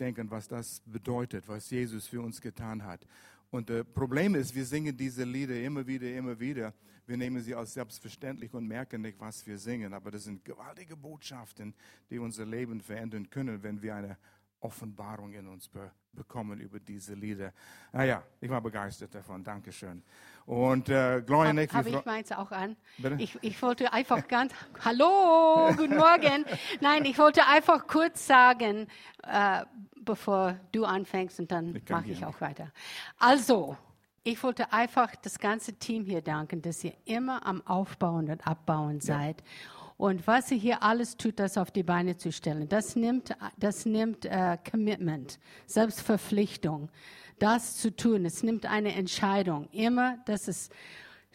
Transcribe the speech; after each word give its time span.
denken, 0.00 0.30
was 0.30 0.48
das 0.48 0.80
bedeutet, 0.86 1.48
was 1.48 1.70
Jesus 1.70 2.06
für 2.06 2.20
uns 2.20 2.40
getan 2.40 2.84
hat. 2.84 3.06
Und 3.50 3.70
das 3.70 3.84
Problem 3.94 4.34
ist, 4.34 4.54
wir 4.54 4.64
singen 4.64 4.96
diese 4.96 5.24
Lieder 5.24 5.60
immer 5.60 5.86
wieder, 5.86 6.12
immer 6.12 6.38
wieder. 6.38 6.74
Wir 7.06 7.16
nehmen 7.16 7.42
sie 7.42 7.54
als 7.54 7.74
selbstverständlich 7.74 8.52
und 8.54 8.66
merken 8.66 9.02
nicht, 9.02 9.20
was 9.20 9.46
wir 9.46 9.58
singen. 9.58 9.92
Aber 9.92 10.10
das 10.10 10.24
sind 10.24 10.44
gewaltige 10.44 10.96
Botschaften, 10.96 11.74
die 12.10 12.18
unser 12.18 12.46
Leben 12.46 12.80
verändern 12.80 13.28
können, 13.30 13.62
wenn 13.62 13.80
wir 13.80 13.94
eine 13.94 14.16
Offenbarung 14.60 15.32
in 15.32 15.46
uns 15.46 15.68
be 15.68 15.90
bekommen 16.14 16.60
über 16.60 16.78
diese 16.78 17.14
Lieder. 17.14 17.52
Naja, 17.92 18.18
ah 18.18 18.28
ich 18.40 18.48
war 18.48 18.60
begeistert 18.60 19.12
davon. 19.12 19.42
Dankeschön. 19.42 20.00
Und 20.46 20.88
äh. 20.90 21.22
Habe 21.26 21.88
ich 21.88 22.04
meins 22.04 22.32
auch 22.32 22.50
an? 22.50 22.76
Ich, 23.18 23.38
ich 23.40 23.60
wollte 23.62 23.92
einfach 23.92 24.28
ganz, 24.28 24.52
hallo, 24.84 25.72
guten 25.76 25.96
Morgen. 25.96 26.44
Nein, 26.80 27.04
ich 27.06 27.18
wollte 27.18 27.46
einfach 27.46 27.86
kurz 27.86 28.26
sagen, 28.26 28.88
äh, 29.22 29.64
bevor 30.04 30.56
du 30.72 30.84
anfängst 30.84 31.40
und 31.40 31.50
dann 31.50 31.80
mache 31.88 32.10
ich 32.10 32.24
auch 32.24 32.40
weiter. 32.40 32.70
Also, 33.18 33.76
ich 34.22 34.42
wollte 34.42 34.72
einfach 34.72 35.14
das 35.16 35.38
ganze 35.38 35.74
Team 35.74 36.04
hier 36.06 36.22
danken, 36.22 36.62
dass 36.62 36.82
ihr 36.82 36.94
immer 37.04 37.46
am 37.46 37.66
Aufbauen 37.66 38.30
und 38.30 38.46
Abbauen 38.46 39.00
seid. 39.00 39.40
Ja. 39.40 39.46
Und 39.96 40.26
was 40.26 40.50
ihr 40.50 40.58
hier 40.58 40.82
alles 40.82 41.16
tut, 41.16 41.38
das 41.38 41.56
auf 41.56 41.70
die 41.70 41.84
Beine 41.84 42.16
zu 42.16 42.32
stellen, 42.32 42.68
das 42.68 42.96
nimmt, 42.96 43.36
das 43.56 43.86
nimmt 43.86 44.26
uh, 44.26 44.56
Commitment, 44.68 45.38
Selbstverpflichtung 45.66 46.90
das 47.38 47.76
zu 47.76 47.94
tun. 47.94 48.24
Es 48.24 48.42
nimmt 48.42 48.66
eine 48.66 48.94
Entscheidung. 48.94 49.68
Immer, 49.72 50.18
dass 50.26 50.48
es, 50.48 50.70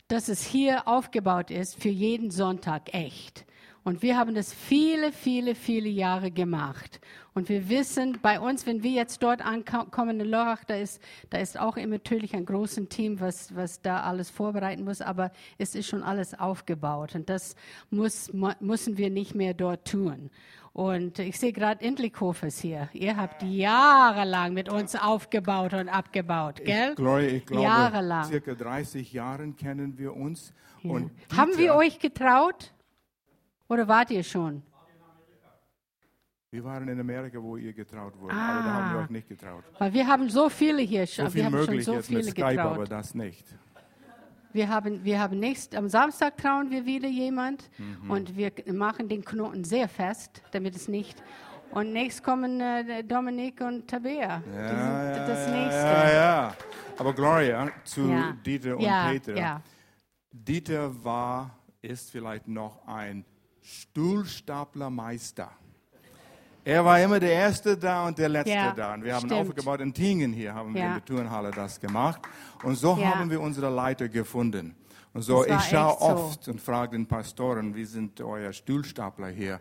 dass 0.07 0.29
es 0.29 0.43
hier 0.43 0.87
aufgebaut 0.87 1.51
ist 1.51 1.81
für 1.81 1.89
jeden 1.89 2.31
Sonntag 2.31 2.93
echt. 2.93 3.45
Und 3.83 4.01
wir 4.01 4.17
haben 4.17 4.35
das 4.35 4.53
viele, 4.53 5.11
viele, 5.11 5.55
viele 5.55 5.89
Jahre 5.89 6.31
gemacht. 6.31 6.99
Und 7.33 7.47
wir 7.47 7.69
wissen, 7.69 8.19
bei 8.21 8.39
uns, 8.39 8.65
wenn 8.65 8.83
wir 8.83 8.91
jetzt 8.91 9.23
dort 9.23 9.41
ankommen 9.45 10.19
in 10.19 10.27
Lörrach, 10.27 10.63
da 10.65 10.75
ist, 10.75 11.01
da 11.29 11.37
ist 11.37 11.57
auch 11.59 11.77
immer 11.77 11.95
natürlich 11.95 12.35
ein 12.35 12.45
großes 12.45 12.89
Team, 12.89 13.19
was, 13.19 13.55
was 13.55 13.81
da 13.81 14.01
alles 14.01 14.29
vorbereiten 14.29 14.83
muss, 14.83 15.01
aber 15.01 15.31
es 15.57 15.75
ist 15.75 15.87
schon 15.87 16.03
alles 16.03 16.37
aufgebaut. 16.37 17.15
Und 17.15 17.29
das 17.29 17.55
muss, 17.89 18.31
müssen 18.59 18.97
wir 18.97 19.09
nicht 19.09 19.35
mehr 19.35 19.53
dort 19.53 19.87
tun. 19.87 20.29
Und 20.73 21.19
ich 21.19 21.39
sehe 21.39 21.51
gerade 21.51 21.83
Indlikhof 21.83 22.43
ist 22.43 22.59
hier. 22.61 22.89
Ihr 22.93 23.17
habt 23.17 23.43
jahrelang 23.43 24.53
mit 24.53 24.69
uns 24.69 24.95
aufgebaut 24.95 25.73
und 25.73 25.89
abgebaut, 25.89 26.61
gell? 26.63 26.91
Ich, 26.91 26.95
Gloria, 26.95 27.27
ich 27.29 27.45
glaube, 27.45 27.63
jahrelang. 27.63 28.25
circa 28.25 28.53
30 28.53 29.11
Jahren 29.11 29.55
kennen 29.55 29.97
wir 29.97 30.15
uns. 30.15 30.53
Ja. 30.83 30.91
Und 30.91 31.11
Haben 31.35 31.57
wir 31.57 31.75
euch 31.75 31.99
getraut? 31.99 32.71
Oder 33.69 33.87
wart 33.87 34.09
ihr 34.11 34.23
schon? 34.23 34.63
Wir 36.51 36.63
waren 36.63 36.87
in 36.87 36.99
Amerika, 36.99 37.41
wo 37.41 37.57
ihr 37.57 37.71
getraut 37.71 38.19
wurde, 38.19 38.33
ah, 38.33 38.57
aber 38.57 38.63
da 38.63 38.73
haben 38.73 38.93
wir 38.93 38.99
euch 39.03 39.09
nicht 39.11 39.29
getraut. 39.29 39.63
Weil 39.77 39.93
wir 39.93 40.07
haben 40.07 40.27
so 40.29 40.49
viele 40.49 40.81
hier 40.81 41.05
schon. 41.05 41.25
So 41.25 41.31
viel 41.31 41.41
wir 41.41 41.45
haben 41.45 41.53
möglich 41.53 41.85
schon 41.85 41.95
so 41.97 42.01
viele 42.01 42.23
mit 42.23 42.31
Skype, 42.31 42.47
getraut. 42.47 42.73
aber 42.73 42.85
das 42.85 43.13
nicht. 43.13 43.45
Wir 44.51 44.67
haben, 44.67 45.03
wir 45.03 45.19
haben 45.19 45.39
nächst, 45.39 45.75
am 45.75 45.87
Samstag 45.87 46.37
trauen 46.37 46.71
wir 46.71 46.83
wieder 46.87 47.07
jemand 47.07 47.69
mhm. 47.77 48.09
und 48.09 48.35
wir 48.35 48.51
machen 48.73 49.07
den 49.07 49.23
Knoten 49.23 49.63
sehr 49.63 49.87
fest, 49.87 50.41
damit 50.51 50.75
es 50.75 50.87
nicht. 50.87 51.21
Und 51.69 51.93
nächst 51.93 52.23
kommen 52.23 52.59
äh, 52.59 53.03
Dominik 53.03 53.61
und 53.61 53.87
Tabea. 53.87 54.41
Ja, 54.51 55.13
ja, 55.13 55.27
das 55.27 55.51
nächste. 55.51 55.81
Ja, 55.81 56.11
ja. 56.11 56.55
Aber 56.97 57.13
Gloria, 57.13 57.69
zu 57.83 58.09
ja. 58.09 58.35
Dieter 58.43 58.75
und 58.75 58.87
Peter. 59.11 59.61
Dieter 60.31 61.03
war, 61.03 61.51
ist 61.83 62.09
vielleicht 62.09 62.47
noch 62.47 62.87
ein 62.87 63.23
Stuhlstaplermeister. 63.61 65.51
Er 66.69 66.85
war 66.85 67.01
immer 67.01 67.19
der 67.19 67.31
Erste 67.31 67.77
da 67.77 68.05
und 68.05 68.17
der 68.17 68.29
Letzte 68.29 68.51
ja, 68.51 68.71
da. 68.71 68.93
Und 68.93 69.03
wir 69.03 69.15
haben 69.15 69.25
stimmt. 69.25 69.49
aufgebaut 69.49 69.81
in 69.81 69.93
Tingen 69.93 70.33
hier, 70.33 70.53
haben 70.53 70.75
wir 70.75 70.85
in 70.85 70.93
der 70.93 71.05
Turnhalle 71.05 71.51
das 71.51 71.79
gemacht. 71.79 72.21
Und 72.63 72.75
so 72.75 72.97
ja. 72.97 73.15
haben 73.15 73.31
wir 73.31 73.41
unsere 73.41 73.69
Leiter 73.69 74.09
gefunden. 74.09 74.75
Und 75.13 75.23
so, 75.23 75.45
ich 75.45 75.61
schaue 75.61 75.99
oft 75.99 76.43
so. 76.43 76.51
und 76.51 76.61
frage 76.61 76.91
den 76.91 77.07
Pastoren, 77.07 77.73
wie 77.73 77.85
sind 77.85 78.21
euer 78.21 78.53
Stuhlstapler 78.53 79.29
hier? 79.29 79.59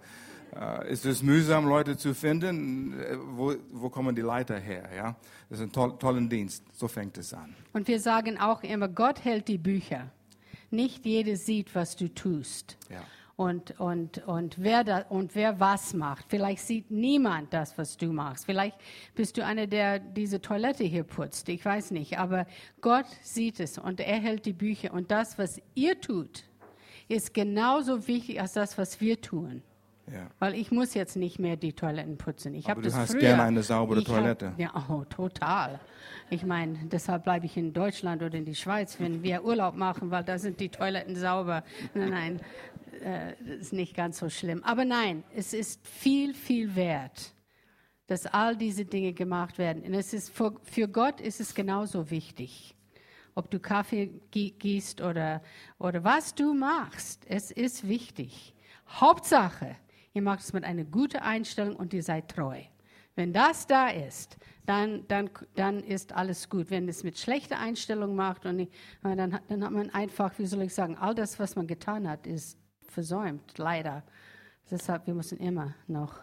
Uh, 0.50 0.82
ist 0.84 1.04
es 1.04 1.22
mühsam, 1.22 1.66
Leute 1.66 1.96
zu 1.98 2.14
finden? 2.14 2.98
Äh, 2.98 3.16
wo, 3.20 3.54
wo 3.70 3.90
kommen 3.90 4.16
die 4.16 4.22
Leiter 4.22 4.58
her? 4.58 4.88
Ja? 4.96 5.16
Das 5.50 5.58
ist 5.58 5.64
ein 5.64 5.72
toll, 5.72 5.98
toller 5.98 6.22
Dienst. 6.22 6.64
So 6.72 6.88
fängt 6.88 7.18
es 7.18 7.34
an. 7.34 7.54
Und 7.74 7.86
wir 7.86 8.00
sagen 8.00 8.38
auch 8.38 8.62
immer, 8.62 8.88
Gott 8.88 9.24
hält 9.24 9.46
die 9.48 9.58
Bücher. 9.58 10.10
Nicht 10.70 11.04
jeder 11.04 11.36
sieht, 11.36 11.74
was 11.74 11.96
du 11.96 12.08
tust. 12.08 12.78
Ja 12.90 13.02
und, 13.38 13.78
und, 13.78 14.26
und, 14.26 14.56
wer 14.58 14.82
da, 14.82 14.98
und 15.10 15.36
wer 15.36 15.60
was 15.60 15.94
macht. 15.94 16.24
Vielleicht 16.28 16.60
sieht 16.60 16.90
niemand 16.90 17.54
das, 17.54 17.78
was 17.78 17.96
du 17.96 18.12
machst. 18.12 18.46
Vielleicht 18.46 18.76
bist 19.14 19.36
du 19.36 19.44
einer, 19.44 19.68
der 19.68 20.00
diese 20.00 20.40
Toilette 20.40 20.82
hier 20.82 21.04
putzt. 21.04 21.48
Ich 21.48 21.64
weiß 21.64 21.92
nicht. 21.92 22.18
Aber 22.18 22.48
Gott 22.80 23.06
sieht 23.22 23.60
es 23.60 23.78
und 23.78 24.00
er 24.00 24.18
hält 24.18 24.44
die 24.44 24.52
Bücher. 24.52 24.92
Und 24.92 25.12
das, 25.12 25.38
was 25.38 25.62
ihr 25.76 26.00
tut, 26.00 26.42
ist 27.06 27.32
genauso 27.32 28.08
wichtig 28.08 28.40
als 28.40 28.54
das, 28.54 28.76
was 28.76 29.00
wir 29.00 29.20
tun. 29.20 29.62
Ja. 30.12 30.26
Weil 30.40 30.54
ich 30.54 30.72
muss 30.72 30.94
jetzt 30.94 31.14
nicht 31.14 31.38
mehr 31.38 31.56
die 31.56 31.74
Toiletten 31.74 32.18
putzen. 32.18 32.54
Ich 32.54 32.68
Aber 32.68 32.82
du 32.82 32.92
hast 32.92 33.12
früher, 33.12 33.20
gerne 33.20 33.42
eine 33.44 33.62
saubere 33.62 34.02
Toilette. 34.02 34.48
Hab, 34.48 34.58
ja, 34.58 34.86
oh, 34.88 35.04
total. 35.04 35.78
Ich 36.30 36.44
meine, 36.44 36.76
deshalb 36.90 37.22
bleibe 37.22 37.46
ich 37.46 37.56
in 37.56 37.72
Deutschland 37.72 38.20
oder 38.20 38.36
in 38.36 38.46
die 38.46 38.56
Schweiz, 38.56 38.98
wenn 38.98 39.22
wir 39.22 39.44
Urlaub 39.44 39.76
machen, 39.76 40.10
weil 40.10 40.24
da 40.24 40.38
sind 40.38 40.58
die 40.58 40.70
Toiletten 40.70 41.14
sauber. 41.14 41.62
Nein, 41.94 42.10
nein 42.10 42.40
äh, 43.02 43.34
ist 43.60 43.72
nicht 43.72 43.94
ganz 43.94 44.18
so 44.18 44.28
schlimm. 44.28 44.62
Aber 44.64 44.84
nein, 44.84 45.24
es 45.34 45.52
ist 45.52 45.86
viel, 45.86 46.34
viel 46.34 46.74
wert, 46.74 47.34
dass 48.06 48.26
all 48.26 48.56
diese 48.56 48.84
Dinge 48.84 49.12
gemacht 49.12 49.58
werden. 49.58 49.82
Und 49.82 49.94
es 49.94 50.12
ist 50.12 50.30
für, 50.30 50.54
für 50.62 50.88
Gott 50.88 51.20
ist 51.20 51.40
es 51.40 51.54
genauso 51.54 52.10
wichtig. 52.10 52.74
Ob 53.34 53.50
du 53.50 53.60
Kaffee 53.60 54.10
gießt 54.32 55.00
oder, 55.00 55.42
oder 55.78 56.02
was 56.02 56.34
du 56.34 56.54
machst, 56.54 57.24
es 57.28 57.50
ist 57.50 57.86
wichtig. 57.86 58.54
Hauptsache, 58.88 59.76
ihr 60.12 60.22
macht 60.22 60.40
es 60.40 60.52
mit 60.52 60.64
einer 60.64 60.84
guten 60.84 61.18
Einstellung 61.18 61.76
und 61.76 61.92
ihr 61.92 62.02
seid 62.02 62.28
treu. 62.28 62.60
Wenn 63.14 63.32
das 63.32 63.66
da 63.66 63.88
ist, 63.88 64.38
dann, 64.64 65.04
dann, 65.08 65.30
dann 65.54 65.80
ist 65.80 66.12
alles 66.12 66.48
gut. 66.48 66.70
Wenn 66.70 66.88
es 66.88 67.02
mit 67.02 67.18
schlechter 67.18 67.58
Einstellung 67.58 68.14
macht, 68.14 68.46
und 68.46 68.68
dann, 69.02 69.40
dann 69.48 69.64
hat 69.64 69.72
man 69.72 69.90
einfach, 69.90 70.38
wie 70.38 70.46
soll 70.46 70.62
ich 70.62 70.74
sagen, 70.74 70.96
all 70.96 71.14
das, 71.14 71.38
was 71.38 71.56
man 71.56 71.66
getan 71.66 72.08
hat, 72.08 72.26
ist 72.26 72.58
versäumt, 72.90 73.58
leider. 73.58 74.02
Deshalb, 74.70 75.06
wir 75.06 75.14
müssen 75.14 75.38
immer 75.38 75.74
noch. 75.86 76.14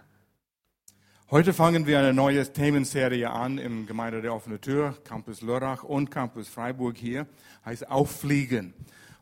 Heute 1.32 1.54
fangen 1.54 1.88
wir 1.88 1.98
eine 1.98 2.14
neue 2.14 2.52
Themenserie 2.54 3.32
an 3.32 3.58
im 3.58 3.88
Gemeinde 3.88 4.22
der 4.22 4.34
offenen 4.34 4.62
Tür, 4.62 4.96
Campus 5.04 5.42
Lörrach 5.42 5.84
und 5.84 6.12
Campus 6.12 6.48
Freiburg 6.48 6.98
hier, 6.98 7.26
heißt 7.66 7.90
Auffliegen. 7.90 8.76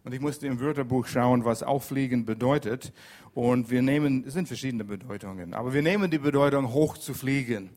Und 0.03 0.13
ich 0.13 0.19
musste 0.19 0.47
im 0.47 0.59
Wörterbuch 0.59 1.07
schauen, 1.07 1.45
was 1.45 1.63
Auffliegen 1.63 2.25
bedeutet. 2.25 2.91
Und 3.33 3.71
wir 3.71 3.81
nehmen, 3.81 4.25
es 4.27 4.33
sind 4.33 4.47
verschiedene 4.47 4.83
Bedeutungen, 4.83 5.53
aber 5.53 5.73
wir 5.73 5.81
nehmen 5.81 6.11
die 6.11 6.17
Bedeutung 6.17 6.73
hoch 6.73 6.97
zu 6.97 7.13
fliegen. 7.13 7.69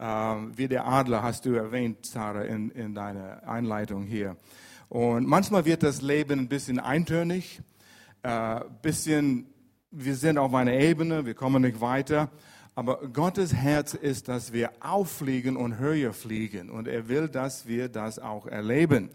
Ähm, 0.00 0.52
wie 0.56 0.66
der 0.66 0.86
Adler 0.86 1.22
hast 1.22 1.44
du 1.44 1.54
erwähnt, 1.54 2.04
Sarah, 2.04 2.42
in, 2.42 2.70
in 2.70 2.94
deiner 2.94 3.48
Einleitung 3.48 4.04
hier. 4.04 4.36
Und 4.88 5.28
manchmal 5.28 5.64
wird 5.64 5.84
das 5.84 6.02
Leben 6.02 6.40
ein 6.40 6.48
bisschen 6.48 6.80
eintönig 6.80 7.60
äh, 8.22 8.60
bisschen, 8.82 9.46
wir 9.90 10.14
sind 10.14 10.38
auf 10.38 10.54
einer 10.54 10.72
Ebene, 10.72 11.24
wir 11.26 11.34
kommen 11.34 11.62
nicht 11.62 11.80
weiter. 11.80 12.30
Aber 12.74 13.08
Gottes 13.08 13.52
Herz 13.52 13.94
ist, 13.94 14.28
dass 14.28 14.52
wir 14.52 14.70
auffliegen 14.80 15.56
und 15.56 15.78
höher 15.78 16.12
fliegen. 16.12 16.70
Und 16.70 16.86
er 16.86 17.08
will, 17.08 17.28
dass 17.28 17.66
wir 17.66 17.88
das 17.88 18.18
auch 18.18 18.46
erleben. 18.46 19.10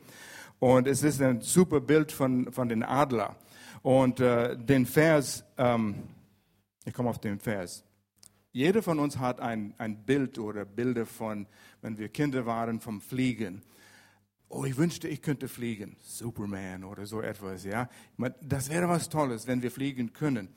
Und 0.59 0.87
es 0.87 1.03
ist 1.03 1.21
ein 1.21 1.41
super 1.41 1.79
Bild 1.79 2.11
von, 2.11 2.51
von 2.51 2.67
den 2.67 2.83
Adler. 2.83 3.35
Und 3.81 4.19
äh, 4.19 4.57
den 4.57 4.85
Vers, 4.85 5.45
ähm, 5.57 5.95
ich 6.85 6.93
komme 6.93 7.09
auf 7.09 7.19
den 7.19 7.39
Vers. 7.39 7.83
Jeder 8.51 8.83
von 8.83 8.99
uns 8.99 9.17
hat 9.17 9.39
ein, 9.39 9.73
ein 9.77 10.03
Bild 10.05 10.37
oder 10.39 10.65
Bilder 10.65 11.05
von, 11.05 11.47
wenn 11.81 11.97
wir 11.97 12.09
Kinder 12.09 12.45
waren, 12.45 12.79
vom 12.79 13.01
Fliegen 13.01 13.61
oh, 14.53 14.65
ich 14.65 14.77
wünschte, 14.77 15.07
ich 15.07 15.21
könnte 15.21 15.47
fliegen, 15.47 15.95
Superman 15.99 16.83
oder 16.83 17.05
so 17.05 17.21
etwas, 17.21 17.63
ja. 17.63 17.89
Das 18.41 18.69
wäre 18.69 18.87
was 18.87 19.09
Tolles, 19.09 19.47
wenn 19.47 19.61
wir 19.61 19.71
fliegen 19.71 20.13
können. 20.13 20.49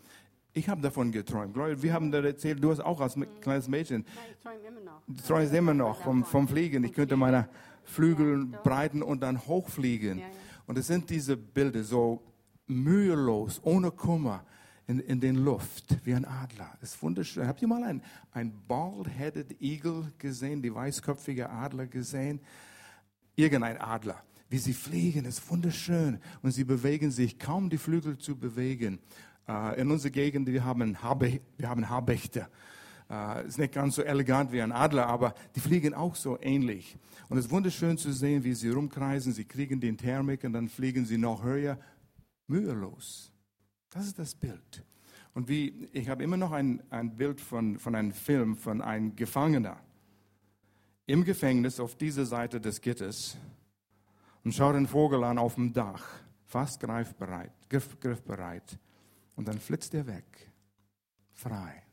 Ich 0.53 0.69
habe 0.69 0.81
davon 0.81 1.13
geträumt. 1.13 1.57
Wir 1.83 1.93
haben 1.93 2.11
da 2.11 2.23
erzählt, 2.23 2.63
du 2.63 2.71
hast 2.71 2.81
auch 2.81 3.01
als 3.01 3.19
kleines 3.41 3.69
Mädchen. 3.69 4.07
Ich 4.31 4.43
träume 4.43 4.67
immer 4.67 4.81
noch. 4.81 5.03
Du 5.07 5.23
träumst 5.23 5.53
immer 5.53 5.75
noch 5.75 6.03
vom, 6.03 6.25
vom 6.25 6.49
Fliegen. 6.49 6.83
Ich 6.85 6.95
könnte 6.95 7.17
meine 7.17 7.49
Flügel 7.85 8.47
breiten 8.47 9.03
und 9.03 9.23
dann 9.23 9.47
hochfliegen. 9.47 10.23
Und 10.67 10.79
es 10.79 10.87
sind 10.87 11.11
diese 11.11 11.37
Bilder 11.37 11.85
so 11.85 12.23
mühelos, 12.67 13.61
ohne 13.65 13.91
Kummer 13.91 14.45
in, 14.87 14.99
in 15.01 15.21
den 15.21 15.37
Luft, 15.37 15.99
wie 16.05 16.15
ein 16.15 16.25
Adler. 16.25 16.73
Das 16.81 16.95
ist 16.95 17.03
wunderschön. 17.03 17.47
Habt 17.47 17.61
ihr 17.61 17.69
mal 17.69 17.85
einen, 17.85 18.03
ein 18.33 18.53
bald-headed 18.67 19.61
Eagle 19.61 20.13
gesehen, 20.17 20.63
die 20.63 20.75
weißköpfige 20.75 21.51
Adler 21.51 21.87
gesehen? 21.87 22.41
Irgendein 23.37 23.79
Adler. 23.79 24.23
Wie 24.49 24.59
sie 24.59 24.73
fliegen, 24.73 25.25
ist 25.25 25.49
wunderschön. 25.51 26.19
Und 26.43 26.53
sie 26.53 26.65
bewegen 26.65 27.11
sich, 27.11 27.39
kaum 27.39 27.71
die 27.71 27.79
Flügel 27.79 28.19
zu 28.19 28.37
bewegen. 28.37 28.99
Äh, 29.49 29.81
in 29.81 29.91
unserer 29.91 30.11
Gegend, 30.11 30.49
wir 30.49 30.65
haben, 30.65 31.03
Habe, 31.03 31.41
wir 31.57 31.69
haben 31.69 31.89
Habichte. 31.89 32.49
Äh, 33.09 33.47
ist 33.47 33.59
nicht 33.59 33.75
ganz 33.75 33.97
so 33.97 34.03
elegant 34.03 34.53
wie 34.53 34.63
ein 34.63 34.73
Adler, 34.73 35.07
aber 35.07 35.35
die 35.55 35.61
fliegen 35.61 35.95
auch 35.95 36.15
so 36.15 36.39
ähnlich. 36.41 36.97
Und 37.29 37.39
es 37.39 37.47
ist 37.47 37.51
wunderschön 37.51 37.99
zu 37.99 38.13
sehen, 38.13 38.45
wie 38.45 38.55
sie 38.55 38.71
rumkreisen. 38.71 39.33
Sie 39.33 39.45
kriegen 39.45 39.81
den 39.81 39.97
Thermik 39.97 40.45
und 40.45 40.53
dann 40.53 40.69
fliegen 40.69 41.05
sie 41.05 41.19
noch 41.19 41.43
höher, 41.43 41.79
mühelos. 42.47 43.33
Das 43.91 44.07
ist 44.07 44.19
das 44.19 44.35
Bild. 44.35 44.85
Und 45.35 45.49
wie, 45.49 45.89
ich 45.93 46.09
habe 46.09 46.23
immer 46.23 46.37
noch 46.37 46.53
ein, 46.53 46.83
ein 46.91 47.17
Bild 47.17 47.41
von, 47.41 47.79
von 47.79 47.95
einem 47.95 48.13
Film 48.13 48.57
von 48.57 48.81
einem 48.81 49.15
Gefangener 49.17 49.81
im 51.07 51.25
Gefängnis 51.25 51.81
auf 51.81 51.97
dieser 51.97 52.27
Seite 52.27 52.61
des 52.61 52.81
Gitters 52.81 53.37
und 54.45 54.53
schaut 54.53 54.75
den 54.75 54.87
Vogel 54.87 55.25
an 55.25 55.39
auf 55.39 55.55
dem 55.55 55.73
Dach, 55.73 56.05
fast 56.45 56.81
greifbereit, 56.81 57.53
griff, 57.69 57.99
griffbereit. 58.01 58.79
Und 59.35 59.49
dann 59.49 59.59
flitzt 59.59 59.95
er 59.95 60.07
weg, 60.07 60.51
frei 61.33 61.87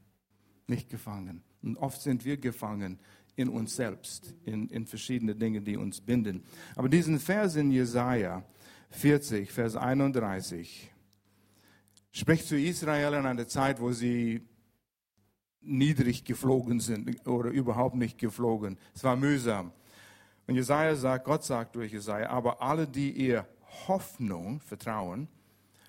nicht 0.68 0.90
gefangen. 0.90 1.44
Und 1.62 1.78
oft 1.78 2.02
sind 2.02 2.26
wir 2.26 2.38
gefangen 2.38 3.00
in 3.36 3.50
uns 3.50 3.76
selbst, 3.76 4.36
in, 4.46 4.70
in 4.70 4.86
verschiedene 4.86 5.36
Dinge, 5.36 5.62
die 5.62 5.78
uns 5.78 6.02
binden. 6.02 6.44
Aber 6.76 6.90
diesen 6.90 7.20
Vers 7.20 7.56
in 7.56 7.72
Jesaja 7.72 8.44
40, 8.92 9.52
Vers 9.52 9.76
31, 9.76 10.92
spricht 12.12 12.48
zu 12.48 12.58
Israel 12.58 13.14
in 13.14 13.26
einer 13.26 13.48
Zeit, 13.48 13.80
wo 13.80 13.92
sie 13.92 14.42
niedrig 15.64 16.26
geflogen 16.26 16.80
sind 16.80 17.28
oder 17.28 17.50
überhaupt 17.50 17.96
nicht 17.96 18.18
geflogen. 18.18 18.78
Es 18.94 19.04
war 19.04 19.16
mühsam. 19.16 19.72
Und 20.48 20.56
Jesaja 20.56 20.96
sagt, 20.96 21.26
Gott 21.26 21.44
sagt 21.44 21.76
durch 21.76 21.92
Jesaja, 21.92 22.30
aber 22.30 22.62
alle, 22.62 22.88
die 22.88 23.12
ihr 23.12 23.48
Hoffnung, 23.88 24.60
Vertrauen, 24.60 25.28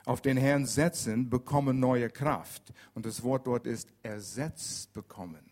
auf 0.04 0.20
den 0.20 0.36
Herrn 0.36 0.66
setzen, 0.66 1.30
bekommen 1.30 1.80
neue 1.80 2.10
Kraft. 2.10 2.72
Und 2.94 3.06
das 3.06 3.22
Wort 3.22 3.46
dort 3.46 3.66
ist 3.66 3.88
ersetzt 4.02 4.92
bekommen. 4.92 5.50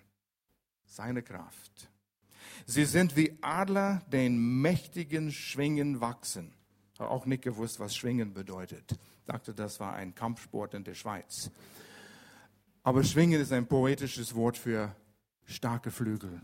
Seine 0.84 1.22
Kraft. 1.22 1.90
Sie 2.66 2.84
sind 2.84 3.16
wie 3.16 3.38
Adler, 3.40 4.02
den 4.12 4.60
mächtigen 4.60 5.32
Schwingen 5.32 6.00
wachsen. 6.00 6.52
Habe 6.98 7.10
auch 7.10 7.26
nicht 7.26 7.42
gewusst, 7.42 7.80
was 7.80 7.96
Schwingen 7.96 8.34
bedeutet. 8.34 8.94
Dachte, 9.24 9.54
das 9.54 9.80
war 9.80 9.94
ein 9.94 10.14
Kampfsport 10.14 10.74
in 10.74 10.84
der 10.84 10.94
Schweiz. 10.94 11.50
Aber 12.82 13.04
Schwingen 13.04 13.40
ist 13.40 13.52
ein 13.52 13.66
poetisches 13.66 14.34
Wort 14.34 14.56
für 14.56 14.94
starke 15.44 15.90
Flügel. 15.90 16.40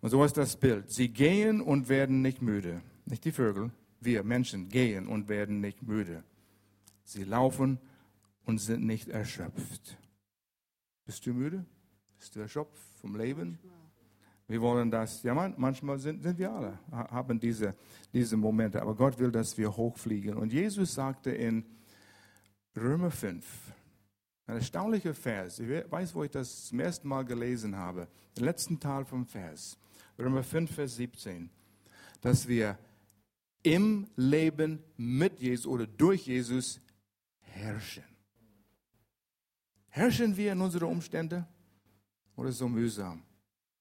Und 0.00 0.10
so 0.10 0.22
ist 0.24 0.36
das 0.36 0.56
Bild. 0.56 0.90
Sie 0.90 1.08
gehen 1.08 1.60
und 1.60 1.88
werden 1.88 2.22
nicht 2.22 2.42
müde. 2.42 2.82
Nicht 3.06 3.24
die 3.24 3.32
Vögel, 3.32 3.70
wir 4.00 4.22
Menschen 4.22 4.68
gehen 4.68 5.06
und 5.06 5.28
werden 5.28 5.60
nicht 5.60 5.82
müde. 5.82 6.22
Sie 7.04 7.24
laufen 7.24 7.78
und 8.44 8.58
sind 8.58 8.84
nicht 8.84 9.08
erschöpft. 9.08 9.96
Bist 11.06 11.24
du 11.26 11.32
müde? 11.32 11.64
Bist 12.18 12.36
du 12.36 12.40
erschöpft 12.40 12.82
vom 13.00 13.16
Leben? 13.16 13.58
Wir 14.46 14.60
wollen 14.60 14.90
das, 14.90 15.22
ja, 15.22 15.34
manchmal 15.34 15.98
sind, 15.98 16.22
sind 16.22 16.38
wir 16.38 16.50
alle, 16.50 16.78
haben 16.90 17.38
diese, 17.38 17.74
diese 18.14 18.36
Momente, 18.36 18.80
aber 18.80 18.94
Gott 18.94 19.18
will, 19.18 19.30
dass 19.30 19.58
wir 19.58 19.76
hochfliegen. 19.76 20.34
Und 20.36 20.52
Jesus 20.52 20.94
sagte 20.94 21.30
in 21.30 21.66
Römer 22.74 23.10
5, 23.10 23.44
ein 24.48 24.56
erstaunlicher 24.56 25.14
Vers, 25.14 25.58
ich 25.58 25.68
weiß, 25.68 26.14
wo 26.14 26.24
ich 26.24 26.30
das 26.30 26.64
zum 26.64 26.80
ersten 26.80 27.06
Mal 27.06 27.24
gelesen 27.24 27.76
habe, 27.76 28.08
den 28.34 28.44
letzten 28.44 28.80
Teil 28.80 29.04
vom 29.04 29.26
Vers, 29.26 29.78
Römer 30.18 30.42
5, 30.42 30.74
Vers 30.74 30.96
17, 30.96 31.50
dass 32.22 32.48
wir 32.48 32.78
im 33.62 34.08
Leben 34.16 34.82
mit 34.96 35.38
Jesus 35.38 35.66
oder 35.66 35.86
durch 35.86 36.26
Jesus 36.26 36.80
herrschen. 37.40 38.04
Herrschen 39.88 40.34
wir 40.36 40.52
in 40.52 40.60
unsere 40.62 40.86
Umstände 40.86 41.46
oder 42.34 42.50
so 42.50 42.68
mühsam 42.68 43.22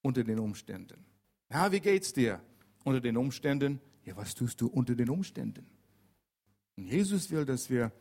unter 0.01 0.23
den 0.23 0.37
Umständen? 0.37 1.05
Ja, 1.49 1.71
wie 1.71 1.79
geht's 1.79 2.11
dir 2.11 2.41
unter 2.83 2.99
den 2.99 3.15
Umständen? 3.15 3.79
Ja, 4.03 4.17
was 4.17 4.35
tust 4.35 4.59
du 4.59 4.67
unter 4.67 4.95
den 4.95 5.09
Umständen? 5.09 5.65
Und 6.75 6.87
Jesus 6.87 7.31
will, 7.31 7.45
dass 7.45 7.69
wir 7.69 7.93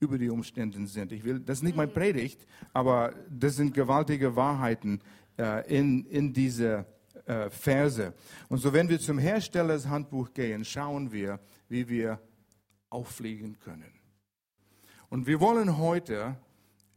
über 0.00 0.18
die 0.18 0.30
Umstände 0.30 0.86
sind. 0.86 1.12
Ich 1.12 1.24
will, 1.24 1.40
das 1.40 1.58
ist 1.58 1.62
nicht 1.64 1.76
mein 1.76 1.92
Predigt, 1.92 2.46
aber 2.72 3.14
das 3.28 3.56
sind 3.56 3.74
gewaltige 3.74 4.36
Wahrheiten 4.36 5.00
äh, 5.38 5.66
in, 5.76 6.04
in 6.06 6.32
diese 6.32 6.86
äh, 7.26 7.50
Verse. 7.50 8.14
Und 8.48 8.58
so, 8.58 8.72
wenn 8.72 8.88
wir 8.88 8.98
zum 9.00 9.18
Herstellershandbuch 9.18 10.32
gehen, 10.32 10.64
schauen 10.64 11.12
wir, 11.12 11.40
wie 11.68 11.88
wir 11.88 12.20
auffliegen 12.90 13.58
können. 13.58 13.92
Und 15.08 15.26
wir 15.26 15.40
wollen 15.40 15.78
heute 15.78 16.36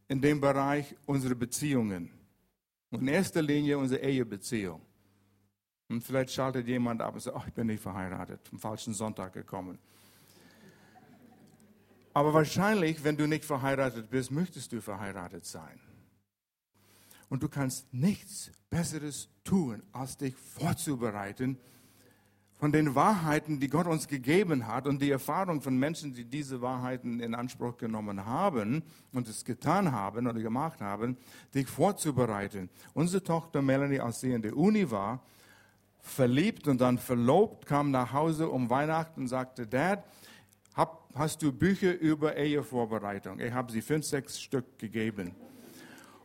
in 0.08 0.20
dem 0.20 0.40
Bereich 0.40 0.94
unsere 1.06 1.34
Beziehungen, 1.34 2.10
in 2.90 3.08
erster 3.08 3.42
Linie 3.42 3.78
unsere 3.78 4.02
Ehebeziehung. 4.02 4.82
Und 5.88 6.02
vielleicht 6.02 6.30
schaltet 6.30 6.66
jemand 6.68 7.00
ab 7.02 7.14
und 7.14 7.20
sagt, 7.20 7.36
oh, 7.36 7.42
ich 7.46 7.52
bin 7.52 7.66
nicht 7.66 7.82
verheiratet, 7.82 8.40
am 8.52 8.58
falschen 8.58 8.94
Sonntag 8.94 9.32
gekommen. 9.32 9.78
Aber 12.14 12.34
wahrscheinlich, 12.34 13.04
wenn 13.04 13.16
du 13.16 13.26
nicht 13.26 13.44
verheiratet 13.44 14.10
bist, 14.10 14.30
möchtest 14.30 14.72
du 14.72 14.80
verheiratet 14.80 15.44
sein. 15.44 15.80
Und 17.28 17.42
du 17.42 17.48
kannst 17.48 17.92
nichts 17.94 18.50
Besseres 18.68 19.28
tun, 19.44 19.82
als 19.92 20.18
dich 20.18 20.34
vorzubereiten 20.36 21.58
von 22.62 22.70
den 22.70 22.94
Wahrheiten, 22.94 23.58
die 23.58 23.66
Gott 23.66 23.88
uns 23.88 24.06
gegeben 24.06 24.68
hat 24.68 24.86
und 24.86 25.02
die 25.02 25.10
Erfahrung 25.10 25.60
von 25.62 25.76
Menschen, 25.76 26.14
die 26.14 26.24
diese 26.24 26.62
Wahrheiten 26.62 27.18
in 27.18 27.34
Anspruch 27.34 27.76
genommen 27.76 28.24
haben 28.24 28.84
und 29.12 29.26
es 29.26 29.44
getan 29.44 29.90
haben 29.90 30.28
oder 30.28 30.38
gemacht 30.38 30.80
haben, 30.80 31.16
dich 31.56 31.66
vorzubereiten. 31.66 32.70
Unsere 32.94 33.24
Tochter 33.24 33.62
Melanie, 33.62 33.98
als 33.98 34.20
sie 34.20 34.30
in 34.30 34.42
der 34.42 34.56
Uni 34.56 34.88
war, 34.92 35.24
verliebt 36.02 36.68
und 36.68 36.80
dann 36.80 36.98
verlobt, 36.98 37.66
kam 37.66 37.90
nach 37.90 38.12
Hause 38.12 38.48
um 38.48 38.70
Weihnachten 38.70 39.22
und 39.22 39.26
sagte, 39.28 39.66
Dad, 39.66 40.04
hab, 40.74 41.08
hast 41.14 41.42
du 41.42 41.52
Bücher 41.52 41.98
über 41.98 42.36
Ehevorbereitung? 42.36 43.40
Ich 43.40 43.52
habe 43.52 43.70
sie 43.72 43.82
fünf, 43.82 44.04
sechs 44.06 44.40
Stück 44.40 44.78
gegeben. 44.78 45.34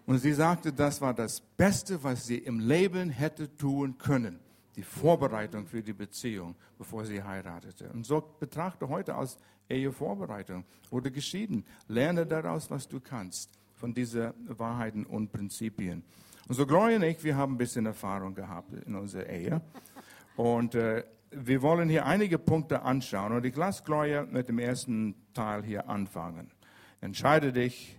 Und 0.05 0.19
sie 0.19 0.33
sagte, 0.33 0.71
das 0.71 1.01
war 1.01 1.13
das 1.13 1.41
Beste, 1.41 2.01
was 2.03 2.25
sie 2.25 2.37
im 2.37 2.59
Leben 2.59 3.09
hätte 3.09 3.55
tun 3.57 3.97
können 3.97 4.39
die 4.77 4.83
Vorbereitung 4.83 5.65
für 5.65 5.81
die 5.81 5.91
Beziehung, 5.91 6.55
bevor 6.77 7.03
sie 7.03 7.21
heiratete. 7.21 7.89
Und 7.89 8.05
so 8.05 8.23
betrachte 8.39 8.87
heute 8.87 9.15
als 9.15 9.37
Ehevorbereitung 9.67 10.63
oder 10.91 11.09
geschieden. 11.09 11.65
Lerne 11.87 12.27
daraus, 12.27 12.69
was 12.69 12.87
du 12.87 12.99
kannst 12.99 13.49
von 13.75 13.93
diesen 13.93 14.33
Wahrheiten 14.47 15.05
und 15.05 15.31
Prinzipien. 15.31 16.03
Und 16.47 16.55
so 16.55 16.65
Gloria 16.65 16.97
und 16.97 17.03
ich, 17.03 17.23
wir 17.23 17.35
haben 17.35 17.55
ein 17.55 17.57
bisschen 17.57 17.87
Erfahrung 17.87 18.35
gehabt 18.35 18.71
in 18.85 18.95
unserer 18.95 19.27
Ehe. 19.27 19.61
Und 20.35 20.75
äh, 20.75 21.03
wir 21.31 21.61
wollen 21.61 21.89
hier 21.89 22.05
einige 22.05 22.37
Punkte 22.39 22.81
anschauen. 22.81 23.33
Und 23.33 23.45
ich 23.45 23.55
lasse 23.55 23.83
Gloria 23.83 24.23
mit 24.23 24.47
dem 24.47 24.59
ersten 24.59 25.15
Teil 25.33 25.63
hier 25.63 25.89
anfangen. 25.89 26.51
Entscheide 27.01 27.53
dich, 27.53 27.97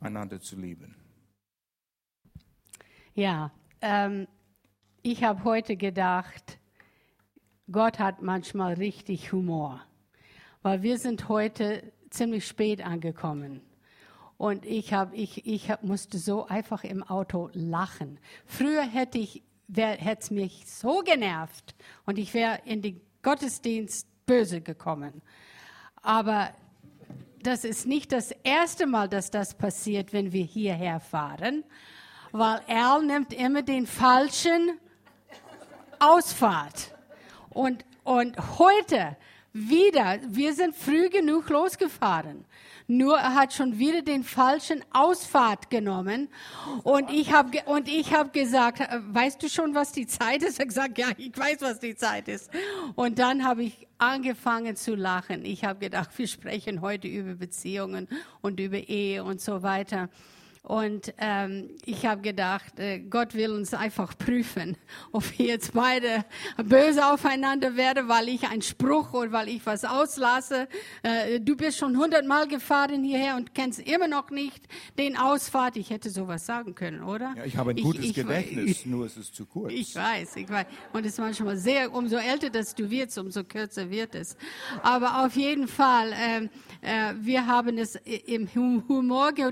einander 0.00 0.40
zu 0.40 0.56
lieben. 0.56 0.96
Ja, 3.14 3.52
ähm, 3.80 4.26
ich 5.02 5.24
habe 5.24 5.44
heute 5.44 5.76
gedacht, 5.76 6.58
Gott 7.70 7.98
hat 7.98 8.22
manchmal 8.22 8.74
richtig 8.74 9.32
Humor, 9.32 9.80
weil 10.62 10.82
wir 10.82 10.98
sind 10.98 11.28
heute 11.28 11.92
ziemlich 12.10 12.46
spät 12.46 12.84
angekommen. 12.84 13.62
Und 14.36 14.64
ich, 14.64 14.94
hab, 14.94 15.12
ich, 15.12 15.46
ich 15.46 15.70
hab, 15.70 15.82
musste 15.82 16.18
so 16.18 16.46
einfach 16.46 16.82
im 16.82 17.02
Auto 17.02 17.50
lachen. 17.52 18.18
Früher 18.46 18.82
hätte 18.82 19.18
ich, 19.18 19.42
hätte 19.74 20.22
es 20.22 20.30
mich 20.30 20.64
so 20.66 21.00
genervt 21.00 21.74
und 22.06 22.18
ich 22.18 22.34
wäre 22.34 22.60
in 22.64 22.82
den 22.82 23.00
Gottesdienst 23.22 24.06
böse 24.26 24.60
gekommen. 24.60 25.22
Aber 26.02 26.50
das 27.42 27.64
ist 27.64 27.86
nicht 27.86 28.12
das 28.12 28.32
erste 28.42 28.86
Mal, 28.86 29.08
dass 29.08 29.30
das 29.30 29.54
passiert, 29.54 30.12
wenn 30.12 30.32
wir 30.32 30.44
hierher 30.44 31.00
fahren, 31.00 31.64
weil 32.32 32.60
er 32.66 33.00
nimmt 33.00 33.32
immer 33.32 33.62
den 33.62 33.86
falschen 33.86 34.78
Ausfahrt. 35.98 36.94
Und, 37.50 37.84
und 38.04 38.58
heute 38.58 39.16
wieder, 39.52 40.18
wir 40.28 40.54
sind 40.54 40.76
früh 40.76 41.08
genug 41.08 41.48
losgefahren. 41.48 42.44
Nur 42.86 43.16
er 43.16 43.34
hat 43.34 43.52
schon 43.52 43.78
wieder 43.78 44.02
den 44.02 44.24
falschen 44.24 44.84
Ausfahrt 44.90 45.70
genommen. 45.70 46.28
Und 46.82 47.10
ich 47.10 47.32
habe 47.32 47.62
und 47.66 47.88
ich 47.88 48.12
habe 48.12 48.30
gesagt, 48.30 48.80
äh, 48.80 48.98
weißt 49.00 49.40
du 49.42 49.48
schon, 49.48 49.74
was 49.74 49.92
die 49.92 50.08
Zeit 50.08 50.42
ist? 50.42 50.58
Er 50.58 50.62
hat 50.62 50.68
gesagt, 50.68 50.98
ja, 50.98 51.08
ich 51.16 51.36
weiß, 51.36 51.58
was 51.60 51.78
die 51.78 51.94
Zeit 51.94 52.26
ist. 52.26 52.50
Und 52.96 53.20
dann 53.20 53.44
habe 53.44 53.62
ich 53.62 53.86
angefangen 53.98 54.74
zu 54.74 54.96
lachen. 54.96 55.44
Ich 55.44 55.64
habe 55.64 55.78
gedacht, 55.78 56.10
wir 56.16 56.26
sprechen 56.26 56.80
heute 56.80 57.06
über 57.06 57.34
Beziehungen 57.34 58.08
und 58.40 58.58
über 58.58 58.78
Ehe 58.78 59.22
und 59.22 59.40
so 59.40 59.62
weiter. 59.62 60.08
Und 60.62 61.14
ähm, 61.16 61.70
ich 61.86 62.04
habe 62.04 62.20
gedacht, 62.20 62.78
äh, 62.78 62.98
Gott 62.98 63.34
will 63.34 63.50
uns 63.50 63.72
einfach 63.72 64.16
prüfen, 64.16 64.76
ob 65.12 65.24
wir 65.38 65.46
jetzt 65.46 65.72
beide 65.72 66.24
böse 66.62 67.06
aufeinander 67.06 67.76
werden, 67.76 68.08
weil 68.08 68.28
ich 68.28 68.46
einen 68.46 68.60
Spruch 68.60 69.14
oder 69.14 69.32
weil 69.32 69.48
ich 69.48 69.64
was 69.64 69.86
auslasse. 69.86 70.68
Äh, 71.02 71.40
du 71.40 71.56
bist 71.56 71.78
schon 71.78 71.96
hundertmal 71.96 72.46
gefahren 72.46 73.02
hierher 73.02 73.36
und 73.36 73.54
kennst 73.54 73.80
immer 73.80 74.06
noch 74.06 74.30
nicht 74.30 74.62
den 74.98 75.16
Ausfahrt. 75.16 75.76
Ich 75.76 75.88
hätte 75.88 76.10
sowas 76.10 76.44
sagen 76.44 76.74
können, 76.74 77.02
oder? 77.02 77.32
Ja, 77.36 77.44
ich 77.46 77.56
habe 77.56 77.70
ein 77.70 77.76
gutes 77.76 78.04
ich, 78.04 78.14
Gedächtnis, 78.14 78.70
ich, 78.70 78.86
nur 78.86 79.06
ist 79.06 79.16
es 79.16 79.32
zu 79.32 79.46
kurz. 79.46 79.72
Ich 79.72 79.96
weiß, 79.96 80.36
ich 80.36 80.48
weiß. 80.48 80.66
Und 80.92 81.06
es 81.06 81.12
ist 81.12 81.18
manchmal 81.18 81.56
sehr, 81.56 81.92
umso 81.92 82.16
älter 82.16 82.50
dass 82.50 82.74
du 82.74 82.90
wirst, 82.90 83.16
umso 83.16 83.44
kürzer 83.44 83.90
wird 83.90 84.14
es. 84.14 84.36
Aber 84.82 85.24
auf 85.24 85.34
jeden 85.36 85.68
Fall, 85.68 86.12
äh, 86.12 86.48
äh, 86.82 87.14
wir 87.18 87.46
haben 87.46 87.78
es 87.78 87.96
im 88.26 88.52
Humor 88.54 89.32
ge 89.32 89.50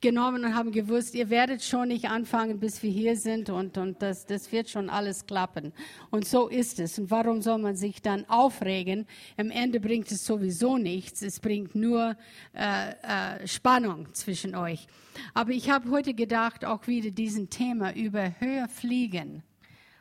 genommen 0.00 0.44
und 0.44 0.54
haben 0.54 0.72
gewusst, 0.72 1.14
ihr 1.14 1.30
werdet 1.30 1.62
schon 1.62 1.88
nicht 1.88 2.08
anfangen, 2.08 2.58
bis 2.60 2.82
wir 2.82 2.90
hier 2.90 3.16
sind 3.16 3.50
und, 3.50 3.78
und 3.78 4.02
das, 4.02 4.26
das 4.26 4.52
wird 4.52 4.68
schon 4.68 4.90
alles 4.90 5.26
klappen. 5.26 5.72
Und 6.10 6.26
so 6.26 6.48
ist 6.48 6.78
es. 6.80 6.98
Und 6.98 7.10
warum 7.10 7.42
soll 7.42 7.58
man 7.58 7.76
sich 7.76 8.02
dann 8.02 8.28
aufregen? 8.28 9.06
Am 9.36 9.50
Ende 9.50 9.80
bringt 9.80 10.10
es 10.10 10.24
sowieso 10.24 10.78
nichts. 10.78 11.22
Es 11.22 11.40
bringt 11.40 11.74
nur 11.74 12.16
äh, 12.54 12.90
äh, 12.90 13.46
Spannung 13.46 14.12
zwischen 14.14 14.54
euch. 14.54 14.86
Aber 15.34 15.50
ich 15.50 15.70
habe 15.70 15.90
heute 15.90 16.14
gedacht, 16.14 16.64
auch 16.64 16.86
wieder 16.86 17.10
diesen 17.10 17.50
Thema 17.50 17.94
über 17.94 18.38
höher 18.40 18.68
fliegen 18.68 19.42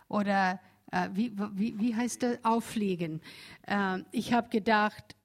oder 0.08 0.60
äh, 0.92 1.10
wie, 1.14 1.32
wie, 1.54 1.80
wie 1.80 1.96
heißt 1.96 2.24
das? 2.24 2.44
Auffliegen. 2.44 3.22
Äh, 3.68 4.00
ich 4.12 4.34
habe 4.34 4.50
gedacht, 4.50 5.16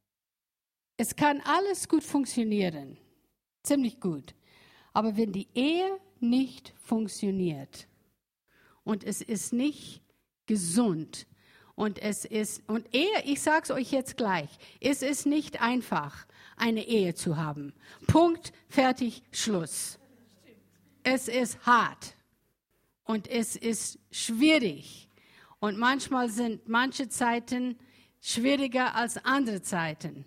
es 0.96 1.16
kann 1.16 1.40
alles 1.44 1.88
gut 1.88 2.04
funktionieren. 2.04 2.98
Ziemlich 3.62 4.00
gut. 4.00 4.34
Aber 4.92 5.16
wenn 5.16 5.32
die 5.32 5.48
Ehe 5.54 5.98
nicht 6.20 6.74
funktioniert 6.82 7.86
und 8.84 9.04
es 9.04 9.22
ist 9.22 9.52
nicht 9.52 10.02
gesund 10.46 11.26
und 11.74 11.98
es 12.00 12.24
ist, 12.24 12.62
und 12.68 12.94
Ehe, 12.94 13.22
ich 13.24 13.40
sage 13.40 13.62
es 13.64 13.70
euch 13.70 13.92
jetzt 13.92 14.16
gleich, 14.16 14.50
es 14.80 15.02
ist 15.02 15.26
nicht 15.26 15.62
einfach, 15.62 16.26
eine 16.56 16.86
Ehe 16.86 17.14
zu 17.14 17.36
haben. 17.36 17.72
Punkt, 18.06 18.52
fertig, 18.68 19.22
Schluss. 19.32 19.98
Es 21.02 21.28
ist 21.28 21.64
hart 21.64 22.14
und 23.04 23.26
es 23.28 23.56
ist 23.56 23.98
schwierig. 24.10 25.08
Und 25.58 25.78
manchmal 25.78 26.28
sind 26.28 26.68
manche 26.68 27.08
Zeiten 27.08 27.78
schwieriger 28.20 28.94
als 28.94 29.16
andere 29.24 29.62
Zeiten. 29.62 30.26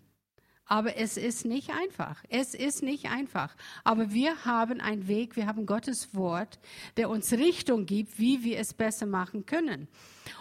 Aber 0.65 0.95
es 0.97 1.17
ist 1.17 1.45
nicht 1.45 1.71
einfach. 1.71 2.23
Es 2.29 2.53
ist 2.53 2.83
nicht 2.83 3.09
einfach. 3.09 3.55
Aber 3.83 4.11
wir 4.11 4.45
haben 4.45 4.79
einen 4.79 5.07
Weg, 5.07 5.35
wir 5.35 5.45
haben 5.45 5.65
Gottes 5.65 6.15
Wort, 6.15 6.59
der 6.95 7.09
uns 7.09 7.33
Richtung 7.33 7.85
gibt, 7.85 8.17
wie 8.17 8.43
wir 8.43 8.59
es 8.59 8.73
besser 8.73 9.05
machen 9.05 9.45
können. 9.45 9.87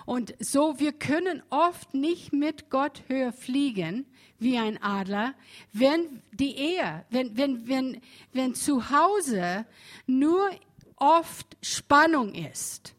Und 0.07 0.35
so, 0.39 0.79
wir 0.79 0.93
können 0.93 1.43
oft 1.51 1.93
nicht 1.95 2.33
mit 2.33 2.71
Gott 2.71 3.03
höher 3.09 3.33
fliegen 3.33 4.07
wie 4.39 4.59
ein 4.59 4.83
Adler, 4.83 5.35
wenn 5.73 6.23
die 6.33 6.57
Ehe, 6.57 7.05
wenn, 7.11 7.37
wenn, 7.37 7.69
wenn, 7.69 8.01
wenn 8.33 8.55
zu 8.55 8.91
Hause 8.91 9.67
nur 10.07 10.51
oft 10.97 11.57
Spannung 11.63 12.35
ist. 12.35 12.95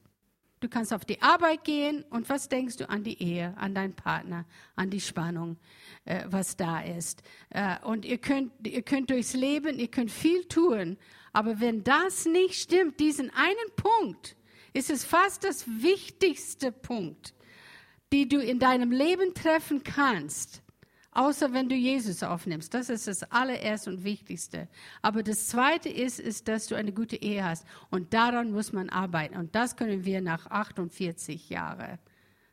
Du 0.60 0.70
kannst 0.70 0.94
auf 0.94 1.03
die 1.03 1.22
Arbeit 1.22 1.65
gehen 1.65 2.06
und 2.10 2.30
was 2.30 2.48
denkst 2.48 2.77
du 2.77 2.89
an 2.89 3.03
die 3.03 3.22
Ehe, 3.22 3.53
an 3.58 3.75
deinen 3.75 3.94
Partner, 3.94 4.46
an 4.75 4.89
die 4.89 5.01
Spannung? 5.01 5.58
Äh, 6.05 6.25
was 6.27 6.57
da 6.57 6.81
ist. 6.81 7.24
Äh, 7.50 7.77
und 7.83 8.05
ihr 8.05 8.17
könnt, 8.17 8.51
ihr 8.65 8.81
könnt 8.81 9.10
durchs 9.10 9.33
Leben, 9.33 9.79
ihr 9.79 9.88
könnt 9.88 10.12
viel 10.12 10.45
tun, 10.45 10.98
aber 11.31 11.60
wenn 11.60 11.83
das 11.83 12.25
nicht 12.25 12.55
stimmt, 12.55 13.00
diesen 13.00 13.31
einen 13.31 13.75
Punkt, 13.75 14.36
ist 14.74 14.89
es 14.89 15.05
fast 15.05 15.43
das 15.43 15.65
wichtigste 15.67 16.72
Punkt, 16.72 17.33
die 18.12 18.27
du 18.27 18.39
in 18.39 18.60
deinem 18.60 18.91
Leben 18.91 19.33
treffen 19.33 19.83
kannst. 19.83 20.62
Außer 21.15 21.53
wenn 21.53 21.69
du 21.69 21.75
Jesus 21.75 22.24
aufnimmst. 22.24 22.74
Das 22.74 22.89
ist 22.89 23.07
das 23.07 23.22
allererste 23.31 23.91
und 23.91 24.03
wichtigste. 24.03 24.67
Aber 25.03 25.22
das 25.22 25.48
zweite 25.48 25.88
ist, 25.88 26.19
ist, 26.19 26.48
dass 26.48 26.65
du 26.65 26.75
eine 26.75 26.91
gute 26.91 27.17
Ehe 27.17 27.43
hast. 27.43 27.67
Und 27.91 28.15
daran 28.15 28.51
muss 28.51 28.74
man 28.74 28.89
arbeiten. 28.89 29.38
Und 29.38 29.53
das 29.53 29.75
können 29.75 30.05
wir 30.05 30.22
nach 30.22 30.48
48 30.48 31.50
Jahren 31.50 32.00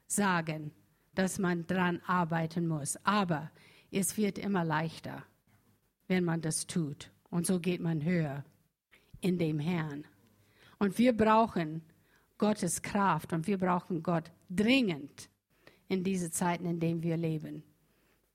sagen 0.07 0.73
dass 1.21 1.39
man 1.39 1.67
dran 1.67 2.01
arbeiten 2.07 2.67
muss. 2.67 2.97
Aber 3.05 3.51
es 3.91 4.17
wird 4.17 4.39
immer 4.39 4.65
leichter, 4.65 5.23
wenn 6.09 6.25
man 6.25 6.41
das 6.41 6.67
tut. 6.67 7.11
Und 7.29 7.47
so 7.47 7.61
geht 7.61 7.83
man 7.83 8.03
höher 8.03 8.43
in 9.21 9.37
dem 9.37 9.59
Herrn. 9.59 10.07
Und 10.79 10.97
wir 10.99 11.15
brauchen 11.15 11.83
Gottes 12.39 12.81
Kraft 12.81 13.35
und 13.35 13.47
wir 13.47 13.59
brauchen 13.59 14.03
Gott 14.03 14.31
dringend 14.49 15.29
in 15.89 16.03
diese 16.05 16.31
Zeiten, 16.31 16.65
in 16.65 16.81
denen 16.81 17.03
wir 17.03 17.19
leben. 17.19 17.65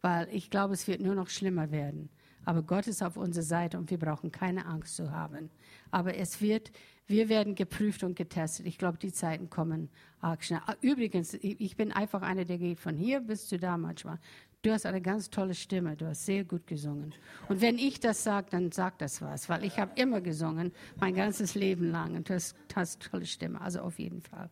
Weil 0.01 0.27
ich 0.32 0.51
glaube, 0.51 0.75
es 0.75 0.88
wird 0.88 1.01
nur 1.01 1.15
noch 1.15 1.30
schlimmer 1.30 1.72
werden. 1.72 2.10
Aber 2.44 2.62
Gott 2.62 2.86
ist 2.86 3.01
auf 3.01 3.18
unserer 3.18 3.44
Seite 3.44 3.80
und 3.80 3.89
wir 3.89 3.98
brauchen 3.98 4.32
keine 4.32 4.68
Angst 4.68 4.96
zu 4.96 5.10
haben. 5.12 5.50
Aber 5.89 6.15
es 6.15 6.39
wird 6.39 6.72
wir 7.07 7.29
werden 7.29 7.55
geprüft 7.55 8.03
und 8.03 8.15
getestet. 8.15 8.65
Ich 8.65 8.77
glaube, 8.77 8.97
die 8.97 9.13
Zeiten 9.13 9.50
kommen 9.50 9.89
arg 10.21 10.43
schnell. 10.43 10.62
Ah, 10.65 10.75
übrigens, 10.81 11.35
ich 11.35 11.75
bin 11.75 11.91
einfach 11.91 12.21
einer, 12.21 12.45
der 12.45 12.57
geht 12.57 12.79
von 12.79 12.97
hier 12.97 13.19
bis 13.19 13.47
zu 13.47 13.57
da 13.57 13.77
manchmal. 13.77 14.19
Du 14.65 14.71
hast 14.71 14.88
eine 14.88 15.00
ganz 15.00 15.29
tolle 15.29 15.53
Stimme, 15.53 15.95
du 15.95 16.07
hast 16.07 16.25
sehr 16.25 16.43
gut 16.43 16.65
gesungen. 16.65 17.13
Und 17.50 17.62
wenn 17.62 17.77
ich 17.77 18.00
das 18.00 18.24
sage, 18.24 18.47
dann 18.50 18.71
sagt 18.71 19.00
das 19.03 19.21
was, 19.21 19.47
weil 19.47 19.63
ich 19.63 19.77
habe 19.77 19.91
immer 19.93 20.21
gesungen, 20.21 20.71
mein 21.00 21.13
ganzes 21.13 21.53
Leben 21.53 21.91
lang. 21.91 22.15
Und 22.15 22.29
du 22.29 22.33
hast, 22.33 22.55
hast 22.75 23.03
tolle 23.12 23.27
Stimme, 23.27 23.62
also 23.62 23.81
auf 23.81 24.00
jeden 24.00 24.24
Fall. 24.24 24.50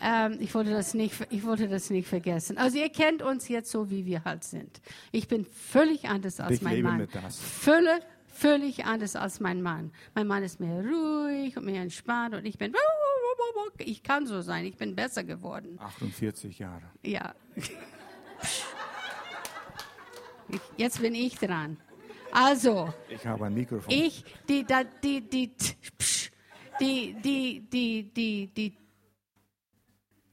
Ähm, 0.00 0.36
ich, 0.38 0.54
wollte 0.54 0.70
das 0.70 0.94
nicht, 0.94 1.26
ich 1.30 1.42
wollte 1.42 1.66
das 1.66 1.90
nicht 1.90 2.06
vergessen. 2.06 2.58
Also 2.58 2.78
ihr 2.78 2.90
kennt 2.90 3.22
uns 3.22 3.48
jetzt 3.48 3.72
so, 3.72 3.90
wie 3.90 4.06
wir 4.06 4.22
halt 4.22 4.44
sind. 4.44 4.80
Ich 5.10 5.26
bin 5.26 5.44
völlig 5.44 6.08
anders 6.08 6.38
als 6.38 6.58
ich 6.58 6.62
mein 6.62 6.82
Mann. 6.82 7.08
Fülle, 7.30 7.98
völlig 8.32 8.84
anders 8.84 9.16
als 9.16 9.40
mein 9.40 9.62
Mann. 9.62 9.92
Mein 10.14 10.26
Mann 10.26 10.42
ist 10.42 10.60
mehr 10.60 10.82
ruhig 10.82 11.56
und 11.56 11.64
mehr 11.66 11.82
entspannt 11.82 12.34
und 12.34 12.44
ich 12.46 12.58
bin, 12.58 12.74
ich 13.78 14.02
kann 14.02 14.26
so 14.26 14.40
sein, 14.40 14.64
ich 14.64 14.76
bin 14.76 14.94
besser 14.94 15.24
geworden. 15.24 15.78
48 15.80 16.58
Jahre. 16.58 16.90
Ja. 17.02 17.34
Jetzt 20.76 21.00
bin 21.00 21.14
ich 21.14 21.36
dran. 21.36 21.76
Also. 22.32 22.92
Ich 23.08 23.26
habe 23.26 23.46
ein 23.46 23.54
Mikrofon. 23.54 23.92
Ich, 23.92 24.24
die, 24.48 24.64
die, 24.64 24.86
die, 25.02 25.20
die, 25.28 25.52
die, 26.80 27.14
die, 27.22 27.60
die, 27.60 28.12
die, 28.12 28.46
die 28.46 28.76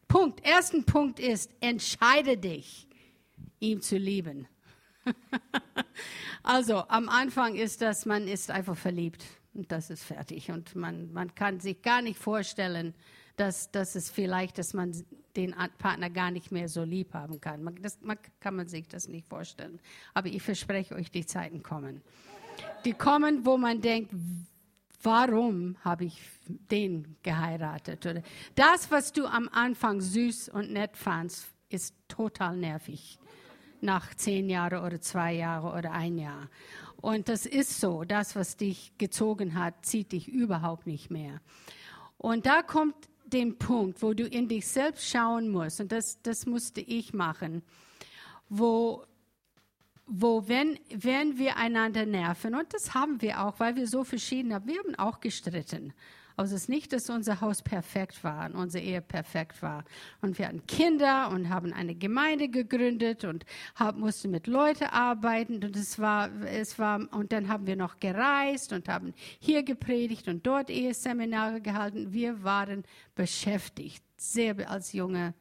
Punkt, 0.07 0.45
ersten 0.45 0.83
Punkt 0.83 1.19
ist, 1.19 1.51
entscheide 1.59 2.37
dich, 2.37 2.87
ihm 3.59 3.81
zu 3.81 3.97
lieben. 3.97 4.47
also 6.47 6.85
am 6.87 7.09
Anfang 7.09 7.55
ist 7.55 7.81
das, 7.81 8.05
man 8.05 8.25
ist 8.25 8.49
einfach 8.51 8.77
verliebt 8.77 9.25
und 9.53 9.69
das 9.69 9.89
ist 9.89 10.03
fertig. 10.03 10.49
Und 10.49 10.75
man, 10.75 11.11
man 11.11 11.35
kann 11.35 11.59
sich 11.59 11.81
gar 11.81 12.01
nicht 12.01 12.17
vorstellen, 12.17 12.93
dass, 13.35 13.69
dass 13.71 13.95
es 13.95 14.09
vielleicht, 14.09 14.57
dass 14.57 14.73
man 14.73 14.95
den 15.35 15.53
Partner 15.77 16.09
gar 16.09 16.31
nicht 16.31 16.51
mehr 16.51 16.69
so 16.69 16.83
lieb 16.83 17.13
haben 17.13 17.41
kann. 17.41 17.63
Man, 17.63 17.75
das 17.81 17.99
man, 18.01 18.17
kann 18.39 18.55
man 18.55 18.67
sich 18.67 18.87
das 18.87 19.09
nicht 19.09 19.27
vorstellen. 19.27 19.81
Aber 20.13 20.29
ich 20.29 20.41
verspreche 20.41 20.95
euch, 20.95 21.11
die 21.11 21.25
Zeiten 21.25 21.63
kommen. 21.63 22.01
Die 22.85 22.93
kommen, 22.93 23.45
wo 23.45 23.57
man 23.57 23.81
denkt, 23.81 24.13
warum 25.03 25.75
habe 25.83 26.05
ich 26.05 26.17
den 26.47 27.17
geheiratet? 27.23 28.05
Oder 28.05 28.23
das, 28.55 28.89
was 28.89 29.11
du 29.11 29.25
am 29.25 29.49
Anfang 29.51 29.99
süß 29.99 30.47
und 30.49 30.71
nett 30.71 30.95
fandst, 30.95 31.45
ist 31.69 31.93
total 32.07 32.55
nervig 32.55 33.19
nach 33.81 34.13
zehn 34.15 34.49
Jahren 34.49 34.83
oder 34.83 35.01
zwei 35.01 35.33
Jahren 35.33 35.77
oder 35.77 35.91
ein 35.91 36.17
Jahr. 36.17 36.49
Und 37.01 37.29
das 37.29 37.45
ist 37.45 37.79
so. 37.79 38.03
Das, 38.03 38.35
was 38.35 38.57
dich 38.57 38.91
gezogen 38.97 39.55
hat, 39.55 39.85
zieht 39.85 40.11
dich 40.11 40.27
überhaupt 40.27 40.87
nicht 40.87 41.11
mehr. 41.11 41.41
Und 42.17 42.45
da 42.45 42.61
kommt 42.63 42.95
der 43.25 43.45
Punkt, 43.51 44.01
wo 44.01 44.13
du 44.13 44.25
in 44.25 44.47
dich 44.47 44.67
selbst 44.67 45.07
schauen 45.07 45.49
musst. 45.49 45.79
Und 45.79 45.91
das, 45.91 46.21
das 46.21 46.45
musste 46.45 46.81
ich 46.81 47.13
machen. 47.13 47.61
Wo, 48.49 49.03
wo 50.05 50.47
wenn, 50.47 50.79
wenn 50.89 51.37
wir 51.37 51.57
einander 51.57 52.05
nerven, 52.05 52.55
und 52.55 52.73
das 52.73 52.93
haben 52.93 53.21
wir 53.21 53.43
auch, 53.43 53.59
weil 53.59 53.75
wir 53.75 53.87
so 53.87 54.03
verschieden 54.03 54.53
haben, 54.53 54.67
wir 54.67 54.79
haben 54.79 54.95
auch 54.95 55.19
gestritten. 55.19 55.93
Also 56.37 56.55
es 56.55 56.63
ist 56.63 56.69
nicht, 56.69 56.93
dass 56.93 57.09
unser 57.09 57.41
Haus 57.41 57.61
perfekt 57.61 58.23
war 58.23 58.45
und 58.45 58.55
unsere 58.55 58.83
Ehe 58.83 59.01
perfekt 59.01 59.61
war. 59.61 59.83
Und 60.21 60.37
wir 60.37 60.47
hatten 60.47 60.65
Kinder 60.67 61.29
und 61.31 61.49
haben 61.49 61.73
eine 61.73 61.95
Gemeinde 61.95 62.47
gegründet 62.47 63.25
und 63.25 63.43
haben, 63.75 63.99
mussten 63.99 64.31
mit 64.31 64.47
Leuten 64.47 64.85
arbeiten. 64.85 65.63
Und 65.63 65.75
es 65.75 65.99
war, 65.99 66.29
es 66.43 66.79
war, 66.79 67.11
und 67.11 67.33
dann 67.33 67.49
haben 67.49 67.67
wir 67.67 67.75
noch 67.75 67.99
gereist 67.99 68.71
und 68.71 68.87
haben 68.87 69.13
hier 69.39 69.63
gepredigt 69.63 70.27
und 70.29 70.47
dort 70.47 70.69
Eheseminare 70.69 71.59
gehalten. 71.59 72.13
Wir 72.13 72.43
waren 72.43 72.83
beschäftigt, 73.15 74.03
sehr 74.15 74.69
als 74.69 74.93
junge 74.93 75.33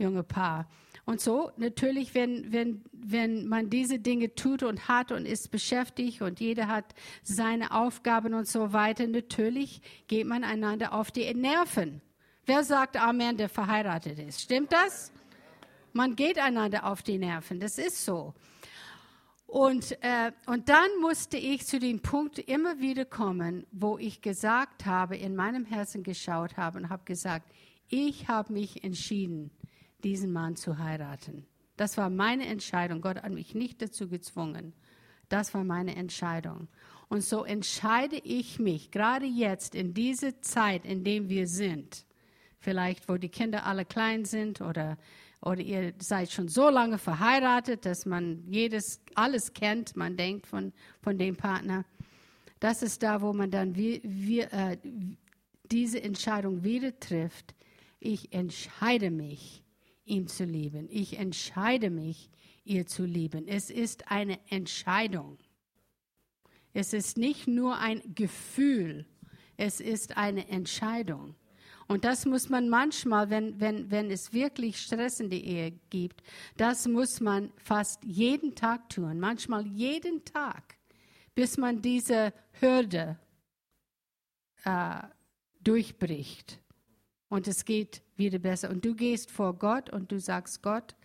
junge 0.00 0.22
Paar. 0.22 0.66
Und 1.06 1.20
so, 1.20 1.50
natürlich, 1.56 2.14
wenn, 2.14 2.52
wenn, 2.52 2.82
wenn 2.92 3.48
man 3.48 3.70
diese 3.70 3.98
Dinge 3.98 4.34
tut 4.34 4.62
und 4.62 4.88
hat 4.88 5.12
und 5.12 5.26
ist 5.26 5.50
beschäftigt 5.50 6.22
und 6.22 6.40
jeder 6.40 6.68
hat 6.68 6.94
seine 7.22 7.72
Aufgaben 7.72 8.34
und 8.34 8.46
so 8.46 8.72
weiter, 8.72 9.06
natürlich 9.06 9.80
geht 10.06 10.26
man 10.26 10.44
einander 10.44 10.92
auf 10.92 11.10
die 11.10 11.32
Nerven. 11.34 12.00
Wer 12.46 12.64
sagt 12.64 12.96
Amen, 12.96 13.36
der 13.36 13.48
verheiratet 13.48 14.18
ist? 14.18 14.40
Stimmt 14.40 14.72
das? 14.72 15.12
Man 15.92 16.16
geht 16.16 16.38
einander 16.38 16.86
auf 16.86 17.02
die 17.02 17.18
Nerven, 17.18 17.60
das 17.60 17.78
ist 17.78 18.04
so. 18.04 18.34
Und, 19.46 20.00
äh, 20.02 20.30
und 20.46 20.68
dann 20.68 20.88
musste 21.00 21.36
ich 21.36 21.66
zu 21.66 21.80
dem 21.80 22.00
Punkt 22.00 22.38
immer 22.38 22.78
wieder 22.78 23.04
kommen, 23.04 23.66
wo 23.72 23.98
ich 23.98 24.22
gesagt 24.22 24.86
habe, 24.86 25.16
in 25.16 25.34
meinem 25.34 25.64
Herzen 25.64 26.04
geschaut 26.04 26.56
habe 26.56 26.78
und 26.78 26.88
habe 26.88 27.02
gesagt, 27.04 27.52
ich 27.88 28.28
habe 28.28 28.52
mich 28.52 28.84
entschieden, 28.84 29.50
diesen 30.04 30.32
Mann 30.32 30.56
zu 30.56 30.78
heiraten. 30.78 31.46
Das 31.76 31.96
war 31.96 32.10
meine 32.10 32.46
Entscheidung. 32.46 33.00
Gott 33.00 33.22
hat 33.22 33.32
mich 33.32 33.54
nicht 33.54 33.80
dazu 33.80 34.08
gezwungen. 34.08 34.72
Das 35.28 35.54
war 35.54 35.64
meine 35.64 35.96
Entscheidung. 35.96 36.68
Und 37.08 37.22
so 37.22 37.44
entscheide 37.44 38.16
ich 38.16 38.58
mich, 38.58 38.90
gerade 38.90 39.26
jetzt 39.26 39.74
in 39.74 39.94
dieser 39.94 40.40
Zeit, 40.42 40.84
in 40.84 41.04
der 41.04 41.28
wir 41.28 41.46
sind, 41.46 42.04
vielleicht 42.58 43.08
wo 43.08 43.16
die 43.16 43.28
Kinder 43.28 43.64
alle 43.66 43.84
klein 43.84 44.24
sind 44.24 44.60
oder 44.60 44.96
oder 45.42 45.62
ihr 45.62 45.94
seid 45.98 46.30
schon 46.30 46.48
so 46.48 46.68
lange 46.68 46.98
verheiratet, 46.98 47.86
dass 47.86 48.04
man 48.04 48.44
jedes, 48.46 49.00
alles 49.14 49.54
kennt, 49.54 49.96
man 49.96 50.16
denkt 50.16 50.46
von, 50.46 50.72
von 51.00 51.16
dem 51.16 51.36
Partner. 51.36 51.84
Das 52.58 52.82
ist 52.82 53.02
da, 53.02 53.22
wo 53.22 53.32
man 53.32 53.50
dann 53.50 53.74
wie, 53.74 54.02
wie, 54.04 54.40
äh, 54.40 54.76
diese 55.70 56.02
Entscheidung 56.02 56.62
wieder 56.62 56.98
trifft. 56.98 57.54
Ich 58.00 58.32
entscheide 58.34 59.10
mich, 59.10 59.62
ihm 60.10 60.26
zu 60.26 60.44
lieben. 60.44 60.88
Ich 60.90 61.18
entscheide 61.18 61.88
mich, 61.88 62.30
ihr 62.64 62.86
zu 62.86 63.04
lieben. 63.04 63.48
Es 63.48 63.70
ist 63.70 64.10
eine 64.10 64.38
Entscheidung. 64.48 65.38
Es 66.72 66.92
ist 66.92 67.16
nicht 67.16 67.48
nur 67.48 67.78
ein 67.78 68.02
Gefühl, 68.14 69.06
es 69.56 69.80
ist 69.80 70.16
eine 70.16 70.48
Entscheidung. 70.48 71.34
Und 71.88 72.04
das 72.04 72.24
muss 72.24 72.48
man 72.48 72.68
manchmal, 72.68 73.30
wenn, 73.30 73.58
wenn, 73.58 73.90
wenn 73.90 74.12
es 74.12 74.32
wirklich 74.32 74.80
Stress 74.80 75.18
in 75.18 75.28
der 75.28 75.42
Ehe 75.42 75.72
gibt, 75.90 76.22
das 76.56 76.86
muss 76.86 77.20
man 77.20 77.52
fast 77.56 78.04
jeden 78.04 78.54
Tag 78.54 78.88
tun, 78.90 79.18
manchmal 79.18 79.66
jeden 79.66 80.24
Tag, 80.24 80.76
bis 81.34 81.56
man 81.56 81.82
diese 81.82 82.32
Hürde 82.60 83.18
äh, 84.64 85.00
durchbricht. 85.64 86.59
Und 87.30 87.48
es 87.48 87.64
geht 87.64 88.02
wieder 88.16 88.38
besser. 88.38 88.68
Und 88.68 88.84
du 88.84 88.94
gehst 88.94 89.30
vor 89.30 89.54
Gott 89.54 89.88
und 89.88 90.12
du 90.12 90.20
sagst, 90.20 90.62
Gott, 90.62 90.96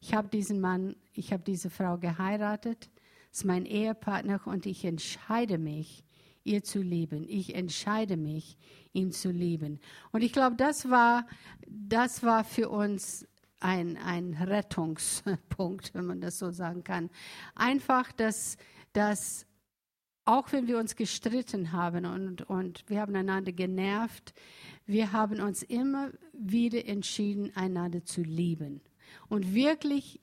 ich 0.00 0.14
habe 0.14 0.28
diesen 0.28 0.60
Mann, 0.60 0.96
ich 1.12 1.32
habe 1.32 1.44
diese 1.44 1.70
Frau 1.70 1.98
geheiratet, 1.98 2.90
ist 3.30 3.44
mein 3.44 3.66
Ehepartner 3.66 4.40
und 4.46 4.66
ich 4.66 4.84
entscheide 4.84 5.58
mich, 5.58 6.02
ihr 6.42 6.64
zu 6.64 6.80
lieben. 6.80 7.26
Ich 7.28 7.54
entscheide 7.54 8.16
mich, 8.16 8.56
ihn 8.92 9.12
zu 9.12 9.30
lieben. 9.30 9.78
Und 10.10 10.22
ich 10.22 10.32
glaube, 10.32 10.56
das 10.56 10.88
war, 10.90 11.26
das 11.66 12.22
war 12.22 12.44
für 12.44 12.70
uns 12.70 13.26
ein, 13.60 13.98
ein 13.98 14.34
Rettungspunkt, 14.34 15.90
wenn 15.94 16.06
man 16.06 16.20
das 16.20 16.38
so 16.38 16.50
sagen 16.50 16.82
kann. 16.82 17.10
Einfach, 17.54 18.10
dass, 18.12 18.56
dass 18.94 19.46
auch 20.24 20.52
wenn 20.52 20.66
wir 20.66 20.78
uns 20.78 20.96
gestritten 20.96 21.72
haben 21.72 22.06
und, 22.06 22.42
und 22.48 22.84
wir 22.88 23.00
haben 23.00 23.14
einander 23.14 23.52
genervt, 23.52 24.34
wir 24.86 25.12
haben 25.12 25.40
uns 25.40 25.62
immer 25.62 26.10
wieder 26.32 26.86
entschieden, 26.86 27.52
einander 27.54 28.04
zu 28.04 28.22
lieben 28.22 28.80
und 29.28 29.54
wirklich 29.54 30.20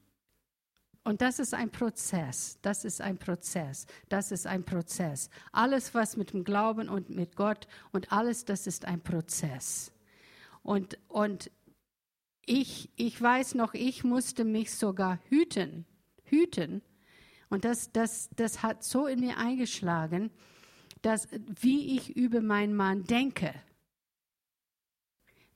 und 1.03 1.21
das 1.21 1.39
ist 1.39 1.55
ein 1.55 1.71
Prozess, 1.71 2.59
das 2.61 2.85
ist 2.85 3.01
ein 3.01 3.17
Prozess, 3.17 3.87
das 4.07 4.31
ist 4.31 4.45
ein 4.45 4.63
Prozess. 4.63 5.31
Alles, 5.51 5.95
was 5.95 6.15
mit 6.15 6.31
dem 6.31 6.43
Glauben 6.43 6.89
und 6.89 7.09
mit 7.09 7.35
Gott 7.35 7.67
und 7.91 8.11
alles, 8.11 8.45
das 8.45 8.67
ist 8.67 8.85
ein 8.85 9.01
Prozess. 9.01 9.91
Und, 10.61 10.99
und 11.07 11.49
ich, 12.45 12.89
ich 12.97 13.19
weiß 13.19 13.55
noch, 13.55 13.73
ich 13.73 14.03
musste 14.03 14.43
mich 14.43 14.73
sogar 14.75 15.19
hüten, 15.29 15.85
hüten. 16.23 16.83
Und 17.51 17.65
das, 17.65 17.91
das, 17.91 18.29
das 18.37 18.63
hat 18.63 18.81
so 18.81 19.07
in 19.07 19.19
mir 19.19 19.37
eingeschlagen, 19.37 20.31
dass, 21.01 21.27
wie 21.59 21.97
ich 21.97 22.15
über 22.15 22.39
meinen 22.39 22.73
Mann 22.73 23.03
denke. 23.03 23.53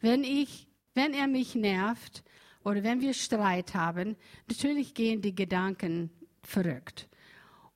Wenn 0.01 0.25
ich, 0.25 0.67
wenn 0.93 1.13
er 1.13 1.27
mich 1.27 1.55
nervt, 1.55 2.23
oder 2.65 2.83
wenn 2.83 2.99
wir 2.99 3.13
Streit 3.13 3.75
haben, 3.75 4.17
natürlich 4.49 4.93
gehen 4.93 5.21
die 5.21 5.33
Gedanken 5.33 6.09
verrückt. 6.41 7.07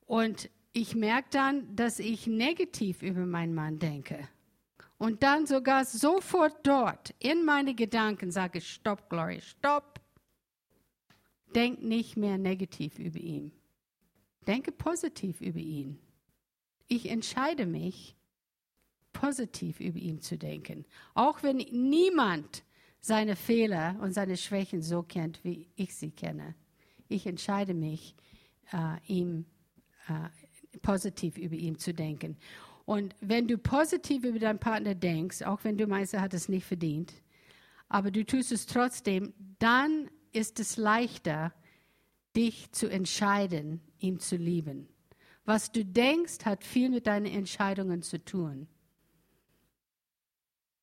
Und 0.05 0.49
ich 0.73 0.95
merke 0.95 1.29
dann, 1.31 1.75
dass 1.77 1.99
ich 1.99 2.27
negativ 2.27 3.01
über 3.01 3.25
meinen 3.25 3.53
Mann 3.53 3.79
denke. 3.79 4.27
Und 4.97 5.23
dann 5.23 5.47
sogar 5.47 5.85
sofort 5.85 6.67
dort 6.67 7.15
in 7.19 7.45
meine 7.45 7.73
Gedanken 7.73 8.31
sage, 8.31 8.59
stopp, 8.59 9.09
Glory, 9.09 9.39
stopp. 9.39 10.01
Denk 11.55 11.81
nicht 11.81 12.17
mehr 12.17 12.37
negativ 12.37 12.99
über 12.99 13.19
ihn. 13.19 13.53
Denke 14.49 14.71
positiv 14.71 15.41
über 15.41 15.59
ihn. 15.59 15.99
Ich 16.87 17.07
entscheide 17.07 17.67
mich, 17.67 18.15
positiv 19.13 19.79
über 19.79 19.99
ihn 19.99 20.21
zu 20.21 20.39
denken. 20.39 20.85
Auch 21.13 21.43
wenn 21.43 21.57
niemand 21.57 22.63
seine 22.99 23.35
Fehler 23.35 23.95
und 24.01 24.13
seine 24.13 24.37
Schwächen 24.37 24.81
so 24.81 25.03
kennt, 25.03 25.43
wie 25.43 25.67
ich 25.75 25.95
sie 25.95 26.09
kenne. 26.09 26.55
Ich 27.07 27.27
entscheide 27.27 27.75
mich, 27.75 28.15
äh, 28.73 28.97
ihm 29.05 29.45
äh, 30.07 30.79
positiv 30.79 31.37
über 31.37 31.55
ihn 31.55 31.77
zu 31.77 31.93
denken. 31.93 32.35
Und 32.85 33.15
wenn 33.21 33.47
du 33.47 33.59
positiv 33.59 34.23
über 34.23 34.39
deinen 34.39 34.57
Partner 34.57 34.95
denkst, 34.95 35.43
auch 35.43 35.63
wenn 35.63 35.77
du 35.77 35.85
meinst, 35.85 36.15
er 36.15 36.21
hat 36.21 36.33
es 36.33 36.49
nicht 36.49 36.65
verdient, 36.65 37.13
aber 37.87 38.09
du 38.09 38.25
tust 38.25 38.51
es 38.51 38.65
trotzdem, 38.65 39.31
dann 39.59 40.09
ist 40.31 40.59
es 40.59 40.75
leichter, 40.75 41.53
dich 42.35 42.71
zu 42.71 42.87
entscheiden, 42.87 43.81
ihm 43.99 44.19
zu 44.19 44.35
lieben. 44.35 44.87
Was 45.45 45.71
du 45.71 45.83
denkst, 45.83 46.45
hat 46.45 46.63
viel 46.63 46.89
mit 46.89 47.07
deinen 47.07 47.25
Entscheidungen 47.25 48.01
zu 48.01 48.23
tun. 48.23 48.67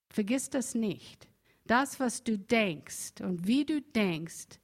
Vergiss 0.09 0.51
das 0.51 0.75
nicht. 0.75 1.29
Das, 1.67 2.01
was 2.01 2.25
du 2.25 2.39
denkst 2.39 3.21
und 3.21 3.47
wie 3.47 3.65
du 3.65 3.81
denkst, 3.81 4.61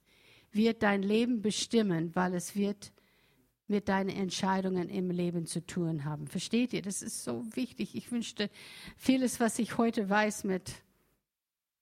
wird 0.51 0.83
dein 0.83 1.03
Leben 1.03 1.41
bestimmen, 1.41 2.15
weil 2.15 2.33
es 2.33 2.55
wird 2.55 2.91
mit 3.67 3.87
deinen 3.87 4.09
Entscheidungen 4.09 4.89
im 4.89 5.09
Leben 5.09 5.45
zu 5.45 5.65
tun 5.65 6.05
haben. 6.05 6.27
Versteht 6.27 6.73
ihr? 6.73 6.81
Das 6.81 7.01
ist 7.01 7.23
so 7.23 7.43
wichtig. 7.55 7.95
Ich 7.95 8.11
wünschte, 8.11 8.49
vieles, 8.97 9.39
was 9.39 9.57
ich 9.57 9.77
heute 9.77 10.09
weiß 10.09 10.43
mit, 10.43 10.71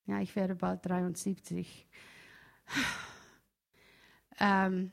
ja, 0.06 0.22
ich 0.22 0.36
werde 0.36 0.56
bald 0.56 0.86
73, 0.86 1.88
ähm, 4.40 4.92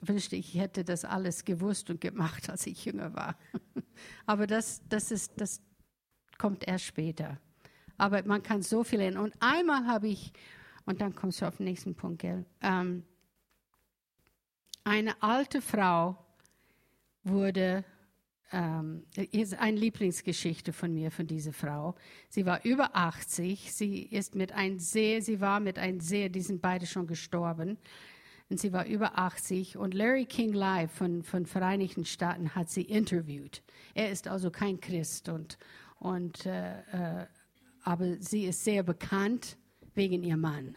wünschte, 0.00 0.36
ich 0.36 0.54
hätte 0.54 0.84
das 0.84 1.04
alles 1.04 1.44
gewusst 1.44 1.90
und 1.90 2.00
gemacht, 2.00 2.50
als 2.50 2.66
ich 2.66 2.84
jünger 2.84 3.14
war. 3.14 3.36
Aber 4.26 4.46
das, 4.46 4.82
das, 4.88 5.10
ist, 5.10 5.32
das 5.36 5.60
kommt 6.38 6.66
erst 6.66 6.84
später. 6.84 7.38
Aber 7.98 8.22
man 8.24 8.42
kann 8.42 8.62
so 8.62 8.84
viel 8.84 8.98
lernen. 8.98 9.18
Und 9.18 9.34
einmal 9.40 9.86
habe 9.86 10.08
ich, 10.08 10.32
und 10.84 11.00
dann 11.00 11.14
kommst 11.14 11.40
du 11.40 11.46
auf 11.46 11.58
den 11.58 11.64
nächsten 11.64 11.94
Punkt, 11.94 12.22
gell? 12.22 12.44
Ähm, 12.60 13.04
eine 14.84 15.22
alte 15.22 15.62
Frau 15.62 16.18
wurde, 17.22 17.84
ähm, 18.50 19.04
ist 19.30 19.54
eine 19.54 19.78
Lieblingsgeschichte 19.78 20.72
von 20.72 20.92
mir, 20.92 21.10
von 21.10 21.26
dieser 21.26 21.52
Frau. 21.52 21.94
Sie 22.28 22.44
war 22.44 22.64
über 22.64 22.96
80. 22.96 23.72
Sie 23.72 24.02
ist 24.02 24.34
mit 24.34 24.52
ein 24.52 24.78
sehr, 24.78 25.22
sie 25.22 25.40
war 25.40 25.60
mit 25.60 25.78
ein 25.78 26.00
sehr, 26.00 26.28
die 26.28 26.40
sind 26.40 26.60
beide 26.60 26.86
schon 26.86 27.06
gestorben. 27.06 27.78
Und 28.52 28.58
sie 28.58 28.74
war 28.74 28.84
über 28.84 29.18
80 29.18 29.78
und 29.78 29.94
Larry 29.94 30.26
King 30.26 30.52
Live 30.52 30.92
von, 30.92 31.22
von 31.22 31.46
Vereinigten 31.46 32.04
Staaten 32.04 32.54
hat 32.54 32.68
sie 32.68 32.82
interviewt. 32.82 33.62
Er 33.94 34.10
ist 34.10 34.28
also 34.28 34.50
kein 34.50 34.78
Christ 34.78 35.30
und, 35.30 35.56
und 35.98 36.44
äh, 36.44 36.80
äh, 36.80 37.26
aber 37.82 38.16
sie 38.20 38.44
ist 38.44 38.62
sehr 38.62 38.82
bekannt 38.82 39.56
wegen 39.94 40.22
ihrem 40.22 40.42
Mann. 40.42 40.76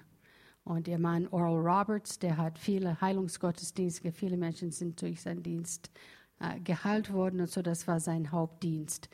Und 0.64 0.88
ihr 0.88 0.98
Mann 0.98 1.28
Oral 1.28 1.58
Roberts, 1.58 2.18
der 2.18 2.38
hat 2.38 2.58
viele 2.58 3.02
Heilungsgottesdienste, 3.02 4.14
viele 4.14 4.38
Menschen 4.38 4.72
sind 4.72 5.02
durch 5.02 5.22
seinen 5.22 5.44
Dienst 5.44 5.92
äh, 6.40 6.62
geheilt 6.62 7.12
worden 7.12 7.42
und 7.42 7.50
so, 7.50 7.62
das 7.62 7.90
war 7.90 8.00
sein 8.00 8.32
Hauptdienst. 8.32 9.10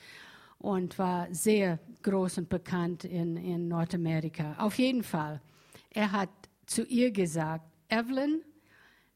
Und 0.59 0.99
war 0.99 1.33
sehr 1.33 1.79
groß 2.03 2.37
und 2.37 2.49
bekannt 2.49 3.05
in, 3.05 3.37
in 3.37 3.67
Nordamerika. 3.67 4.53
Auf 4.59 4.77
jeden 4.77 5.01
Fall, 5.01 5.41
er 5.89 6.11
hat 6.11 6.29
zu 6.67 6.85
ihr 6.85 7.09
gesagt, 7.09 7.65
Evelyn, 7.89 8.43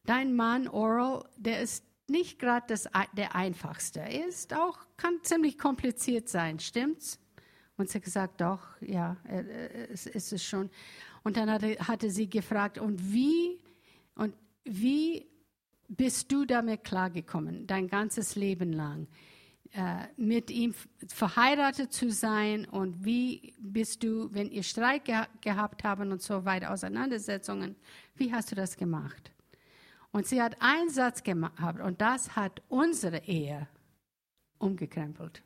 dein 0.05 0.35
Mann 0.35 0.67
Oral, 0.67 1.27
der 1.37 1.61
ist 1.61 1.83
nicht 2.07 2.39
gerade 2.39 2.73
der 3.13 3.35
einfachste. 3.35 3.99
Er 3.99 4.27
ist 4.27 4.53
auch, 4.53 4.77
kann 4.97 5.19
ziemlich 5.23 5.57
kompliziert 5.57 6.29
sein, 6.29 6.59
stimmt's? 6.59 7.19
Und 7.77 7.89
sie 7.89 7.97
hat 7.97 8.03
gesagt, 8.03 8.41
doch, 8.41 8.61
ja, 8.79 9.17
es 9.91 10.05
ist 10.05 10.31
es 10.31 10.43
schon. 10.43 10.69
Und 11.23 11.35
dann 11.35 11.49
hatte, 11.49 11.75
hatte 11.79 12.09
sie 12.09 12.29
gefragt, 12.29 12.77
und 12.77 13.11
wie, 13.11 13.59
und 14.15 14.33
wie 14.63 15.25
bist 15.87 16.31
du 16.31 16.45
damit 16.45 16.83
klargekommen, 16.83 17.67
dein 17.67 17.87
ganzes 17.87 18.35
Leben 18.35 18.71
lang, 18.71 19.07
äh, 19.71 20.05
mit 20.15 20.51
ihm 20.51 20.73
verheiratet 21.07 21.91
zu 21.91 22.11
sein? 22.11 22.65
Und 22.65 23.03
wie 23.03 23.53
bist 23.59 24.03
du, 24.03 24.29
wenn 24.31 24.49
ihr 24.51 24.63
Streit 24.63 25.03
ge 25.05 25.23
gehabt 25.41 25.83
haben 25.83 26.11
und 26.11 26.21
so 26.21 26.45
weiter, 26.45 26.71
Auseinandersetzungen, 26.71 27.75
wie 28.15 28.31
hast 28.31 28.51
du 28.51 28.55
das 28.55 28.77
gemacht? 28.77 29.34
Und 30.15 30.25
sie 30.25 30.41
hat 30.41 30.62
einen 30.62 30.89
Satz 30.89 31.23
gehabt 31.23 31.82
und 31.82 31.99
das 31.99 32.38
hat 32.38 32.62
unsere 32.69 33.25
Ehe 33.25 33.67
umgekrempelt 34.60 35.43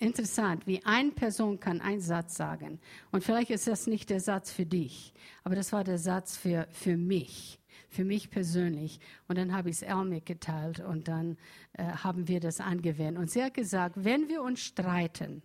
interessant, 0.00 0.66
wie 0.66 0.82
eine 0.84 1.10
Person 1.10 1.60
kann 1.60 1.80
einen 1.80 2.00
Satz 2.00 2.34
sagen. 2.34 2.80
Und 3.12 3.22
vielleicht 3.22 3.50
ist 3.50 3.66
das 3.66 3.86
nicht 3.86 4.10
der 4.10 4.20
Satz 4.20 4.50
für 4.50 4.64
dich, 4.64 5.12
aber 5.44 5.54
das 5.54 5.72
war 5.72 5.84
der 5.84 5.98
Satz 5.98 6.36
für, 6.38 6.66
für 6.70 6.96
mich, 6.96 7.60
für 7.90 8.04
mich 8.04 8.30
persönlich. 8.30 8.98
Und 9.28 9.36
dann 9.36 9.52
habe 9.52 9.68
ich 9.68 9.76
es 9.76 9.82
Elle 9.82 10.06
mitgeteilt 10.06 10.80
und 10.80 11.06
dann 11.06 11.36
äh, 11.74 11.84
haben 11.84 12.28
wir 12.28 12.40
das 12.40 12.60
angewendet. 12.60 13.20
Und 13.20 13.30
sie 13.30 13.44
hat 13.44 13.52
gesagt, 13.52 14.02
wenn 14.02 14.28
wir 14.30 14.42
uns 14.42 14.60
streiten, 14.60 15.42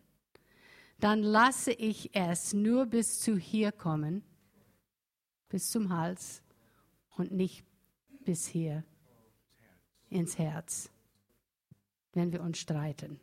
dann 1.00 1.21
lasse 1.21 1.74
ich 1.74 2.15
es 2.15 2.54
nur 2.54 2.86
bis 2.86 3.19
zu 3.19 3.38
hier 3.38 3.74
kommen, 3.74 4.24
bis 5.50 5.69
zum 5.69 5.89
Hals 5.89 6.41
und 7.17 7.34
nicht 7.34 7.65
bis 8.25 8.47
hier 8.47 8.83
ins 10.09 10.38
Herz, 10.38 10.89
wenn 12.13 12.31
wir 12.31 12.41
uns 12.41 12.57
streiten. 12.57 13.19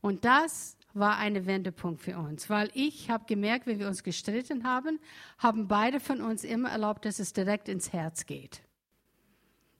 Und 0.00 0.24
das 0.24 0.76
war 0.94 1.18
ein 1.18 1.46
Wendepunkt 1.46 2.00
für 2.00 2.18
uns, 2.18 2.48
weil 2.48 2.70
ich 2.74 3.10
habe 3.10 3.24
gemerkt, 3.26 3.66
wenn 3.66 3.78
wir 3.78 3.88
uns 3.88 4.02
gestritten 4.02 4.64
haben, 4.64 4.98
haben 5.38 5.68
beide 5.68 6.00
von 6.00 6.20
uns 6.20 6.42
immer 6.44 6.70
erlaubt, 6.70 7.04
dass 7.04 7.18
es 7.18 7.32
direkt 7.32 7.68
ins 7.68 7.92
Herz 7.92 8.26
geht. 8.26 8.62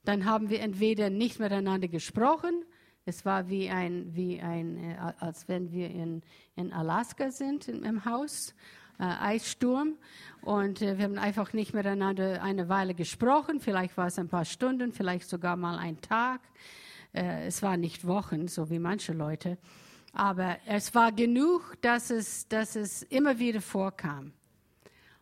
Dann 0.05 0.25
haben 0.25 0.49
wir 0.49 0.61
entweder 0.61 1.09
nicht 1.09 1.39
miteinander 1.39 1.87
gesprochen, 1.87 2.63
es 3.07 3.23
war 3.23 3.47
wie 3.47 3.69
ein, 3.69 4.13
wie 4.15 4.41
ein 4.41 4.77
äh, 4.77 5.13
als 5.19 5.47
wenn 5.47 5.71
wir 5.71 5.89
in, 5.89 6.21
in 6.57 6.73
Alaska 6.73 7.31
sind 7.31 7.69
im, 7.69 7.83
im 7.83 8.03
Haus, 8.03 8.53
äh, 8.99 9.03
Eissturm. 9.03 9.95
Und 10.41 10.81
äh, 10.81 10.97
wir 10.97 11.05
haben 11.05 11.17
einfach 11.17 11.53
nicht 11.53 11.73
miteinander 11.73 12.41
eine 12.41 12.69
Weile 12.69 12.93
gesprochen. 12.93 13.59
Vielleicht 13.59 13.97
war 13.97 14.07
es 14.07 14.19
ein 14.19 14.27
paar 14.27 14.45
Stunden, 14.45 14.91
vielleicht 14.91 15.29
sogar 15.29 15.55
mal 15.55 15.77
ein 15.77 16.01
Tag. 16.01 16.41
Äh, 17.13 17.47
es 17.47 17.61
war 17.61 17.77
nicht 17.77 18.05
Wochen, 18.05 18.47
so 18.47 18.69
wie 18.69 18.79
manche 18.79 19.13
Leute. 19.13 19.57
Aber 20.13 20.57
es 20.65 20.95
war 20.95 21.11
genug, 21.11 21.75
dass 21.81 22.09
es, 22.09 22.47
dass 22.47 22.75
es 22.75 23.03
immer 23.03 23.39
wieder 23.39 23.61
vorkam. 23.61 24.33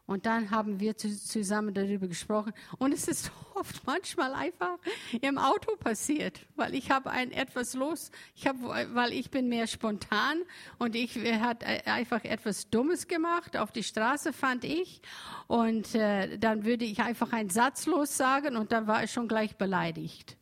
Und 0.08 0.28
dann 0.28 0.52
haben 0.52 0.80
wir 0.80 0.98
zusammen 0.98 1.74
darüber 1.74 2.08
gesprochen. 2.08 2.54
Und 2.78 2.94
es 2.94 3.08
ist 3.08 3.32
oft 3.56 3.86
manchmal 3.88 4.34
einfach 4.34 4.78
im 5.22 5.38
Auto 5.38 5.76
passiert, 5.78 6.46
weil 6.56 6.76
ich 6.76 6.92
habe 6.92 7.10
ein 7.10 7.32
etwas 7.32 7.74
los, 7.74 8.12
ich 8.36 8.46
habe, 8.46 8.60
weil 8.94 9.14
ich 9.14 9.32
bin 9.32 9.50
mehr 9.50 9.66
spontan 9.68 10.42
und 10.78 10.96
ich 10.96 11.18
hat 11.40 11.64
einfach 11.64 12.24
etwas 12.24 12.70
Dummes 12.70 13.08
gemacht 13.08 13.58
auf 13.58 13.72
die 13.72 13.84
Straße 13.84 14.34
fand 14.34 14.64
ich 14.64 15.02
und 15.48 15.96
äh, 15.96 16.38
dann 16.38 16.66
würde 16.66 16.86
ich 16.86 17.00
einfach 17.00 17.32
einen 17.32 17.50
Satz 17.50 17.86
los 17.86 18.18
sagen 18.18 18.58
und 18.58 18.72
dann 18.72 18.88
war 18.88 19.04
ich 19.04 19.12
schon 19.12 19.28
gleich 19.28 19.56
beleidigt. 19.56 20.38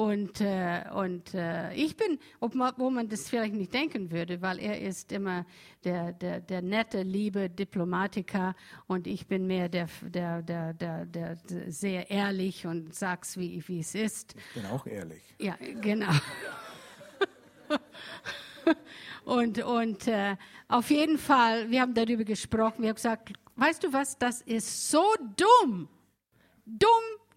Und, 0.00 0.40
äh, 0.40 0.84
und 0.94 1.34
äh, 1.34 1.74
ich 1.74 1.94
bin, 1.94 2.18
ob 2.40 2.54
man, 2.54 2.72
wo 2.78 2.88
man 2.88 3.06
das 3.06 3.28
vielleicht 3.28 3.52
nicht 3.52 3.74
denken 3.74 4.10
würde, 4.10 4.40
weil 4.40 4.58
er 4.58 4.80
ist 4.80 5.12
immer 5.12 5.44
der, 5.84 6.14
der, 6.14 6.40
der 6.40 6.62
nette, 6.62 7.02
liebe 7.02 7.50
Diplomatiker 7.50 8.54
und 8.86 9.06
ich 9.06 9.26
bin 9.26 9.46
mehr 9.46 9.68
der, 9.68 9.90
der, 10.00 10.40
der, 10.40 10.72
der, 10.72 11.04
der 11.04 11.36
sehr 11.66 12.10
ehrlich 12.10 12.66
und 12.66 12.94
sag's, 12.94 13.36
wie, 13.36 13.62
wie 13.68 13.80
es 13.80 13.94
ist. 13.94 14.34
Ich 14.54 14.62
bin 14.62 14.70
auch 14.70 14.86
ehrlich. 14.86 15.22
Ja, 15.38 15.58
genau. 15.82 16.12
und 19.26 19.62
und 19.62 20.08
äh, 20.08 20.34
auf 20.68 20.88
jeden 20.90 21.18
Fall, 21.18 21.70
wir 21.70 21.82
haben 21.82 21.92
darüber 21.92 22.24
gesprochen, 22.24 22.80
wir 22.80 22.88
haben 22.88 22.96
gesagt, 22.96 23.34
weißt 23.56 23.84
du 23.84 23.92
was, 23.92 24.16
das 24.16 24.40
ist 24.40 24.90
so 24.90 25.04
dumm. 25.36 25.90
Dumm, 26.64 26.88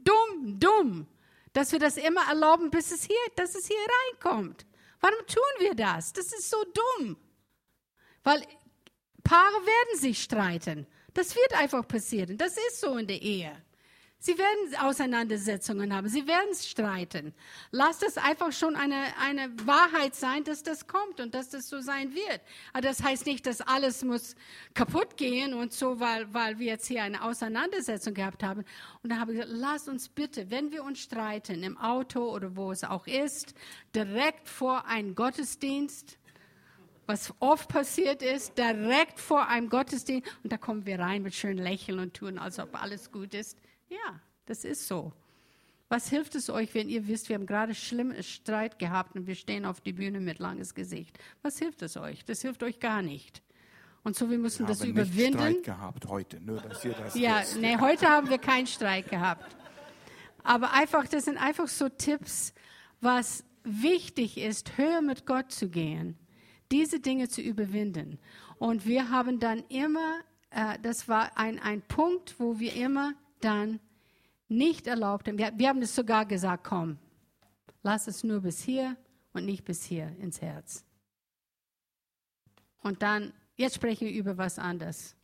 dumm, 0.06 0.60
dumm 0.62 1.08
dass 1.54 1.72
wir 1.72 1.80
das 1.80 1.98
immer 1.98 2.28
erlauben, 2.28 2.70
bis 2.70 2.92
es 2.92 3.04
hier, 3.04 3.16
dass 3.36 3.56
es 3.56 3.68
hier 3.68 3.78
reinkommt. 3.78 4.66
Warum 5.00 5.26
tun 5.28 5.44
wir 5.60 5.76
das? 5.76 6.14
Das 6.14 6.28
ist 6.28 6.50
so 6.50 6.58
dumm. 6.64 7.18
Weil 8.24 8.42
Paare 9.24 9.66
werden 9.66 10.00
sich 10.00 10.22
streiten. 10.22 10.88
Das 11.14 11.36
wird 11.36 11.54
einfach 11.54 11.88
passieren. 11.88 12.38
Das 12.38 12.58
ist 12.58 12.82
so 12.82 12.98
in 12.98 13.08
der 13.08 13.22
Ehe. 13.22 13.52
Sie 14.26 14.38
werden 14.38 14.76
Auseinandersetzungen 14.80 15.94
haben, 15.94 16.08
sie 16.08 16.26
werden 16.26 16.56
streiten. 16.56 17.34
Lasst 17.72 18.04
es 18.04 18.18
einfach 18.18 18.54
schon 18.54 18.78
eine, 18.78 18.96
eine 19.20 19.52
Wahrheit 19.68 20.16
sein, 20.16 20.46
dass 20.46 20.64
das 20.64 20.88
kommt 20.88 21.20
und 21.20 21.36
dass 21.36 21.50
das 21.50 21.68
so 21.68 21.82
sein 21.82 22.14
wird. 22.14 22.40
Aber 22.72 22.84
das 22.84 23.04
heißt 23.04 23.26
nicht, 23.26 23.46
dass 23.46 23.60
alles 23.60 24.02
muss 24.02 24.38
kaputt 24.76 25.18
gehen 25.18 25.54
und 25.54 25.74
so, 25.74 26.00
weil, 26.00 26.34
weil 26.34 26.58
wir 26.58 26.68
jetzt 26.68 26.88
hier 26.88 27.04
eine 27.04 27.22
Auseinandersetzung 27.22 28.14
gehabt 28.14 28.44
haben. 28.44 28.64
Und 29.02 29.10
da 29.12 29.18
habe 29.18 29.34
ich 29.34 29.42
gesagt, 29.42 29.58
lasst 29.60 29.90
uns 29.90 30.08
bitte, 30.08 30.50
wenn 30.50 30.72
wir 30.72 30.86
uns 30.86 31.00
streiten, 31.00 31.62
im 31.62 31.78
Auto 31.78 32.34
oder 32.34 32.56
wo 32.56 32.72
es 32.72 32.86
auch 32.86 33.08
ist, 33.08 33.54
direkt 33.94 34.48
vor 34.48 34.86
einem 34.86 35.16
Gottesdienst, 35.16 36.18
was 37.08 37.34
oft 37.42 37.68
passiert 37.68 38.22
ist, 38.22 38.58
direkt 38.58 39.20
vor 39.20 39.50
einem 39.50 39.68
Gottesdienst. 39.68 40.32
Und 40.46 40.54
da 40.54 40.58
kommen 40.58 40.86
wir 40.86 40.98
rein 40.98 41.24
mit 41.24 41.36
schönen 41.36 41.62
Lächeln 41.62 42.00
und 42.00 42.14
tun, 42.14 42.38
als 42.38 42.58
ob 42.58 42.82
alles 42.82 43.12
gut 43.12 43.34
ist. 43.34 43.58
Ja, 43.94 44.20
das 44.46 44.64
ist 44.66 44.88
so. 44.88 45.14
Was 45.90 46.10
hilft 46.10 46.34
es 46.34 46.50
euch, 46.50 46.74
wenn 46.74 46.90
ihr 46.90 47.08
wisst, 47.08 47.30
wir 47.30 47.36
haben 47.36 47.46
gerade 47.46 47.76
schlimmen 47.76 48.22
Streit 48.24 48.80
gehabt 48.80 49.16
und 49.16 49.28
wir 49.28 49.36
stehen 49.36 49.66
auf 49.66 49.82
die 49.82 49.94
Bühne 49.94 50.20
mit 50.20 50.40
langes 50.40 50.74
Gesicht? 50.74 51.20
Was 51.44 51.60
hilft 51.60 51.84
es 51.84 51.98
euch? 51.98 52.26
Das 52.26 52.42
hilft 52.42 52.64
euch 52.64 52.80
gar 52.80 53.04
nicht. 53.04 53.44
Und 54.04 54.16
so, 54.16 54.30
wir 54.30 54.40
müssen 54.40 54.64
wir 54.64 54.68
das 54.70 54.82
haben 54.82 54.90
überwinden. 54.90 55.38
Nicht 55.38 55.60
Streit 55.60 55.64
gehabt 55.64 56.08
heute, 56.08 56.40
nur 56.42 56.60
dass 56.62 56.84
ihr 56.84 56.94
das 56.94 57.14
Ja, 57.16 57.42
wisst. 57.42 57.58
nee, 57.58 57.78
heute 57.78 58.08
haben 58.08 58.30
wir 58.30 58.40
keinen 58.40 58.66
Streit 58.68 59.10
gehabt. 59.10 59.56
Aber 60.44 60.74
einfach, 60.74 61.08
das 61.08 61.26
sind 61.26 61.38
einfach 61.38 61.68
so 61.68 61.88
Tipps, 61.90 62.54
was 63.00 63.44
wichtig 63.64 64.38
ist, 64.38 64.78
höher 64.78 65.02
mit 65.02 65.26
Gott 65.26 65.52
zu 65.52 65.70
gehen, 65.70 66.18
diese 66.72 67.00
Dinge 67.00 67.30
zu 67.30 67.42
überwinden. 67.42 68.20
Und 68.58 68.86
wir 68.86 69.10
haben 69.10 69.40
dann 69.40 69.64
immer, 69.70 70.20
äh, 70.50 70.80
das 70.82 71.08
war 71.08 71.38
ein, 71.38 71.60
ein 71.60 71.82
Punkt, 71.84 72.40
wo 72.40 72.60
wir 72.60 72.74
immer 72.74 73.14
dann 73.44 73.80
nicht 74.48 74.88
erlaubt. 74.88 75.28
Wir, 75.28 75.52
wir 75.56 75.70
haben 75.70 75.82
es 75.82 75.96
sogar 75.96 76.26
gesagt, 76.26 76.64
komm, 76.64 76.98
lass 77.82 78.08
es 78.08 78.24
nur 78.24 78.42
bis 78.42 78.62
hier 78.62 78.98
und 79.34 79.46
nicht 79.46 79.64
bis 79.64 79.84
hier 79.84 80.16
ins 80.20 80.42
Herz. 80.42 80.86
Und 82.82 83.02
dann, 83.02 83.34
jetzt 83.56 83.76
sprechen 83.76 84.08
wir 84.08 84.14
über 84.14 84.38
was 84.38 84.60
anderes. 84.60 85.16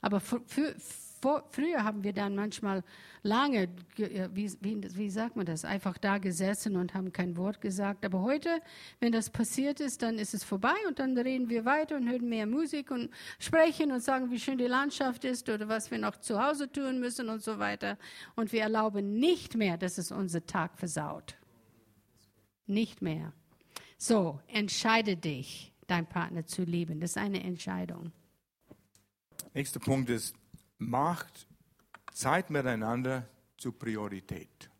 Aber 0.00 0.20
für, 0.20 0.40
für, 0.46 0.74
vor, 1.20 1.44
früher 1.50 1.84
haben 1.84 2.04
wir 2.04 2.12
dann 2.12 2.34
manchmal 2.34 2.82
lange, 3.22 3.68
wie, 3.96 4.52
wie, 4.60 4.96
wie 4.96 5.10
sagt 5.10 5.36
man 5.36 5.46
das, 5.46 5.64
einfach 5.64 5.98
da 5.98 6.18
gesessen 6.18 6.76
und 6.76 6.94
haben 6.94 7.12
kein 7.12 7.36
Wort 7.36 7.60
gesagt. 7.60 8.04
Aber 8.04 8.22
heute, 8.22 8.60
wenn 9.00 9.12
das 9.12 9.30
passiert 9.30 9.80
ist, 9.80 10.02
dann 10.02 10.18
ist 10.18 10.34
es 10.34 10.44
vorbei 10.44 10.74
und 10.86 10.98
dann 10.98 11.16
reden 11.16 11.48
wir 11.48 11.64
weiter 11.64 11.96
und 11.96 12.08
hören 12.08 12.28
mehr 12.28 12.46
Musik 12.46 12.90
und 12.90 13.10
sprechen 13.38 13.92
und 13.92 14.02
sagen, 14.02 14.30
wie 14.30 14.38
schön 14.38 14.58
die 14.58 14.66
Landschaft 14.66 15.24
ist 15.24 15.48
oder 15.48 15.68
was 15.68 15.90
wir 15.90 15.98
noch 15.98 16.16
zu 16.16 16.42
Hause 16.42 16.70
tun 16.70 17.00
müssen 17.00 17.28
und 17.28 17.42
so 17.42 17.58
weiter. 17.58 17.98
Und 18.36 18.52
wir 18.52 18.62
erlauben 18.62 19.18
nicht 19.18 19.56
mehr, 19.56 19.76
dass 19.76 19.98
es 19.98 20.12
unser 20.12 20.46
Tag 20.46 20.78
versaut. 20.78 21.36
Nicht 22.66 23.02
mehr. 23.02 23.32
So, 23.96 24.40
entscheide 24.46 25.16
dich, 25.16 25.72
deinen 25.86 26.06
Partner 26.06 26.46
zu 26.46 26.62
lieben. 26.62 27.00
Das 27.00 27.10
ist 27.10 27.18
eine 27.18 27.42
Entscheidung. 27.42 28.12
Nächster 29.54 29.80
Punkt 29.80 30.08
ist, 30.10 30.36
macht 30.78 31.46
Zeit 32.12 32.50
miteinander 32.50 33.28
zur 33.56 33.78
Priorität. 33.78 34.70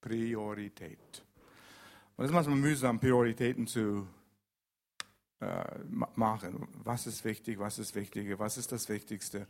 Priorität. 0.00 1.24
Und 2.16 2.24
es 2.24 2.30
ist 2.30 2.34
manchmal 2.34 2.56
mühsam, 2.56 2.98
Prioritäten 2.98 3.66
zu 3.66 4.06
äh, 5.40 5.64
machen. 6.14 6.66
Was 6.84 7.06
ist 7.06 7.24
wichtig, 7.24 7.58
was 7.58 7.78
ist 7.78 7.94
wichtiger, 7.94 8.38
was 8.38 8.58
ist 8.58 8.72
das 8.72 8.88
Wichtigste. 8.88 9.46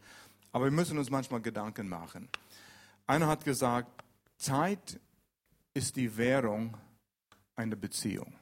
Aber 0.52 0.64
wir 0.64 0.70
müssen 0.70 0.98
uns 0.98 1.11
manchmal 1.11 1.40
Gedanken 1.40 1.88
machen. 1.88 2.28
Einer 3.06 3.26
hat 3.26 3.44
gesagt, 3.44 3.88
Zeit 4.37 5.00
ist 5.74 5.96
die 5.96 6.16
Währung 6.16 6.76
einer 7.56 7.76
Beziehung. 7.76 8.34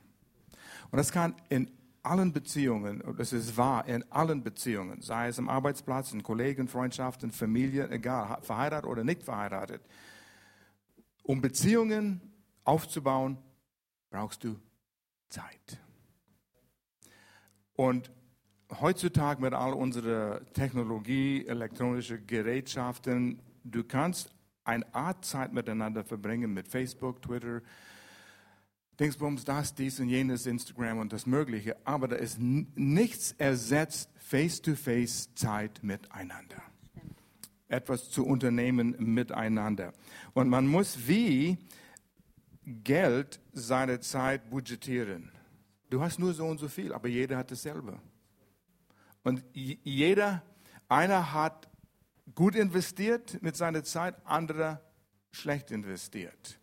Und 0.91 0.97
das 0.99 1.13
kann 1.13 1.35
in 1.49 1.71
allen 2.07 2.33
Beziehungen, 2.33 3.03
das 3.17 3.33
ist 3.33 3.57
wahr, 3.57 3.87
in 3.87 4.05
allen 4.11 4.43
Beziehungen, 4.43 5.03
sei 5.03 5.29
es 5.29 5.39
am 5.39 5.49
Arbeitsplatz, 5.49 6.13
in 6.13 6.23
Kollegen, 6.23 6.69
Freundschaften, 6.69 7.31
Familie, 7.31 7.91
egal, 7.91 8.39
verheiratet 8.43 8.89
oder 8.89 9.05
nicht 9.05 9.25
verheiratet. 9.25 9.83
Um 11.23 11.41
Beziehungen 11.41 12.21
aufzubauen, 12.65 13.39
brauchst 14.11 14.45
du 14.45 14.57
Zeit. 15.29 15.81
Und 17.75 18.11
heutzutage 18.81 19.43
mit 19.43 19.53
all 19.53 19.73
unserer 19.73 20.45
Technologie, 20.53 21.47
elektronische 21.47 22.21
Gerätschaften, 22.21 23.43
du 23.65 23.85
kannst 23.85 24.35
eine 24.65 24.95
Art 24.95 25.25
Zeit 25.25 25.53
miteinander 25.53 26.05
verbringen 26.05 26.55
mit 26.55 26.69
Facebook, 26.69 27.23
Twitter, 27.23 27.63
Dingsbums, 28.99 29.45
das, 29.45 29.75
dies 29.75 30.01
und 30.01 30.09
jenes, 30.09 30.47
Instagram 30.47 30.99
und 30.99 31.13
das 31.13 31.27
Mögliche. 31.27 31.77
Aber 31.85 32.09
da 32.09 32.17
ist 32.17 32.39
nichts 32.41 33.33
ersetzt 33.33 34.11
face-to-face 34.19 35.35
Zeit 35.35 35.83
miteinander. 35.83 36.63
Etwas 37.69 38.11
zu 38.11 38.25
unternehmen 38.25 38.97
miteinander. 38.99 39.93
Und 40.33 40.49
man 40.49 40.67
muss 40.67 41.07
wie 41.07 41.59
Geld 42.65 43.41
seine 43.53 44.01
Zeit 44.01 44.49
budgetieren. 44.51 45.31
Du 45.91 46.01
hast 46.01 46.19
nur 46.19 46.33
so 46.33 46.47
und 46.47 46.59
so 46.59 46.69
viel, 46.69 46.93
aber 46.93 47.09
jeder 47.09 47.37
hat 47.37 47.51
dasselbe. 47.51 48.01
Und 49.23 49.45
jeder, 49.53 50.43
einer 50.89 51.33
hat 51.33 51.69
gut 52.35 52.55
investiert 52.55 53.43
mit 53.43 53.57
seiner 53.57 53.85
Zeit, 53.85 54.15
anderer 54.25 54.81
schlecht 55.31 55.71
investiert. 55.71 56.59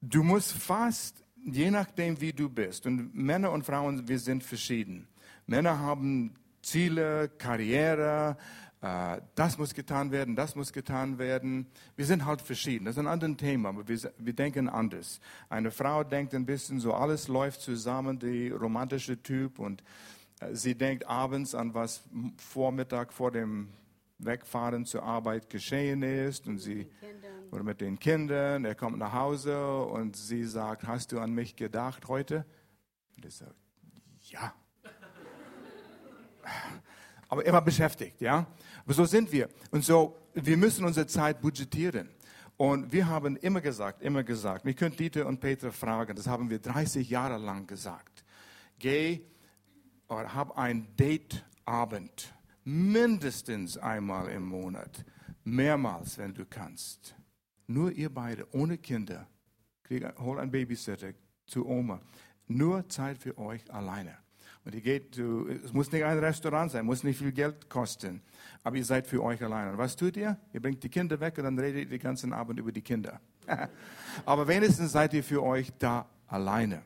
Du 0.00 0.22
musst 0.22 0.52
fast, 0.52 1.24
je 1.44 1.70
nachdem 1.70 2.20
wie 2.20 2.32
du 2.32 2.48
bist, 2.48 2.86
und 2.86 3.14
Männer 3.14 3.50
und 3.50 3.64
Frauen, 3.64 4.06
wir 4.06 4.20
sind 4.20 4.44
verschieden. 4.44 5.08
Männer 5.46 5.80
haben 5.80 6.34
Ziele, 6.62 7.28
Karriere, 7.36 8.36
äh, 8.80 9.20
das 9.34 9.58
muss 9.58 9.74
getan 9.74 10.12
werden, 10.12 10.36
das 10.36 10.54
muss 10.54 10.72
getan 10.72 11.18
werden. 11.18 11.66
Wir 11.96 12.04
sind 12.04 12.24
halt 12.24 12.40
verschieden. 12.42 12.84
Das 12.84 12.94
ist 12.94 13.00
ein 13.00 13.08
anderes 13.08 13.38
Thema, 13.38 13.70
aber 13.70 13.88
wir, 13.88 13.98
wir 14.18 14.32
denken 14.32 14.68
anders. 14.68 15.20
Eine 15.48 15.72
Frau 15.72 16.04
denkt 16.04 16.32
ein 16.32 16.46
bisschen 16.46 16.78
so, 16.78 16.94
alles 16.94 17.26
läuft 17.26 17.60
zusammen, 17.60 18.20
die 18.20 18.50
romantische 18.50 19.20
Typ, 19.20 19.58
und 19.58 19.82
äh, 20.38 20.54
sie 20.54 20.76
denkt 20.76 21.08
abends 21.08 21.56
an 21.56 21.74
was 21.74 22.02
Vormittag 22.36 23.12
vor 23.12 23.32
dem 23.32 23.68
Wegfahren 24.18 24.84
zur 24.84 25.02
Arbeit 25.02 25.48
geschehen 25.48 26.02
ist 26.02 26.46
und 26.46 26.58
sie 26.58 26.90
oder 27.50 27.62
mit 27.62 27.80
den 27.80 27.98
Kindern. 27.98 28.64
Er 28.64 28.74
kommt 28.74 28.98
nach 28.98 29.12
Hause 29.12 29.84
und 29.84 30.16
sie 30.16 30.44
sagt, 30.44 30.86
hast 30.86 31.12
du 31.12 31.20
an 31.20 31.32
mich 31.32 31.56
gedacht 31.56 32.08
heute? 32.08 32.44
Und 33.16 33.24
er 33.24 33.30
sagt, 33.30 33.54
ja. 34.22 34.54
Aber 37.28 37.44
immer 37.44 37.60
beschäftigt, 37.60 38.20
ja. 38.20 38.46
Aber 38.84 38.94
so 38.94 39.04
sind 39.04 39.30
wir. 39.32 39.48
Und 39.70 39.84
so, 39.84 40.16
wir 40.34 40.56
müssen 40.56 40.84
unsere 40.84 41.06
Zeit 41.06 41.40
budgetieren. 41.40 42.10
Und 42.56 42.90
wir 42.90 43.06
haben 43.06 43.36
immer 43.36 43.60
gesagt, 43.60 44.02
immer 44.02 44.24
gesagt, 44.24 44.64
ihr 44.64 44.74
könnt 44.74 44.98
Dieter 44.98 45.26
und 45.26 45.38
Peter 45.38 45.70
fragen, 45.70 46.16
das 46.16 46.26
haben 46.26 46.50
wir 46.50 46.58
30 46.58 47.08
Jahre 47.08 47.38
lang 47.38 47.68
gesagt. 47.68 48.24
Geh 48.80 49.20
oder 50.08 50.34
hab 50.34 50.58
ein 50.58 50.88
Dateabend, 50.96 52.34
mindestens 52.68 53.78
einmal 53.78 54.28
im 54.28 54.46
Monat, 54.46 55.04
mehrmals, 55.42 56.18
wenn 56.18 56.34
du 56.34 56.44
kannst. 56.44 57.14
Nur 57.66 57.92
ihr 57.92 58.12
beide, 58.12 58.46
ohne 58.52 58.76
Kinder. 58.76 59.26
Krieg, 59.82 60.04
hol 60.18 60.38
einen 60.38 60.50
Babysitter 60.50 61.12
zu 61.46 61.66
Oma. 61.66 62.00
Nur 62.46 62.86
Zeit 62.88 63.18
für 63.18 63.38
euch 63.38 63.72
alleine. 63.72 64.18
Und 64.66 64.74
ihr 64.74 64.82
geht 64.82 65.14
zu, 65.14 65.48
es 65.48 65.72
muss 65.72 65.90
nicht 65.92 66.04
ein 66.04 66.18
Restaurant 66.18 66.70
sein, 66.70 66.84
muss 66.84 67.04
nicht 67.04 67.18
viel 67.18 67.32
Geld 67.32 67.70
kosten. 67.70 68.20
Aber 68.62 68.76
ihr 68.76 68.84
seid 68.84 69.06
für 69.06 69.22
euch 69.22 69.42
alleine. 69.42 69.72
Und 69.72 69.78
was 69.78 69.96
tut 69.96 70.18
ihr? 70.18 70.36
Ihr 70.52 70.60
bringt 70.60 70.82
die 70.82 70.90
Kinder 70.90 71.18
weg 71.20 71.38
und 71.38 71.44
dann 71.44 71.58
redet 71.58 71.84
ihr 71.84 71.88
den 71.88 72.00
ganzen 72.00 72.34
Abend 72.34 72.58
über 72.58 72.70
die 72.70 72.82
Kinder. 72.82 73.18
Aber 74.26 74.46
wenigstens 74.46 74.92
seid 74.92 75.14
ihr 75.14 75.24
für 75.24 75.42
euch 75.42 75.72
da 75.78 76.06
alleine. 76.26 76.82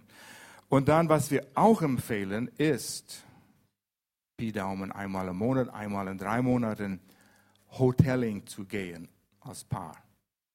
Und 0.69 0.87
dann, 0.89 1.09
was 1.09 1.33
wir 1.33 1.45
auch 1.55 1.83
empfehlen, 1.83 2.49
ist, 2.57 3.25
Pi 4.43 4.51
Daumen 4.51 4.91
einmal 4.91 5.29
im 5.29 5.37
Monat, 5.37 5.69
einmal 5.69 6.09
in 6.09 6.19
drei 6.19 6.43
Monaten, 6.43 6.99
Hoteling 7.79 8.45
zu 8.45 8.65
gehen 8.65 9.09
als 9.39 9.63
Paar 9.63 9.97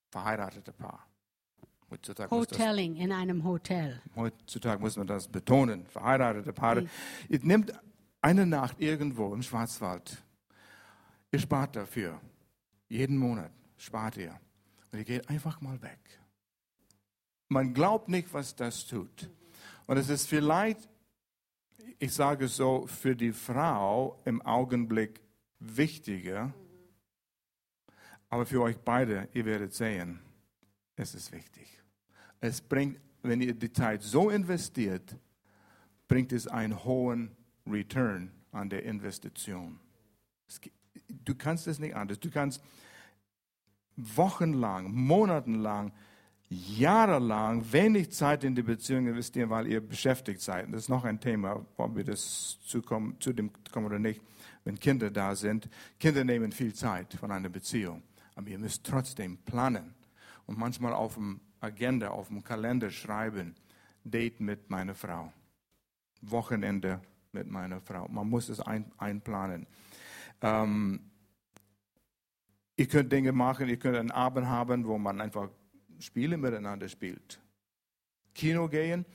verheiratete 0.10 0.73
Paar. 0.73 1.08
Heutzutage 1.89 2.30
Hoteling 2.30 2.95
das, 2.95 3.04
in 3.06 3.12
einem 3.13 3.45
Hotel. 3.45 4.02
Heutzutage 4.13 4.82
muss 4.82 4.97
man 4.97 5.08
das 5.08 5.30
betonen. 5.30 5.86
Verheiratete 5.86 6.52
Paare. 6.52 6.82
Mhm. 6.82 6.89
Ihr 7.30 7.39
nehmt 7.43 7.71
eine 8.21 8.45
Nacht 8.45 8.82
irgendwo 8.82 9.34
im 9.34 9.41
Schwarzwald. 9.41 10.21
Ihr 11.32 11.39
spart 11.39 11.78
dafür. 11.78 12.19
Jeden 12.89 13.17
Monat 13.17 13.52
spart 13.78 14.17
ihr. 14.17 14.38
Und 14.91 15.00
ihr 15.00 15.06
geht 15.06 15.30
einfach 15.30 15.62
mal 15.62 15.82
weg. 15.82 16.00
Man 17.47 17.73
glaubt 17.73 18.10
nicht, 18.10 18.34
was 18.34 18.54
das 18.54 18.86
tut. 18.86 19.30
Und 19.86 19.95
es 19.95 20.10
ist 20.10 20.28
vielleicht, 20.28 20.89
ich 22.00 22.13
sage 22.13 22.47
so, 22.47 22.86
für 22.88 23.15
die 23.15 23.32
Frau 23.32 24.19
im 24.26 24.41
Augenblick 24.41 25.21
wichtiger, 25.60 26.54
aber 28.30 28.45
für 28.45 28.62
euch 28.62 28.78
beide, 28.78 29.28
ihr 29.34 29.45
werdet 29.45 29.73
sehen, 29.73 30.19
es 30.95 31.15
ist 31.15 31.32
wichtig. 31.32 31.67
Es 32.39 32.62
bringt, 32.62 33.00
wenn 33.21 33.41
ihr 33.41 33.54
die 33.54 33.71
Zeit 33.71 34.04
so 34.04 34.30
investiert, 34.30 35.15
bringt 36.08 36.32
es 36.32 36.47
einen 36.47 36.84
hohen 36.84 37.36
Return 37.65 38.32
an 38.52 38.69
der 38.69 38.84
Investition. 38.84 39.80
Du 41.10 41.36
kannst 41.36 41.67
es 41.67 41.80
nicht 41.80 41.95
anders. 41.95 42.19
Du 42.19 42.30
kannst 42.30 42.63
wochenlang, 43.95 44.93
monatelang, 44.93 45.91
jahrelang 46.49 47.71
wenig 47.71 48.12
Zeit 48.12 48.43
in 48.43 48.55
die 48.55 48.63
Beziehung 48.63 49.07
investieren, 49.07 49.49
weil 49.49 49.67
ihr 49.67 49.81
beschäftigt 49.81 50.41
seid. 50.41 50.71
Das 50.71 50.83
ist 50.83 50.89
noch 50.89 51.03
ein 51.03 51.19
Thema, 51.19 51.65
ob 51.75 51.95
wir 51.95 52.03
das 52.03 52.57
zu, 52.65 52.81
kommen, 52.81 53.19
zu 53.19 53.33
dem 53.33 53.51
kommen 53.71 53.88
oder 53.88 53.99
nicht, 53.99 54.21
wenn 54.63 54.79
Kinder 54.79 55.12
da 55.12 55.36
sind. 55.36 55.69
Kinder 55.99 56.23
nehmen 56.23 56.51
viel 56.51 56.73
Zeit 56.73 57.13
von 57.15 57.31
einer 57.31 57.49
Beziehung. 57.49 58.03
Aber 58.36 58.49
ihr 58.49 58.60
müsst 58.60 58.86
trotzdem 58.86 59.38
planen 59.39 59.93
und 60.45 60.57
manchmal 60.57 60.93
auf 60.93 61.15
dem 61.15 61.41
Agenda, 61.60 62.10
auf 62.10 62.27
dem 62.27 62.43
Kalender 62.43 62.91
schreiben, 62.91 63.55
Date 64.03 64.39
mit 64.39 64.69
meiner 64.69 64.95
Frau, 64.95 65.33
Wochenende 66.21 67.01
mit 67.33 67.47
meiner 67.47 67.81
Frau. 67.81 68.07
Man 68.07 68.29
muss 68.29 68.47
es 68.47 68.62
ein, 68.62 68.91
einplanen. 68.97 69.67
Ähm, 70.41 71.12
ihr 72.77 72.88
könnt 72.88 73.12
Dinge 73.12 73.31
machen, 73.31 73.67
ihr 73.67 73.77
könnt 73.77 73.97
einen 73.97 74.12
Abend 74.12 74.47
haben, 74.47 74.86
wo 74.86 74.97
man 74.97 75.19
einfach 75.19 75.49
Spiele 75.99 76.38
miteinander 76.38 76.89
spielt. 76.89 77.39
Kino 78.33 78.67
gehen. 78.67 79.05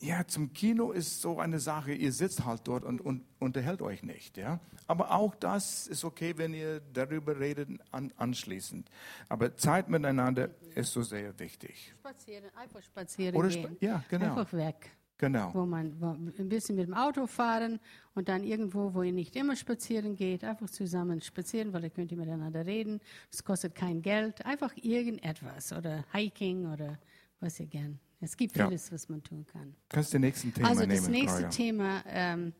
Ja, 0.00 0.26
zum 0.26 0.52
Kino 0.52 0.90
ist 0.90 1.22
so 1.22 1.38
eine 1.38 1.60
Sache, 1.60 1.92
ihr 1.92 2.12
sitzt 2.12 2.44
halt 2.44 2.62
dort 2.64 2.84
und, 2.84 3.00
und 3.00 3.24
unterhält 3.38 3.80
euch 3.80 4.02
nicht. 4.02 4.36
Ja? 4.36 4.60
Aber 4.86 5.12
auch 5.12 5.34
das 5.34 5.86
ist 5.86 6.04
okay, 6.04 6.34
wenn 6.36 6.52
ihr 6.52 6.80
darüber 6.92 7.38
redet 7.38 7.68
an, 7.90 8.12
anschließend. 8.16 8.90
Aber 9.28 9.56
Zeit 9.56 9.88
miteinander 9.88 10.50
ist 10.74 10.92
so 10.92 11.02
sehr 11.02 11.38
wichtig. 11.38 11.94
Spazieren, 12.00 12.50
einfach 12.56 12.82
spazieren 12.82 13.36
Oder 13.36 13.48
gehen. 13.48 13.76
ja, 13.80 14.04
genau. 14.10 14.36
Einfach 14.36 14.52
weg. 14.52 14.90
Genau. 15.26 15.54
Wo 15.54 15.66
man 15.66 16.00
wo 16.00 16.08
ein 16.08 16.48
bisschen 16.48 16.76
mit 16.76 16.86
dem 16.86 16.94
Auto 16.94 17.26
fahren 17.26 17.80
und 18.14 18.28
dann 18.28 18.44
irgendwo, 18.44 18.94
wo 18.94 19.02
ihr 19.02 19.12
nicht 19.12 19.36
immer 19.36 19.56
spazieren 19.56 20.16
geht, 20.16 20.44
einfach 20.44 20.70
zusammen 20.70 21.20
spazieren, 21.20 21.72
weil 21.72 21.84
ihr 21.84 21.90
könnt 21.90 22.12
ihr 22.12 22.18
miteinander 22.18 22.66
reden. 22.66 23.00
Es 23.32 23.42
kostet 23.42 23.74
kein 23.74 24.02
Geld. 24.02 24.44
Einfach 24.44 24.72
irgendetwas 24.76 25.72
oder 25.72 26.04
Hiking 26.12 26.72
oder 26.72 26.98
was 27.40 27.60
ihr 27.60 27.66
gern 27.66 27.98
es 28.24 28.36
gibt 28.36 28.54
vieles, 28.54 28.88
ja. 28.88 28.94
was 28.94 29.08
man 29.08 29.22
tun 29.22 29.46
kann. 29.46 29.74
Kannst 29.88 30.12
du 30.12 30.16
den 30.16 30.22
nächsten 30.22 30.52
Thema 30.52 30.68
also 30.68 30.80
nehmen? 30.80 30.92
Also 30.92 31.02
das 31.04 31.10
nächste 31.10 31.38
Gloria. 31.38 31.48
Thema 31.50 32.04
ähm, 32.06 32.52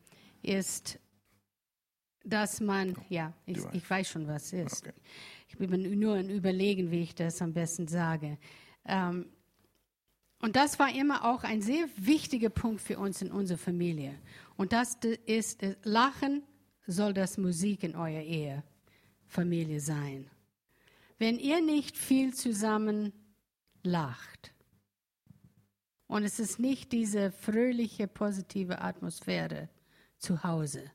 ist, 0.43 0.99
dass 2.25 2.61
man, 2.61 2.97
ja, 3.09 3.33
ich, 3.47 3.59
ich, 3.73 3.89
weiß 3.89 4.09
schon, 4.09 4.27
was 4.27 4.53
es 4.53 4.73
ist. 4.73 4.83
Okay. 4.83 4.95
Ich 5.49 5.59
bin 5.59 5.99
nur 5.99 6.15
ein 6.15 6.31
Überlegen, 6.31 6.91
wie 6.91 7.03
ich 7.03 7.15
das 7.15 7.41
am 7.43 7.53
besten 7.53 7.89
sage. 7.89 8.39
Ähm, 8.87 9.27
und 10.45 10.57
das 10.57 10.79
war 10.79 10.95
immer 10.95 11.25
auch 11.25 11.43
ein 11.43 11.63
sehr 11.63 11.89
wichtiger 11.97 12.51
Punkt 12.51 12.83
für 12.83 12.99
uns 12.99 13.23
in 13.23 13.33
unserer 13.33 13.57
Familie. 13.57 14.15
Und 14.59 14.75
das 14.75 14.99
ist, 15.25 15.63
Lachen 15.85 16.43
soll 16.87 17.15
das 17.15 17.39
Musik 17.39 17.83
in 17.83 17.97
eurer 17.97 18.21
Ehe, 18.21 18.63
Familie 19.27 19.81
sein. 19.81 20.29
Wenn 21.17 21.39
ihr 21.39 21.63
nicht 21.63 21.97
viel 21.97 22.35
zusammen 22.35 23.15
lacht, 23.83 24.53
und 26.09 26.25
es 26.25 26.39
ist 26.39 26.59
nicht 26.59 26.93
diese 26.93 27.33
fröhliche, 27.33 28.07
positive 28.07 28.83
Atmosphäre 28.83 29.71
zu 30.19 30.45
Hause, 30.45 30.93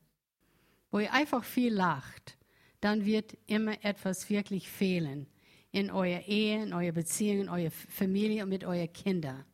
wo 0.92 1.00
ihr 1.00 1.12
einfach 1.12 1.44
viel 1.44 1.74
lacht, 1.74 2.38
dann 2.82 3.04
wird 3.04 3.36
immer 3.48 3.84
etwas 3.84 4.30
wirklich 4.30 4.70
fehlen 4.70 5.26
in 5.71 5.91
eurer 5.91 6.27
Ehe, 6.27 6.63
in 6.63 6.73
eurer 6.73 6.91
Beziehung, 6.91 7.41
in 7.41 7.49
eurer 7.49 7.71
Familie 7.71 8.43
und 8.43 8.49
mit 8.49 8.63
euren 8.63 8.91
Kindern. 8.91 9.45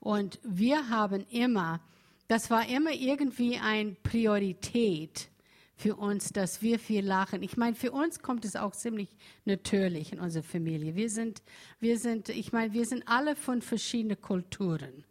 Und 0.00 0.38
wir 0.42 0.88
haben 0.88 1.26
immer, 1.30 1.80
das 2.28 2.50
war 2.50 2.68
immer 2.68 2.92
irgendwie 2.92 3.56
eine 3.56 3.92
Priorität, 4.02 5.28
für 5.76 5.94
uns, 5.94 6.30
dass 6.32 6.62
wir 6.62 6.78
viel 6.78 7.04
lachen. 7.04 7.42
Ich 7.42 7.56
meine, 7.56 7.76
für 7.76 7.92
uns 7.92 8.20
kommt 8.20 8.44
es 8.46 8.56
auch 8.56 8.72
ziemlich 8.72 9.08
natürlich 9.44 10.12
in 10.12 10.20
unserer 10.20 10.42
Familie. 10.42 10.96
Wir 10.96 11.10
sind, 11.10 11.42
wir 11.80 11.98
sind, 11.98 12.30
ich 12.30 12.52
meine, 12.52 12.72
wir 12.72 12.86
sind 12.86 13.06
alle 13.06 13.36
von 13.36 13.60
verschiedenen 13.60 14.20
Kulturen. 14.20 15.04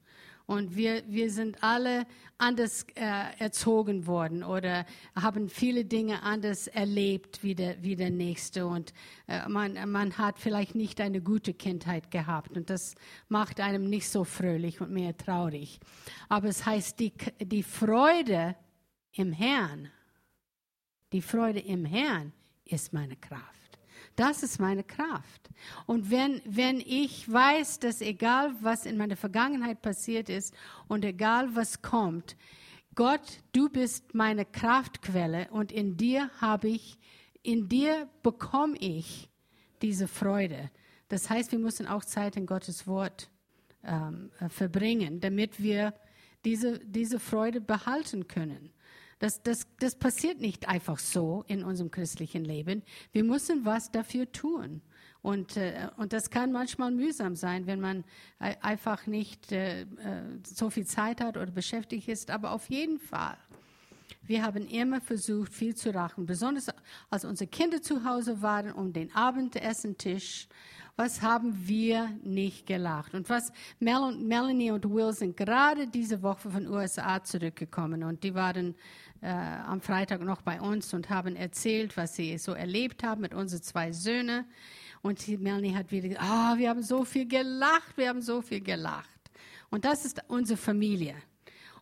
Und 0.45 0.75
wir, 0.75 1.03
wir 1.07 1.31
sind 1.31 1.63
alle 1.63 2.05
anders 2.37 2.85
äh, 2.95 3.23
erzogen 3.39 4.05
worden 4.05 4.43
oder 4.43 4.85
haben 5.15 5.49
viele 5.49 5.85
Dinge 5.85 6.21
anders 6.21 6.67
erlebt 6.67 7.41
wie 7.41 7.55
der, 7.55 7.81
wie 7.81 7.95
der 7.95 8.11
Nächste. 8.11 8.67
Und 8.67 8.93
äh, 9.27 9.47
man, 9.47 9.89
man 9.89 10.17
hat 10.17 10.37
vielleicht 10.37 10.75
nicht 10.75 11.01
eine 11.01 11.21
gute 11.21 11.53
Kindheit 11.53 12.11
gehabt. 12.11 12.55
Und 12.55 12.69
das 12.69 12.95
macht 13.27 13.59
einem 13.59 13.89
nicht 13.89 14.09
so 14.09 14.23
fröhlich 14.23 14.81
und 14.81 14.91
mehr 14.91 15.17
traurig. 15.17 15.79
Aber 16.29 16.47
es 16.49 16.65
heißt, 16.65 16.99
die, 16.99 17.13
die 17.39 17.63
Freude 17.63 18.55
im 19.13 19.31
Herrn, 19.31 19.89
die 21.11 21.21
Freude 21.21 21.59
im 21.59 21.85
Herrn 21.85 22.33
ist 22.65 22.93
meine 22.93 23.15
Kraft. 23.15 23.64
Das 24.15 24.43
ist 24.43 24.59
meine 24.59 24.83
Kraft. 24.83 25.49
Und 25.85 26.09
wenn, 26.09 26.41
wenn 26.45 26.79
ich 26.79 27.31
weiß, 27.31 27.79
dass 27.79 28.01
egal 28.01 28.55
was 28.61 28.85
in 28.85 28.97
meiner 28.97 29.17
Vergangenheit 29.17 29.81
passiert 29.81 30.29
ist 30.29 30.53
und 30.87 31.03
egal 31.03 31.55
was 31.55 31.81
kommt, 31.81 32.37
Gott, 32.95 33.41
du 33.51 33.67
bist 33.69 34.13
meine 34.13 34.45
Kraftquelle 34.45 35.49
und 35.51 35.73
in 35.73 35.97
dir 35.97 36.29
habe 36.39 36.69
ich, 36.69 36.97
in 37.43 37.67
dir 37.67 38.07
bekomme 38.23 38.77
ich 38.77 39.29
diese 39.81 40.07
Freude. 40.07 40.71
Das 41.09 41.29
heißt, 41.29 41.51
wir 41.51 41.59
müssen 41.59 41.87
auch 41.87 42.05
Zeit 42.05 42.37
in 42.37 42.45
Gottes 42.45 42.87
Wort 42.87 43.29
ähm, 43.83 44.31
verbringen, 44.47 45.19
damit 45.19 45.61
wir 45.61 45.93
diese, 46.45 46.79
diese 46.79 47.19
Freude 47.19 47.59
behalten 47.59 48.27
können. 48.27 48.71
Das, 49.19 49.41
das, 49.43 49.65
das 49.79 49.95
passiert 49.95 50.41
nicht 50.41 50.67
einfach 50.67 50.99
so 50.99 51.45
in 51.47 51.63
unserem 51.63 51.89
christlichen 51.89 52.43
Leben. 52.43 52.83
Wir 53.11 53.23
müssen 53.23 53.65
was 53.65 53.91
dafür 53.91 54.31
tun. 54.31 54.81
Und, 55.21 55.57
äh, 55.57 55.89
und 55.97 56.13
das 56.13 56.29
kann 56.29 56.51
manchmal 56.51 56.91
mühsam 56.91 57.35
sein, 57.35 57.65
wenn 57.65 57.79
man 57.79 58.03
äh, 58.39 58.55
einfach 58.61 59.07
nicht 59.07 59.51
äh, 59.51 59.87
so 60.45 60.69
viel 60.69 60.85
Zeit 60.85 61.19
hat 61.19 61.35
oder 61.35 61.49
beschäftigt 61.49 62.07
ist. 62.07 62.29
Aber 62.29 62.51
auf 62.51 62.69
jeden 62.69 62.99
Fall, 62.99 63.37
wir 64.21 64.43
haben 64.43 64.67
immer 64.67 65.01
versucht, 65.01 65.51
viel 65.51 65.73
zu 65.75 65.91
lachen. 65.91 66.27
Besonders 66.27 66.67
als 67.09 67.25
unsere 67.25 67.49
Kinder 67.49 67.81
zu 67.81 68.03
Hause 68.05 68.41
waren 68.43 68.71
um 68.71 68.93
den 68.93 69.15
Abendessentisch. 69.15 70.47
Was 70.95 71.21
haben 71.21 71.67
wir 71.67 72.09
nicht 72.23 72.67
gelacht? 72.67 73.13
Und 73.15 73.27
was 73.29 73.51
Mel 73.79 74.15
Melanie 74.15 74.71
und 74.71 74.89
Will 74.89 75.11
sind 75.11 75.35
gerade 75.35 75.87
diese 75.87 76.21
Woche 76.21 76.49
von 76.49 76.67
USA 76.67 77.21
zurückgekommen 77.23 78.03
und 78.03 78.23
die 78.23 78.33
waren 78.33 78.75
äh, 79.25 79.27
am 79.27 79.81
Freitag 79.81 80.21
noch 80.21 80.41
bei 80.43 80.61
uns 80.61 80.93
und 80.93 81.09
haben 81.09 81.35
erzählt, 81.35 81.97
was 81.97 82.15
sie 82.15 82.37
so 82.37 82.53
erlebt 82.53 83.03
haben 83.03 83.21
mit 83.21 83.33
unseren 83.33 83.63
zwei 83.63 83.91
Söhnen. 83.91 84.45
Und 85.01 85.27
Melanie 85.39 85.75
hat 85.75 85.91
wieder 85.91 86.09
gesagt, 86.09 86.25
oh, 86.27 86.57
wir 86.57 86.69
haben 86.69 86.83
so 86.83 87.03
viel 87.05 87.27
gelacht, 87.27 87.97
wir 87.97 88.09
haben 88.09 88.21
so 88.21 88.41
viel 88.41 88.61
gelacht. 88.61 89.09
Und 89.71 89.83
das 89.83 90.05
ist 90.05 90.21
unsere 90.27 90.57
Familie. 90.57 91.15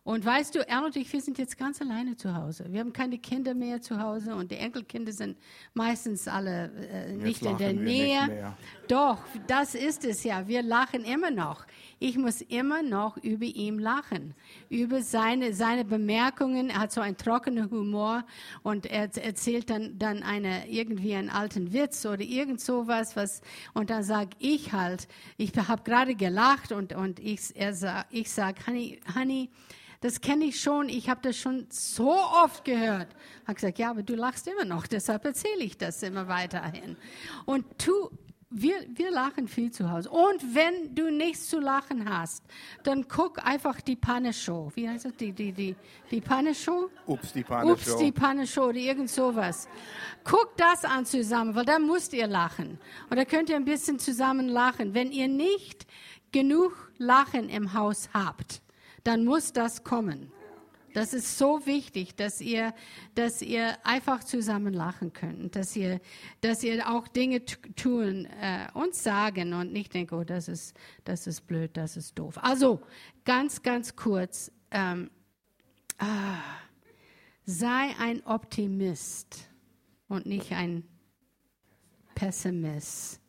Und 0.04 0.22
weißt 0.22 0.54
du, 0.54 0.58
Erl 0.68 0.84
und 0.84 0.96
ich, 0.96 1.10
wir 1.10 1.22
sind 1.22 1.38
jetzt 1.38 1.56
ganz 1.56 1.80
alleine 1.80 2.14
zu 2.14 2.34
Hause. 2.34 2.66
Wir 2.68 2.80
haben 2.80 2.92
keine 2.92 3.16
Kinder 3.16 3.54
mehr 3.54 3.80
zu 3.80 3.98
Hause 3.98 4.34
und 4.34 4.50
die 4.50 4.56
Enkelkinder 4.56 5.12
sind 5.12 5.38
meistens 5.72 6.28
alle 6.28 6.70
äh, 6.90 7.12
nicht 7.14 7.40
in 7.40 7.56
der 7.56 7.72
Nähe. 7.72 8.54
Doch, 8.86 9.20
das 9.46 9.74
ist 9.74 10.04
es 10.04 10.22
ja. 10.22 10.46
Wir 10.46 10.62
lachen 10.62 11.04
immer 11.04 11.30
noch. 11.30 11.64
Ich 12.00 12.18
muss 12.18 12.42
immer 12.42 12.82
noch 12.82 13.16
über 13.16 13.46
ihn 13.46 13.78
lachen, 13.78 14.34
über 14.68 15.00
seine, 15.00 15.54
seine 15.54 15.86
Bemerkungen. 15.86 16.68
Er 16.68 16.80
hat 16.80 16.92
so 16.92 17.00
einen 17.00 17.16
trockenen 17.16 17.70
Humor 17.70 18.24
und 18.62 18.84
er 18.84 19.08
erzählt 19.16 19.70
dann, 19.70 19.98
dann 19.98 20.22
eine, 20.22 20.68
irgendwie 20.68 21.14
einen 21.14 21.30
alten 21.30 21.72
Witz 21.72 22.04
oder 22.04 22.20
irgend 22.20 22.60
sowas, 22.60 23.16
was, 23.16 23.40
und 23.72 23.88
dann 23.88 24.02
sag 24.02 24.28
ich 24.38 24.74
halt, 24.74 25.08
ich 25.38 25.52
habe 25.56 25.82
gerade 25.82 26.14
gelacht 26.14 26.72
und, 26.72 26.92
und 26.92 27.20
ich, 27.20 27.56
er 27.56 27.72
sag, 27.72 28.04
ich 28.10 28.30
sag, 28.30 28.66
Honey, 28.66 29.00
Honey, 29.14 29.48
das 30.04 30.20
kenne 30.20 30.44
ich 30.44 30.60
schon, 30.60 30.90
ich 30.90 31.08
habe 31.08 31.22
das 31.22 31.38
schon 31.38 31.66
so 31.70 32.12
oft 32.12 32.62
gehört. 32.66 33.08
Hat 33.46 33.56
gesagt, 33.56 33.78
ja, 33.78 33.88
aber 33.88 34.02
du 34.02 34.14
lachst 34.14 34.46
immer 34.46 34.66
noch, 34.66 34.86
deshalb 34.96 35.24
erzähle 35.24 35.64
ich 35.64 35.78
das 35.78 36.02
immer 36.02 36.28
weiterhin. 36.28 36.98
Und 37.46 37.64
tu, 37.78 38.10
wir, 38.50 38.74
wir 38.94 39.10
lachen 39.10 39.48
viel 39.48 39.70
zu 39.70 39.90
Hause. 39.90 40.10
Und 40.10 40.54
wenn 40.54 40.94
du 40.94 41.10
nichts 41.10 41.48
zu 41.48 41.58
lachen 41.58 42.06
hast, 42.06 42.44
dann 42.82 43.08
guck 43.08 43.42
einfach 43.46 43.80
die 43.80 43.96
Panne-Show. 43.96 44.72
Wie 44.74 44.86
heißt 44.86 45.06
das? 45.06 45.16
Die, 45.16 45.32
die, 45.32 45.52
die, 45.52 45.74
die 46.10 46.20
Panne-Show? 46.20 46.90
Ups, 47.06 47.32
die 47.32 47.42
Panne-Show. 47.42 47.72
Ups, 47.72 47.96
die 47.96 48.12
Panne-Show 48.12 48.64
oder 48.64 48.76
irgend 48.76 49.08
sowas. 49.08 49.66
Guck 50.22 50.54
das 50.58 50.84
an 50.84 51.06
zusammen, 51.06 51.54
weil 51.54 51.64
da 51.64 51.78
müsst 51.78 52.12
ihr 52.12 52.26
lachen. 52.26 52.78
Und 53.08 53.16
da 53.16 53.24
könnt 53.24 53.48
ihr 53.48 53.56
ein 53.56 53.64
bisschen 53.64 53.98
zusammen 53.98 54.48
lachen. 54.48 54.92
Wenn 54.92 55.12
ihr 55.12 55.28
nicht 55.28 55.86
genug 56.30 56.92
Lachen 56.98 57.48
im 57.48 57.72
Haus 57.72 58.10
habt, 58.12 58.60
dann 59.04 59.24
muss 59.24 59.52
das 59.52 59.84
kommen. 59.84 60.32
Das 60.92 61.12
ist 61.12 61.38
so 61.38 61.66
wichtig, 61.66 62.14
dass 62.14 62.40
ihr, 62.40 62.72
dass 63.16 63.42
ihr 63.42 63.84
einfach 63.84 64.22
zusammen 64.22 64.72
lachen 64.72 65.12
könnt, 65.12 65.56
dass 65.56 65.74
ihr, 65.74 66.00
dass 66.40 66.62
ihr 66.62 66.88
auch 66.88 67.08
Dinge 67.08 67.44
tun 67.44 68.26
äh, 68.40 68.68
und 68.74 68.94
sagen 68.94 69.54
und 69.54 69.72
nicht 69.72 69.92
denken, 69.92 70.14
oh, 70.14 70.22
das 70.22 70.46
ist, 70.48 70.76
das 71.02 71.26
ist 71.26 71.48
blöd, 71.48 71.76
das 71.76 71.96
ist 71.96 72.16
doof. 72.16 72.38
Also 72.40 72.80
ganz, 73.24 73.62
ganz 73.62 73.96
kurz: 73.96 74.52
ähm, 74.70 75.10
ah, 75.98 76.38
Sei 77.46 77.94
ein 77.98 78.24
Optimist 78.24 79.50
und 80.08 80.24
nicht 80.24 80.52
ein 80.52 80.82
Pessimist. 82.14 83.20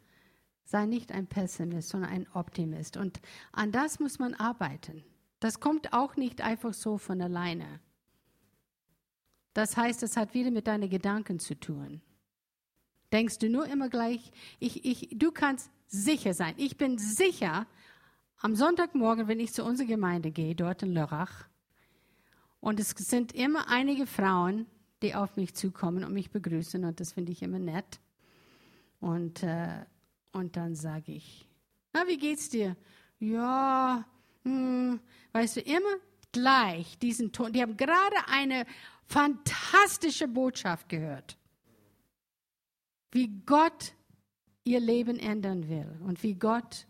Sei 0.63 0.85
nicht 0.85 1.11
ein 1.11 1.27
Pessimist, 1.27 1.89
sondern 1.89 2.11
ein 2.11 2.27
Optimist. 2.33 2.95
Und 2.95 3.19
an 3.51 3.73
das 3.73 3.99
muss 3.99 4.17
man 4.17 4.33
arbeiten. 4.33 5.03
Das 5.45 5.59
kommt 5.59 5.93
auch 5.93 6.15
nicht 6.15 6.41
einfach 6.41 6.73
so 6.73 6.97
von 6.97 7.21
alleine. 7.21 7.79
Das 9.53 9.77
heißt, 9.77 10.01
es 10.01 10.17
hat 10.17 10.33
wieder 10.33 10.49
mit 10.49 10.65
deinen 10.65 10.89
Gedanken 10.89 11.37
zu 11.37 11.53
tun. 11.53 12.01
Denkst 13.11 13.37
du 13.37 13.47
nur 13.47 13.67
immer 13.67 13.89
gleich, 13.89 14.31
ich, 14.57 14.83
ich, 14.85 15.09
du 15.11 15.31
kannst 15.31 15.69
sicher 15.85 16.33
sein. 16.33 16.55
Ich 16.57 16.77
bin 16.77 16.97
sicher, 16.97 17.67
am 18.39 18.55
Sonntagmorgen, 18.55 19.27
wenn 19.27 19.39
ich 19.39 19.53
zu 19.53 19.63
unserer 19.63 19.85
Gemeinde 19.85 20.31
gehe, 20.31 20.55
dort 20.55 20.81
in 20.81 20.95
Lörrach, 20.95 21.47
und 22.59 22.79
es 22.79 22.89
sind 22.97 23.31
immer 23.35 23.69
einige 23.69 24.07
Frauen, 24.07 24.65
die 25.03 25.13
auf 25.13 25.37
mich 25.37 25.53
zukommen 25.53 26.03
und 26.03 26.11
mich 26.11 26.31
begrüßen, 26.31 26.83
und 26.83 26.99
das 26.99 27.11
finde 27.11 27.31
ich 27.31 27.43
immer 27.43 27.59
nett. 27.59 27.99
Und, 28.99 29.43
äh, 29.43 29.85
und 30.31 30.57
dann 30.57 30.73
sage 30.73 31.11
ich, 31.11 31.47
na, 31.93 32.07
wie 32.07 32.17
geht's 32.17 32.49
dir? 32.49 32.75
Ja, 33.19 34.05
hm, 34.45 34.99
weißt 35.33 35.57
du, 35.57 35.61
immer 35.61 35.95
gleich 36.31 36.97
diesen 36.99 37.31
Ton. 37.31 37.51
Die 37.51 37.61
haben 37.61 37.77
gerade 37.77 38.15
eine 38.27 38.65
fantastische 39.05 40.27
Botschaft 40.27 40.89
gehört, 40.89 41.37
wie 43.11 43.27
Gott 43.45 43.93
ihr 44.63 44.79
Leben 44.79 45.19
ändern 45.19 45.69
will 45.69 45.99
und 46.05 46.23
wie 46.23 46.35
Gott 46.35 46.87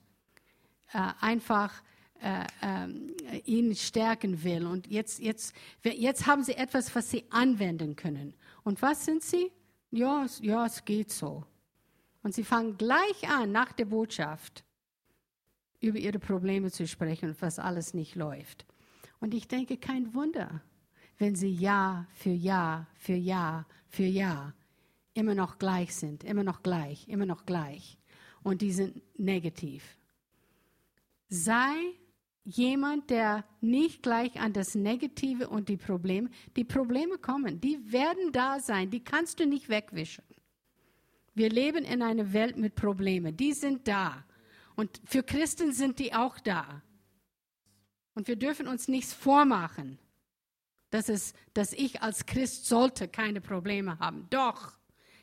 äh, 0.94 1.12
einfach 1.20 1.84
äh, 2.22 2.46
äh, 2.62 3.38
ihn 3.46 3.76
stärken 3.76 4.44
will. 4.44 4.66
Und 4.66 4.88
jetzt, 4.88 5.20
jetzt, 5.20 5.54
jetzt 5.84 6.26
haben 6.26 6.44
sie 6.44 6.56
etwas, 6.56 6.96
was 6.96 7.12
sie 7.12 7.26
anwenden 7.30 7.96
können. 7.96 8.34
Und 8.64 8.82
was 8.82 9.06
sind 9.06 9.24
sie? 9.24 9.52
Ja, 9.92 10.26
ja, 10.42 10.66
es 10.66 10.84
geht 10.86 11.12
so. 11.12 11.44
Und 12.24 12.34
sie 12.34 12.44
fangen 12.44 12.78
gleich 12.78 13.30
an 13.30 13.52
nach 13.52 13.74
der 13.74 13.86
Botschaft 13.86 14.64
über 15.80 15.98
ihre 15.98 16.20
Probleme 16.20 16.72
zu 16.72 16.88
sprechen 16.88 17.30
und 17.30 17.42
was 17.42 17.60
alles 17.60 17.94
nicht 17.94 18.16
läuft. 18.16 18.66
Und 19.20 19.34
ich 19.34 19.48
denke, 19.48 19.78
kein 19.78 20.14
Wunder, 20.14 20.62
wenn 21.18 21.36
sie 21.36 21.50
Jahr 21.50 22.08
für 22.14 22.32
Jahr 22.32 22.88
für 22.96 23.16
Jahr 23.16 23.66
für 23.88 24.04
Jahr 24.06 24.54
immer 25.14 25.36
noch 25.36 25.58
gleich 25.58 25.96
sind, 25.96 26.24
immer 26.24 26.44
noch 26.44 26.62
gleich, 26.62 27.08
immer 27.08 27.26
noch 27.26 27.46
gleich. 27.46 27.98
Und 28.44 28.62
die 28.62 28.72
sind 28.72 29.02
negativ. 29.18 29.98
Sei 31.30 31.74
jemand, 32.44 33.10
der 33.10 33.44
nicht 33.60 34.04
gleich 34.04 34.40
an 34.40 34.54
das 34.54 34.76
Negative 34.76 35.50
und 35.50 35.68
die 35.68 35.78
Probleme, 35.78 36.30
die 36.56 36.64
Probleme 36.64 37.18
kommen, 37.18 37.60
die 37.60 37.92
werden 37.92 38.32
da 38.32 38.60
sein, 38.60 38.92
die 38.92 39.04
kannst 39.04 39.40
du 39.40 39.48
nicht 39.48 39.70
wegwischen. 39.70 40.24
Wir 41.34 41.50
leben 41.50 41.84
in 41.84 42.02
einer 42.02 42.32
Welt 42.34 42.58
mit 42.58 42.76
Problemen, 42.76 43.36
die 43.36 43.54
sind 43.54 43.88
da. 43.88 44.24
Und 44.76 45.02
für 45.06 45.24
Christen 45.24 45.72
sind 45.72 46.00
die 46.00 46.14
auch 46.14 46.40
da. 46.40 46.82
Und 48.14 48.28
wir 48.28 48.36
dürfen 48.36 48.68
uns 48.68 48.88
nichts 48.88 49.14
vormachen, 49.14 50.00
dass, 50.90 51.10
es, 51.10 51.34
dass 51.54 51.74
ich 51.74 52.02
als 52.02 52.26
Christ 52.26 52.66
sollte 52.66 53.08
keine 53.08 53.42
Probleme 53.42 54.00
haben. 54.00 54.28
Doch, 54.30 54.78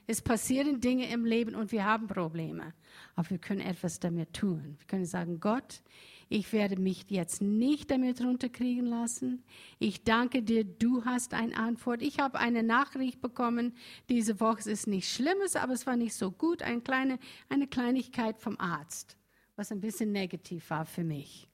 es 0.07 0.21
passieren 0.21 0.81
Dinge 0.81 1.11
im 1.11 1.25
Leben 1.25 1.55
und 1.55 1.73
wir 1.73 1.85
haben 1.85 2.07
Probleme. 2.07 2.75
Aber 3.15 3.31
wir 3.31 3.39
können 3.39 3.61
etwas 3.61 3.99
damit 4.01 4.35
tun. 4.35 4.77
Wir 4.79 4.87
können 4.87 5.07
sagen, 5.07 5.41
Gott, 5.41 5.83
ich 6.29 6.53
werde 6.53 6.79
mich 6.79 7.07
jetzt 7.09 7.41
nicht 7.41 7.91
damit 7.91 8.21
runterkriegen 8.21 8.87
lassen. 8.87 9.43
Ich 9.79 10.03
danke 10.03 10.43
dir, 10.43 10.65
du 10.65 11.05
hast 11.05 11.35
eine 11.35 11.57
Antwort. 11.57 12.03
Ich 12.03 12.19
habe 12.19 12.39
eine 12.39 12.63
Nachricht 12.63 13.21
bekommen 13.21 13.75
diese 14.09 14.41
Woche. 14.41 14.61
Es 14.61 14.67
ist 14.67 14.87
nichts 14.87 15.15
Schlimmes, 15.15 15.57
aber 15.57 15.73
es 15.73 15.87
war 15.87 15.97
nicht 15.97 16.15
so 16.15 16.31
gut. 16.31 16.63
Eine, 16.63 16.81
kleine, 16.81 17.19
eine 17.49 17.67
Kleinigkeit 17.67 18.39
vom 18.39 18.59
Arzt 18.59 19.17
was 19.63 19.71
ein 19.71 19.81
bisschen 19.81 20.11
negativ 20.11 20.71
war 20.71 20.85
für 20.85 21.05
mich. 21.05 21.49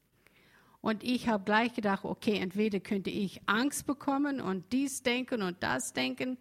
Und 0.80 1.04
ich 1.04 1.28
habe 1.28 1.44
gleich 1.44 1.74
gedacht, 1.74 2.06
okay, 2.06 2.38
entweder 2.38 2.80
könnte 2.80 3.10
ich 3.10 3.42
Angst 3.44 3.84
bekommen 3.84 4.40
und 4.40 4.72
dies 4.72 5.02
denken 5.02 5.42
und 5.42 5.62
das 5.62 5.92
denken. 5.92 6.38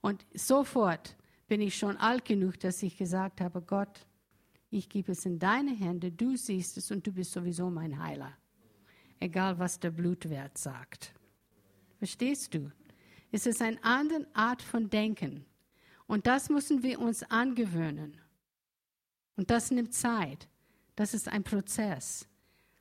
Und 0.00 0.24
sofort 0.32 1.18
bin 1.46 1.60
ich 1.60 1.76
schon 1.76 1.98
alt 1.98 2.24
genug, 2.24 2.58
dass 2.60 2.82
ich 2.82 2.96
gesagt 2.96 3.42
habe, 3.42 3.60
Gott, 3.60 4.06
ich 4.70 4.88
gebe 4.88 5.12
es 5.12 5.26
in 5.26 5.38
deine 5.38 5.72
Hände, 5.72 6.10
du 6.10 6.36
siehst 6.36 6.78
es 6.78 6.90
und 6.90 7.06
du 7.06 7.12
bist 7.12 7.32
sowieso 7.32 7.68
mein 7.68 8.02
Heiler. 8.02 8.32
Egal, 9.18 9.58
was 9.58 9.78
der 9.78 9.90
Blutwert 9.90 10.56
sagt. 10.56 11.12
Verstehst 11.98 12.54
du? 12.54 12.72
Es 13.30 13.44
ist 13.44 13.60
eine 13.60 13.84
andere 13.84 14.26
Art 14.32 14.62
von 14.62 14.88
Denken. 14.88 15.44
Und 16.06 16.26
das 16.26 16.48
müssen 16.48 16.82
wir 16.82 16.98
uns 16.98 17.22
angewöhnen. 17.24 18.16
Und 19.36 19.50
das 19.50 19.70
nimmt 19.70 19.92
Zeit. 19.92 20.48
Das 20.96 21.14
ist 21.14 21.28
ein 21.28 21.42
Prozess. 21.42 22.26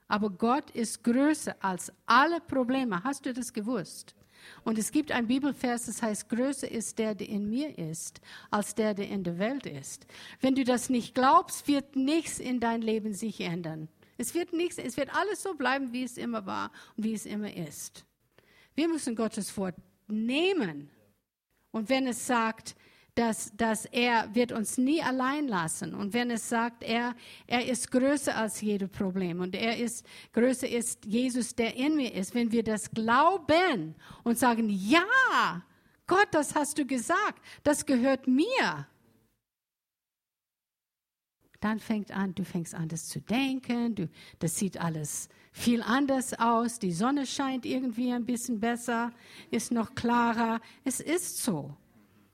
Aber 0.08 0.30
Gott 0.30 0.72
ist 0.72 1.04
größer 1.04 1.56
als 1.60 1.92
alle 2.06 2.42
Probleme. 2.42 3.04
Hast 3.04 3.26
du 3.26 3.34
das 3.34 3.54
gewusst? 3.54 4.16
Und 4.64 4.78
es 4.78 4.92
gibt 4.92 5.12
ein 5.12 5.28
Bibelvers, 5.28 5.86
das 5.86 6.02
heißt, 6.02 6.30
größer 6.30 6.70
ist 6.70 6.98
der, 6.98 7.14
der 7.14 7.28
in 7.28 7.50
mir 7.50 7.78
ist, 7.78 8.22
als 8.50 8.74
der, 8.74 8.94
der 8.94 9.10
in 9.10 9.24
der 9.24 9.38
Welt 9.38 9.66
ist. 9.66 10.08
Wenn 10.42 10.56
du 10.56 10.64
das 10.64 10.90
nicht 10.90 11.14
glaubst, 11.14 11.68
wird 11.68 11.96
nichts 11.96 12.40
in 12.40 12.60
dein 12.60 12.82
Leben 12.82 13.14
sich 13.14 13.42
ändern. 13.42 13.90
Es 14.18 14.34
wird 14.34 14.54
nichts, 14.54 14.78
es 14.78 14.98
wird 14.98 15.16
alles 15.16 15.44
so 15.44 15.54
bleiben, 15.54 15.94
wie 15.94 16.04
es 16.04 16.18
immer 16.18 16.46
war 16.46 16.72
und 16.98 17.04
wie 17.04 17.14
es 17.14 17.26
immer 17.26 17.54
ist. 17.54 18.06
Wir 18.76 18.88
müssen 18.88 19.16
Gottes 19.16 19.56
Wort 19.58 19.76
nehmen. 20.08 20.90
Und 21.72 21.90
wenn 21.90 22.08
es 22.08 22.26
sagt, 22.26 22.76
dass, 23.20 23.52
dass 23.58 23.84
er 23.84 24.34
wird 24.34 24.54
uns 24.54 24.78
nie 24.78 25.02
allein 25.02 25.50
lassen. 25.50 25.94
Und 25.94 26.14
wenn 26.14 26.32
es 26.32 26.48
sagt, 26.48 26.84
er, 26.84 27.16
er 27.48 27.68
ist 27.68 27.92
größer 27.92 28.34
als 28.34 28.62
jedes 28.62 28.90
Problem 28.90 29.42
und 29.42 29.56
er 29.56 29.76
ist 29.76 30.06
größer 30.32 30.70
ist 30.70 31.04
Jesus, 31.04 31.54
der 31.54 31.76
in 31.76 31.98
mir 31.98 32.14
ist, 32.14 32.34
wenn 32.34 32.50
wir 32.54 32.64
das 32.64 32.90
glauben 32.90 33.94
und 34.24 34.40
sagen, 34.40 34.70
ja, 34.70 35.62
Gott, 36.08 36.30
das 36.32 36.56
hast 36.56 36.78
du 36.78 36.86
gesagt, 36.86 37.44
das 37.64 37.86
gehört 37.86 38.26
mir. 38.26 38.88
Dann 41.60 41.80
fängt 41.80 42.12
an, 42.12 42.34
du 42.34 42.46
fängst 42.46 42.74
an, 42.74 42.88
das 42.88 43.10
zu 43.10 43.20
denken, 43.20 43.96
du, 43.96 44.10
das 44.40 44.56
sieht 44.56 44.80
alles 44.80 45.28
viel 45.52 45.82
anders 45.82 46.40
aus, 46.40 46.80
die 46.80 46.94
Sonne 46.94 47.26
scheint 47.26 47.66
irgendwie 47.66 48.14
ein 48.14 48.26
bisschen 48.26 48.62
besser, 48.62 49.12
ist 49.52 49.74
noch 49.74 49.94
klarer. 49.94 50.62
Es 50.86 51.02
ist 51.02 51.44
so. 51.44 51.76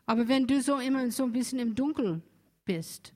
Aber 0.06 0.28
wenn 0.28 0.48
du 0.48 0.62
so 0.62 0.78
immer 0.78 1.10
so 1.12 1.24
ein 1.24 1.32
bisschen 1.32 1.60
im 1.60 1.76
Dunkeln 1.76 2.22
bist, 2.64 3.14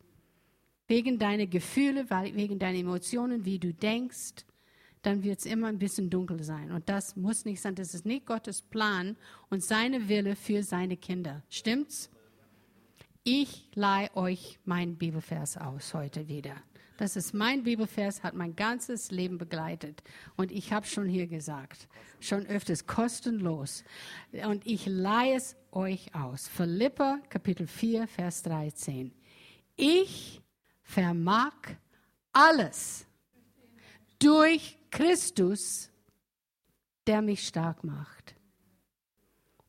wegen 0.87 1.19
deiner 1.19 1.45
Gefühle, 1.45 2.09
wegen 2.09 2.57
deiner 2.57 2.79
Emotionen, 2.79 3.45
wie 3.45 3.59
du 3.59 3.73
denkst, 3.73 4.45
dann 5.01 5.23
wird 5.23 5.39
es 5.39 5.45
immer 5.45 5.67
ein 5.67 5.79
bisschen 5.79 6.09
dunkel 6.09 6.43
sein. 6.43 6.71
Und 6.71 6.89
das 6.89 7.15
muss 7.15 7.45
nicht 7.45 7.61
sein. 7.61 7.75
Das 7.75 7.93
ist 7.93 8.05
nicht 8.05 8.25
Gottes 8.25 8.61
Plan 8.61 9.15
und 9.49 9.63
seine 9.63 10.09
Wille 10.09 10.35
für 10.35 10.63
seine 10.63 10.97
Kinder. 10.97 11.43
Stimmt's? 11.49 12.09
Ich 13.23 13.69
leihe 13.75 14.13
euch 14.15 14.59
meinen 14.65 14.97
Bibelvers 14.97 15.57
aus 15.57 15.93
heute 15.93 16.27
wieder. 16.27 16.55
Das 16.99 17.15
ist 17.15 17.33
mein 17.33 17.63
Bibelvers, 17.63 18.23
hat 18.23 18.33
mein 18.33 18.57
ganzes 18.57 19.09
Leben 19.09 19.37
begleitet. 19.37 20.03
Und 20.35 20.51
ich 20.51 20.73
habe 20.73 20.85
schon 20.85 21.07
hier 21.07 21.27
gesagt, 21.27 21.87
schon 22.19 22.45
öfters 22.47 22.87
kostenlos. 22.87 23.85
Und 24.45 24.67
ich 24.67 24.85
leihe 24.85 25.37
es 25.37 25.55
euch 25.71 26.13
aus. 26.13 26.49
Philippa 26.49 27.19
Kapitel 27.29 27.67
4, 27.67 28.05
Vers 28.05 28.43
13. 28.43 29.13
Ich 29.77 30.41
vermag 30.83 31.53
alles 32.33 33.05
durch 34.19 34.77
Christus, 34.91 35.89
der 37.07 37.21
mich 37.21 37.47
stark 37.47 37.85
macht. 37.85 38.35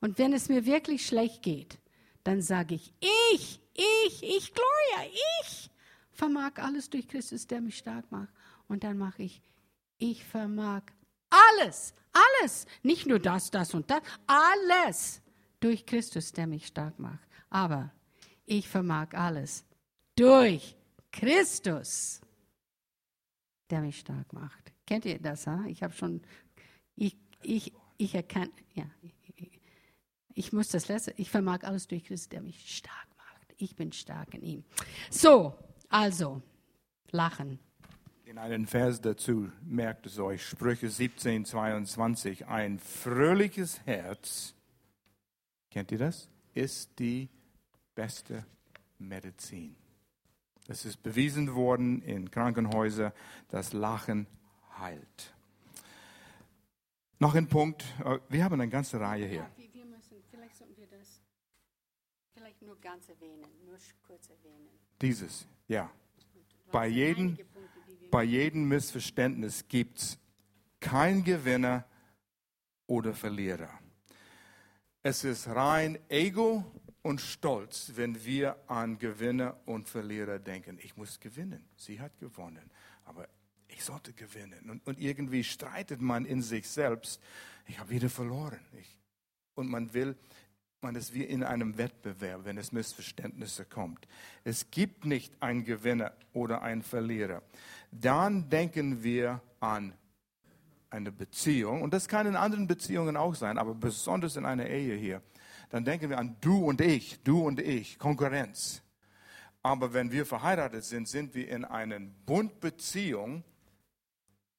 Und 0.01 0.19
wenn 0.19 0.33
es 0.33 0.49
mir 0.49 0.67
wirklich 0.67 1.07
schlecht 1.07 1.43
geht, 1.43 1.79
dann 2.25 2.43
sage 2.43 2.75
ich, 2.75 2.93
ich, 3.33 3.61
ich, 3.73 4.21
ich, 4.21 4.53
Gloria, 4.53 5.13
ich 5.45 5.70
vermag 6.13 6.53
alles 6.57 6.91
durch 6.91 7.09
Christus, 7.09 7.47
der 7.47 7.61
mich 7.61 7.79
stark 7.79 8.11
macht. 8.11 8.33
Und 8.69 8.85
dann 8.85 8.99
mache 8.99 9.23
ich, 9.23 9.43
ich 9.99 10.25
vermag 10.25 10.83
alles, 11.31 11.95
alles, 12.13 12.67
nicht 12.83 13.07
nur 13.07 13.19
das, 13.19 13.51
das 13.51 13.75
und 13.75 13.91
das, 13.91 14.03
alles 14.27 15.23
durch 15.61 15.87
Christus, 15.87 16.33
der 16.33 16.47
mich 16.47 16.67
stark 16.67 16.99
macht. 16.99 17.27
Aber 17.49 17.93
ich 18.47 18.69
vermag 18.69 19.15
alles 19.15 19.65
durch 20.17 20.77
Christus, 21.13 22.21
der 23.71 23.81
mich 23.81 24.01
stark 24.01 24.33
macht. 24.33 24.73
Kennt 24.87 25.05
ihr 25.05 25.19
das? 25.19 25.47
Ha? 25.47 25.65
Ich 25.69 25.83
habe 25.83 25.95
schon, 25.95 26.21
ich, 26.97 27.17
ich, 27.43 27.73
ich 27.97 28.15
erkenne, 28.15 28.51
ja, 28.75 28.85
ich 30.35 30.53
muss 30.53 30.69
das 30.69 30.89
letzte, 30.89 31.13
ich 31.17 31.31
vermag 31.31 31.65
alles 31.65 31.87
durch 31.87 32.05
Christus, 32.05 32.29
der 32.29 32.43
mich 32.43 32.77
stark 32.77 33.09
macht. 33.17 33.55
Ich 33.59 33.77
bin 33.77 33.93
stark 33.93 34.35
in 34.35 34.43
ihm. 34.43 34.65
So, 35.11 35.55
also, 35.91 36.41
lachen. 37.11 37.59
In 38.25 38.39
einem 38.39 38.67
Vers 38.67 39.01
dazu 39.01 39.51
merkt 39.63 40.07
es 40.07 40.19
euch, 40.21 40.47
Sprüche 40.47 40.89
17, 40.89 41.45
22, 41.45 42.47
ein 42.47 42.79
fröhliches 42.79 43.85
Herz, 43.85 44.55
kennt 45.69 45.91
ihr 45.91 45.99
das? 45.99 46.29
Ist 46.55 46.97
die 46.99 47.29
beste 47.95 48.47
Medizin. 48.99 49.75
Es 50.69 50.85
ist 50.85 51.03
bewiesen 51.03 51.57
worden 51.57 52.03
in 52.03 52.31
Krankenhäusern, 52.31 53.13
dass 53.49 53.73
Lachen 53.73 54.29
heilt. 54.79 55.35
Noch 57.19 57.35
ein 57.35 57.49
Punkt, 57.49 57.83
äh, 58.05 58.19
wir 58.29 58.45
haben 58.45 58.55
eine 58.55 58.69
ganze 58.69 59.01
Reihe 59.01 59.27
hier. 59.27 59.51
Ja, 59.57 59.75
wir 59.75 59.85
müssen, 59.85 60.23
vielleicht 60.31 60.57
sollten 60.57 60.77
wir 60.77 60.87
das 60.87 61.21
vielleicht 62.33 62.63
nur 62.63 62.81
ganz 62.81 63.09
erwähnen, 63.09 63.45
nur 63.67 63.77
kurz 64.07 64.31
erwähnen. 64.31 64.71
Dieses, 65.01 65.47
ja. 65.69 65.91
Bei 66.71 66.87
jedem, 66.87 67.39
bei 68.11 68.23
jedem 68.23 68.69
Missverständnis 68.69 69.67
gibt 69.69 69.99
es 69.99 70.19
kein 70.79 71.25
Gewinner 71.25 71.85
oder 72.87 73.15
Verlierer. 73.15 73.71
Es 75.03 75.25
ist 75.25 75.49
rein 75.49 75.99
Ego 76.09 76.65
und 77.03 77.21
Stolz, 77.21 77.93
wenn 77.97 78.25
wir 78.25 78.57
an 78.69 78.99
Gewinner 78.99 79.57
und 79.65 79.89
Verlierer 79.89 80.39
denken. 80.39 80.79
Ich 80.83 80.97
muss 80.97 81.19
gewinnen. 81.19 81.65
Sie 81.77 82.01
hat 82.01 82.19
gewonnen. 82.19 82.71
Aber 83.05 83.27
ich 83.69 83.83
sollte 83.85 84.13
gewinnen. 84.13 84.69
Und, 84.69 84.87
und 84.87 85.01
irgendwie 85.01 85.45
streitet 85.45 86.01
man 86.01 86.25
in 86.25 86.43
sich 86.43 86.69
selbst. 86.69 87.21
Ich 87.67 87.79
habe 87.79 87.91
wieder 87.91 88.11
verloren. 88.11 88.61
Ich, 88.79 88.99
und 89.55 89.69
man 89.69 89.93
will 89.95 90.17
man 90.83 90.95
ist 90.95 91.13
wie 91.13 91.25
in 91.25 91.43
einem 91.43 91.77
Wettbewerb, 91.77 92.45
wenn 92.45 92.57
es 92.57 92.73
Missverständnisse 92.73 93.65
kommt. 93.65 94.09
Es 94.45 94.71
gibt 94.71 95.05
nicht 95.05 95.43
einen 95.43 95.65
Gewinner 95.65 96.13
oder 96.33 96.63
einen 96.63 96.83
Verlierer. 96.83 97.43
Dann 97.91 98.49
denken 98.49 99.03
wir 99.03 99.43
an 99.61 99.93
eine 100.89 101.13
Beziehung, 101.13 101.83
und 101.83 101.95
das 101.95 102.09
kann 102.09 102.27
in 102.27 102.37
anderen 102.37 102.67
Beziehungen 102.67 103.17
auch 103.17 103.35
sein, 103.35 103.59
aber 103.59 103.75
besonders 103.75 104.37
in 104.37 104.45
einer 104.45 104.67
Ehe 104.67 104.97
hier. 104.97 105.23
Dann 105.69 105.85
denken 105.85 106.11
wir 106.11 106.19
an 106.19 106.37
du 106.41 106.65
und 106.65 106.81
ich, 106.81 107.23
du 107.23 107.47
und 107.47 107.61
ich, 107.61 107.99
Konkurrenz. 107.99 108.83
Aber 109.63 109.93
wenn 109.93 110.11
wir 110.11 110.27
verheiratet 110.27 110.85
sind, 110.85 111.07
sind 111.07 111.35
wir 111.35 111.49
in 111.49 111.65
einer 111.65 112.01
Bundbeziehung, 112.01 113.45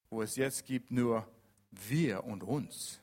wo 0.08 0.22
es 0.22 0.36
jetzt 0.36 0.64
gibt 0.64 0.90
nur 0.90 1.26
wir 1.70 2.24
und 2.24 2.42
uns. 2.42 3.00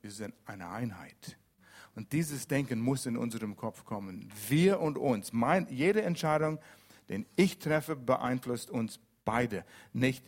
Wir 0.00 0.10
sind 0.10 0.34
eine 0.44 0.68
Einheit. 0.68 1.36
Und 1.94 2.12
dieses 2.12 2.48
Denken 2.48 2.80
muss 2.80 3.06
in 3.06 3.16
unserem 3.16 3.56
Kopf 3.56 3.84
kommen. 3.84 4.28
Wir 4.48 4.80
und 4.80 4.98
uns. 4.98 5.32
Mein, 5.32 5.68
jede 5.70 6.02
Entscheidung, 6.02 6.58
den 7.08 7.26
ich 7.36 7.58
treffe, 7.58 7.94
beeinflusst 7.94 8.70
uns 8.70 8.98
beide. 9.24 9.64
Nicht, 9.92 10.24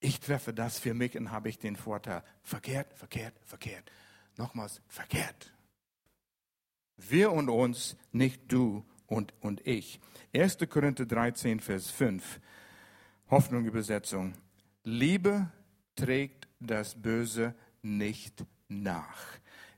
ich 0.00 0.20
treffe 0.20 0.52
das 0.52 0.78
für 0.78 0.94
mich 0.94 1.16
und 1.16 1.30
habe 1.30 1.48
ich 1.48 1.58
den 1.58 1.76
Vorteil. 1.76 2.22
Verkehrt, 2.42 2.92
verkehrt, 2.94 3.34
verkehrt. 3.44 3.90
Nochmals, 4.36 4.80
verkehrt. 4.86 5.52
Wir 6.96 7.32
und 7.32 7.48
uns, 7.48 7.96
nicht 8.12 8.40
du 8.52 8.84
und, 9.06 9.32
und 9.40 9.66
ich. 9.66 10.00
1. 10.34 10.58
Korinther 10.68 11.06
13, 11.06 11.60
Vers 11.60 11.90
5. 11.90 12.40
Hoffnung 13.30 13.64
Übersetzung. 13.64 14.34
Liebe 14.84 15.50
trägt 15.96 16.48
das 16.60 17.00
Böse 17.00 17.54
nicht 17.82 18.44
nach. 18.68 19.18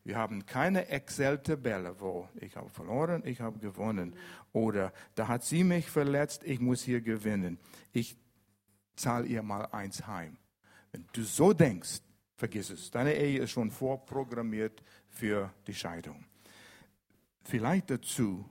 Wir 0.06 0.18
haben 0.18 0.46
keine 0.46 0.86
Excel-Tabelle, 0.86 1.98
wo 1.98 2.28
ich 2.36 2.54
habe 2.54 2.70
verloren, 2.70 3.24
ich 3.24 3.40
habe 3.40 3.58
gewonnen. 3.58 4.14
Oder 4.52 4.92
da 5.16 5.26
hat 5.26 5.42
sie 5.42 5.64
mich 5.64 5.90
verletzt, 5.90 6.44
ich 6.44 6.60
muss 6.60 6.84
hier 6.84 7.00
gewinnen. 7.00 7.58
Ich 7.92 8.16
zahle 8.94 9.26
ihr 9.26 9.42
mal 9.42 9.64
eins 9.72 10.06
heim. 10.06 10.36
Wenn 10.92 11.06
du 11.12 11.24
so 11.24 11.52
denkst, 11.52 12.02
vergiss 12.36 12.70
es. 12.70 12.92
Deine 12.92 13.14
Ehe 13.14 13.40
ist 13.40 13.50
schon 13.50 13.72
vorprogrammiert 13.72 14.80
für 15.08 15.52
die 15.66 15.74
Scheidung. 15.74 16.24
Vielleicht 17.42 17.90
dazu, 17.90 18.48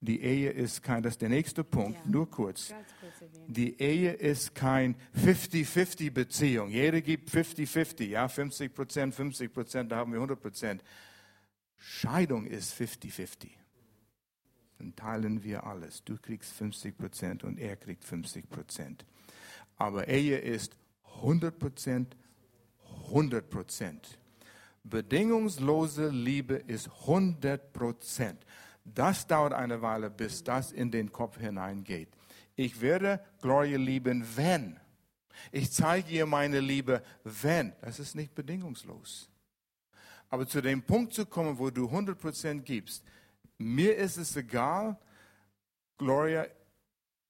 die 0.00 0.20
Ehe 0.20 0.50
ist 0.50 0.82
kein, 0.82 1.02
das 1.02 1.14
ist 1.14 1.22
der 1.22 1.28
nächste 1.28 1.64
Punkt, 1.64 1.98
ja. 2.04 2.10
nur 2.10 2.30
kurz. 2.30 2.68
kurz 3.00 3.30
Die 3.48 3.80
Ehe 3.80 4.12
ist 4.12 4.54
kein 4.54 4.94
50-50 5.16 6.12
Beziehung. 6.12 6.70
Jeder 6.70 7.00
gibt 7.00 7.30
50-50, 7.30 8.04
ja, 8.04 8.28
50 8.28 8.72
Prozent, 8.72 9.14
50 9.14 9.52
Prozent, 9.52 9.92
da 9.92 9.96
haben 9.96 10.12
wir 10.12 10.18
100 10.18 10.40
Prozent. 10.40 10.84
Scheidung 11.76 12.46
ist 12.46 12.74
50-50. 12.74 13.50
Dann 14.78 14.94
teilen 14.94 15.42
wir 15.42 15.64
alles. 15.64 16.04
Du 16.04 16.16
kriegst 16.16 16.52
50 16.52 16.96
Prozent 16.96 17.42
und 17.42 17.58
er 17.58 17.76
kriegt 17.76 18.04
50 18.04 18.48
Prozent. 18.48 19.04
Aber 19.76 20.06
Ehe 20.06 20.38
ist 20.38 20.76
100 21.16 21.58
Prozent, 21.58 22.16
100 23.06 23.50
Prozent. 23.50 24.18
Bedingungslose 24.84 26.08
Liebe 26.08 26.54
ist 26.54 26.88
100 27.02 27.72
Prozent. 27.72 28.44
Das 28.94 29.26
dauert 29.26 29.52
eine 29.52 29.82
Weile, 29.82 30.10
bis 30.10 30.44
das 30.44 30.72
in 30.72 30.90
den 30.90 31.12
Kopf 31.12 31.38
hineingeht. 31.38 32.08
Ich 32.56 32.80
werde 32.80 33.24
Gloria 33.40 33.78
lieben, 33.78 34.24
wenn. 34.36 34.78
Ich 35.52 35.70
zeige 35.72 36.10
ihr 36.10 36.26
meine 36.26 36.60
Liebe, 36.60 37.02
wenn. 37.24 37.72
Das 37.80 37.98
ist 37.98 38.14
nicht 38.14 38.34
bedingungslos. 38.34 39.30
Aber 40.30 40.46
zu 40.46 40.60
dem 40.60 40.82
Punkt 40.82 41.14
zu 41.14 41.24
kommen, 41.26 41.58
wo 41.58 41.70
du 41.70 41.86
100% 41.86 42.60
gibst, 42.60 43.04
mir 43.56 43.96
ist 43.96 44.16
es 44.16 44.36
egal, 44.36 44.98
Gloria, 45.96 46.46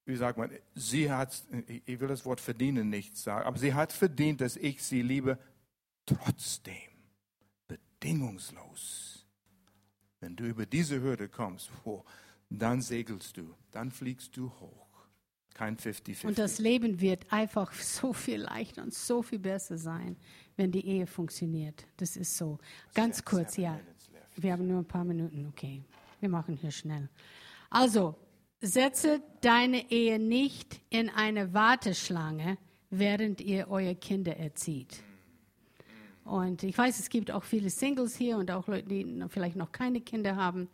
wie 0.05 0.17
sagt 0.17 0.39
man, 0.39 0.51
sie 0.75 1.11
hat, 1.11 1.43
ich 1.85 2.01
will 2.01 2.09
das 2.09 2.25
Wort 2.25 2.41
verdienen 2.41 2.89
nicht 2.89 3.17
sagen, 3.17 3.47
aber 3.47 3.59
sie 3.59 3.75
hat 3.75 3.93
verdient, 3.93 4.41
dass 4.41 4.57
ich 4.57 4.83
sie 4.83 5.03
liebe, 5.03 5.39
trotzdem, 6.07 6.75
bedingungslos. 7.67 9.18
Wenn 10.21 10.37
du 10.37 10.45
über 10.45 10.67
diese 10.67 11.01
Hürde 11.01 11.29
kommst, 11.29 11.71
oh, 11.85 12.05
dann 12.51 12.81
segelst 12.81 13.37
du, 13.37 13.55
dann 13.71 13.91
fliegst 13.91 14.37
du 14.37 14.51
hoch. 14.61 14.87
Kein 15.55 15.77
50-50. 15.77 16.27
Und 16.27 16.39
das 16.39 16.59
Leben 16.59 17.01
wird 17.01 17.33
einfach 17.33 17.73
so 17.73 18.13
viel 18.13 18.43
leichter 18.43 18.83
und 18.83 18.95
so 18.95 19.23
viel 19.23 19.41
besser 19.41 19.77
sein, 19.77 20.17
wenn 20.57 20.71
die 20.71 20.87
Ehe 20.87 21.07
funktioniert. 21.07 21.85
Das 21.97 22.17
ist 22.17 22.37
so. 22.37 22.59
Ganz 22.95 23.25
kurz, 23.25 23.57
ja. 23.57 23.79
Wir 24.37 24.53
haben 24.53 24.69
nur 24.69 24.79
ein 24.79 24.87
paar 24.87 25.05
Minuten, 25.05 25.47
okay. 25.47 25.83
Wir 26.21 26.29
machen 26.29 26.57
hier 26.57 26.71
schnell. 26.71 27.09
Also, 27.71 28.15
setze 28.61 29.21
deine 29.41 29.91
Ehe 29.91 30.19
nicht 30.19 30.81
in 30.91 31.11
eine 31.11 31.53
Warteschlange, 31.53 32.57
während 32.91 33.41
ihr 33.41 33.69
eure 33.69 33.97
Kinder 33.97 34.37
erzieht. 34.37 35.03
Und 36.29 36.63
ich 36.63 36.77
weiß, 36.77 36.99
es 36.99 37.09
gibt 37.09 37.31
auch 37.31 37.43
viele 37.43 37.71
Singles 37.71 38.15
hier 38.15 38.37
und 38.37 38.51
auch 38.51 38.69
Leute, 38.69 38.87
die 38.87 39.25
vielleicht 39.29 39.57
noch 39.57 39.73
keine 39.73 40.03
Kinder 40.03 40.37
haben. 40.37 40.69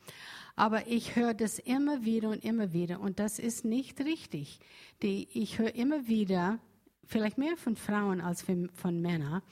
Aber 0.57 0.87
ich 0.89 1.15
höre 1.15 1.33
das 1.33 1.59
immer 1.61 2.05
wieder 2.05 2.31
und 2.31 2.45
immer 2.45 2.73
wieder 2.73 3.01
und 3.01 3.19
das 3.19 3.39
ist 3.39 3.65
nicht 3.65 4.01
richtig. 4.01 4.59
Die, 5.03 5.29
ich 5.33 5.59
höre 5.59 5.75
immer 5.75 6.07
wieder, 6.09 6.59
vielleicht 7.05 7.39
mehr 7.39 7.57
von 7.57 7.77
Frauen 7.77 8.21
als 8.21 8.43
von, 8.43 8.69
von 8.75 9.01
Männern, 9.01 9.43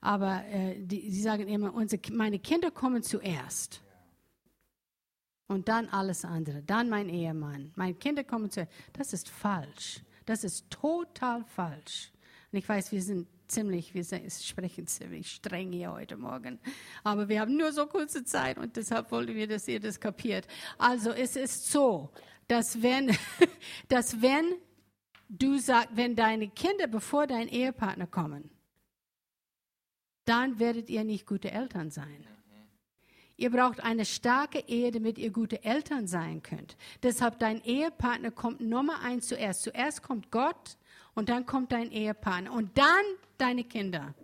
aber 0.00 0.44
äh, 0.46 0.80
die, 0.80 1.10
sie 1.10 1.20
sagen 1.20 1.48
immer, 1.48 1.74
unsere, 1.74 2.00
meine 2.12 2.38
Kinder 2.38 2.70
kommen 2.70 3.02
zuerst. 3.02 3.82
Und 5.46 5.68
dann 5.68 5.88
alles 5.88 6.24
andere. 6.24 6.62
Dann 6.62 6.88
mein 6.88 7.08
Ehemann. 7.08 7.72
Meine 7.74 7.94
Kinder 7.94 8.22
kommen 8.22 8.50
zuerst. 8.52 8.70
Das 8.92 9.12
ist 9.12 9.28
falsch. 9.28 10.00
Das 10.24 10.44
ist 10.44 10.70
total 10.70 11.44
falsch. 11.44 12.12
Und 12.52 12.58
ich 12.60 12.68
weiß, 12.68 12.92
wir 12.92 13.02
sind 13.02 13.26
ziemlich, 13.50 13.94
wir 13.94 14.04
sprechen 14.04 14.86
ziemlich 14.86 15.30
streng 15.30 15.72
hier 15.72 15.92
heute 15.92 16.16
Morgen. 16.16 16.58
Aber 17.04 17.28
wir 17.28 17.40
haben 17.40 17.56
nur 17.56 17.72
so 17.72 17.86
kurze 17.86 18.24
Zeit 18.24 18.58
und 18.58 18.76
deshalb 18.76 19.10
wollten 19.10 19.34
wir, 19.34 19.46
dass 19.46 19.68
ihr 19.68 19.80
das 19.80 20.00
kapiert. 20.00 20.46
Also 20.78 21.10
es 21.10 21.36
ist 21.36 21.70
so, 21.70 22.10
dass 22.48 22.82
wenn, 22.82 23.16
dass 23.88 24.22
wenn 24.22 24.56
du 25.28 25.58
sagst, 25.58 25.90
wenn 25.94 26.16
deine 26.16 26.48
Kinder 26.48 26.86
bevor 26.86 27.26
dein 27.26 27.48
Ehepartner 27.48 28.06
kommen, 28.06 28.50
dann 30.24 30.58
werdet 30.58 30.90
ihr 30.90 31.04
nicht 31.04 31.26
gute 31.26 31.50
Eltern 31.50 31.90
sein. 31.90 32.26
Ihr 33.36 33.50
braucht 33.50 33.80
eine 33.80 34.04
starke 34.04 34.62
Ehe, 34.68 34.90
damit 34.90 35.16
ihr 35.16 35.30
gute 35.30 35.64
Eltern 35.64 36.06
sein 36.06 36.42
könnt. 36.42 36.76
Deshalb 37.02 37.38
dein 37.38 37.64
Ehepartner 37.64 38.30
kommt 38.30 38.60
Nummer 38.60 39.00
eins 39.00 39.28
zuerst. 39.28 39.62
Zuerst 39.62 40.02
kommt 40.02 40.30
Gott 40.30 40.76
und 41.14 41.30
dann 41.30 41.46
kommt 41.46 41.72
dein 41.72 41.90
Ehepartner 41.90 42.52
und 42.52 42.76
dann 42.76 43.04
deine 43.40 43.64
Kinder. 43.64 44.14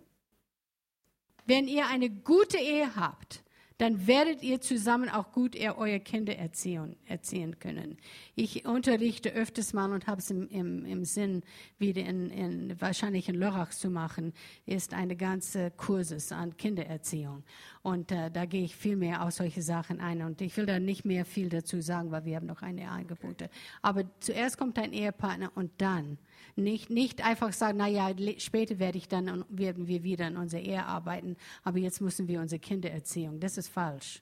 Wenn 1.45 1.67
ihr 1.67 1.87
eine 1.87 2.09
gute 2.09 2.57
Ehe 2.57 2.95
habt, 2.95 3.43
dann 3.77 4.07
werdet 4.07 4.41
ihr 4.41 4.59
zusammen 4.59 5.07
auch 5.07 5.31
gut 5.31 5.55
eure 5.55 5.99
Kinder 5.99 6.35
erziehen, 6.35 6.95
erziehen 7.05 7.59
können. 7.59 7.97
Ich 8.35 8.65
unterrichte 8.65 9.31
öfters 9.31 9.71
mal 9.73 9.91
und 9.91 10.07
habe 10.07 10.19
es 10.19 10.31
im, 10.31 10.47
im, 10.49 10.83
im 10.85 11.05
Sinn, 11.05 11.43
wieder 11.77 12.01
in, 12.01 12.31
in, 12.31 12.81
wahrscheinlich 12.81 13.29
in 13.29 13.35
Lörrach 13.35 13.69
zu 13.69 13.91
machen, 13.91 14.33
ist 14.65 14.95
eine 14.95 15.15
ganze 15.15 15.69
Kurses 15.71 16.31
an 16.31 16.57
Kindererziehung. 16.57 17.43
Und 17.83 18.11
äh, 18.11 18.31
da 18.31 18.45
gehe 18.45 18.63
ich 18.63 18.75
viel 18.75 18.95
mehr 18.95 19.23
auf 19.23 19.31
solche 19.31 19.61
Sachen 19.61 20.01
ein. 20.01 20.23
Und 20.23 20.41
ich 20.41 20.57
will 20.57 20.65
da 20.65 20.79
nicht 20.79 21.05
mehr 21.05 21.23
viel 21.23 21.49
dazu 21.49 21.79
sagen, 21.79 22.09
weil 22.09 22.25
wir 22.25 22.35
haben 22.35 22.47
noch 22.47 22.63
eine 22.63 22.89
Angebote. 22.89 23.47
Aber 23.83 24.05
zuerst 24.19 24.57
kommt 24.57 24.77
dein 24.77 24.91
Ehepartner 24.91 25.51
und 25.53 25.71
dann 25.77 26.17
nicht, 26.55 26.89
nicht 26.89 27.23
einfach 27.23 27.53
sagen, 27.53 27.77
na 27.77 27.87
ja, 27.87 28.11
später 28.37 28.79
werde 28.79 28.97
ich 28.97 29.07
dann, 29.07 29.45
werden 29.49 29.87
wir 29.87 30.03
wieder 30.03 30.27
in 30.27 30.37
unserer 30.37 30.61
Ehe 30.61 30.85
arbeiten, 30.85 31.37
aber 31.63 31.79
jetzt 31.79 32.01
müssen 32.01 32.27
wir 32.27 32.41
unsere 32.41 32.59
Kinder 32.59 32.91
erziehen. 32.91 33.39
Das 33.39 33.57
ist 33.57 33.67
falsch. 33.67 34.21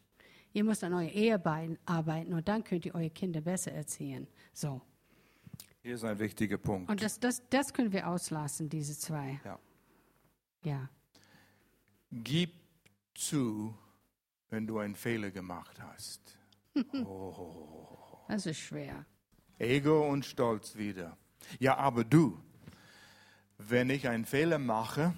Ihr 0.53 0.63
müsst 0.63 0.83
an 0.83 0.93
eurer 0.93 1.11
Ehe 1.11 1.77
arbeiten 1.85 2.33
und 2.33 2.47
dann 2.47 2.63
könnt 2.63 2.85
ihr 2.85 2.95
eure 2.95 3.09
Kinder 3.09 3.41
besser 3.41 3.73
erziehen. 3.73 4.27
So. 4.53 4.81
Hier 5.81 5.95
ist 5.95 6.03
ein 6.03 6.17
wichtiger 6.17 6.57
Punkt. 6.57 6.89
Und 6.89 7.03
das, 7.03 7.19
das, 7.19 7.41
das 7.49 7.73
können 7.73 7.91
wir 7.91 8.07
auslassen, 8.07 8.69
diese 8.69 8.97
zwei. 8.97 9.39
Ja. 9.43 9.59
Ja. 10.63 10.89
Gib 12.11 12.51
zu, 13.13 13.77
wenn 14.49 14.65
du 14.65 14.79
einen 14.79 14.95
Fehler 14.95 15.31
gemacht 15.31 15.79
hast. 15.81 16.21
Oh. 17.05 18.17
Das 18.27 18.45
ist 18.45 18.59
schwer. 18.59 19.05
Ego 19.59 20.09
und 20.09 20.25
Stolz 20.25 20.75
wieder. 20.75 21.17
Ja, 21.59 21.77
aber 21.77 22.03
du, 22.03 22.39
wenn 23.57 23.89
ich 23.89 24.07
einen 24.07 24.25
Fehler 24.25 24.59
mache, 24.59 25.13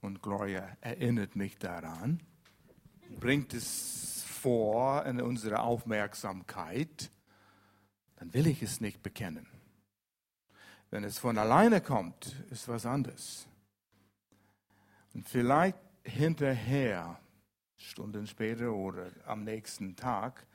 und 0.00 0.22
Gloria 0.22 0.76
erinnert 0.80 1.34
mich 1.34 1.58
daran, 1.58 2.22
bringt 3.18 3.54
es 3.54 4.24
vor 4.28 5.04
in 5.04 5.20
unsere 5.20 5.60
Aufmerksamkeit, 5.60 7.10
dann 8.16 8.32
will 8.32 8.46
ich 8.46 8.62
es 8.62 8.80
nicht 8.80 9.02
bekennen. 9.02 9.46
Wenn 10.90 11.02
es 11.02 11.18
von 11.18 11.36
alleine 11.38 11.80
kommt, 11.80 12.36
ist 12.50 12.68
was 12.68 12.86
anderes. 12.86 13.48
Und 15.12 15.28
vielleicht 15.28 15.78
hinterher, 16.04 17.18
Stunden 17.76 18.26
später 18.26 18.72
oder 18.72 19.10
am 19.26 19.42
nächsten 19.42 19.96
Tag, 19.96 20.46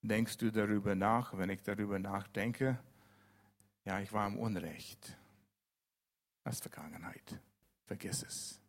denkst 0.00 0.38
du 0.38 0.50
darüber 0.50 0.94
nach, 0.94 1.36
wenn 1.36 1.50
ich 1.50 1.62
darüber 1.62 1.98
nachdenke, 1.98 2.78
ja, 3.86 4.00
ich 4.00 4.12
war 4.12 4.26
im 4.26 4.36
Unrecht. 4.36 5.16
Das 6.44 6.56
ist 6.56 6.62
Vergangenheit. 6.62 7.40
Vergiss 7.86 8.22
es. 8.22 8.60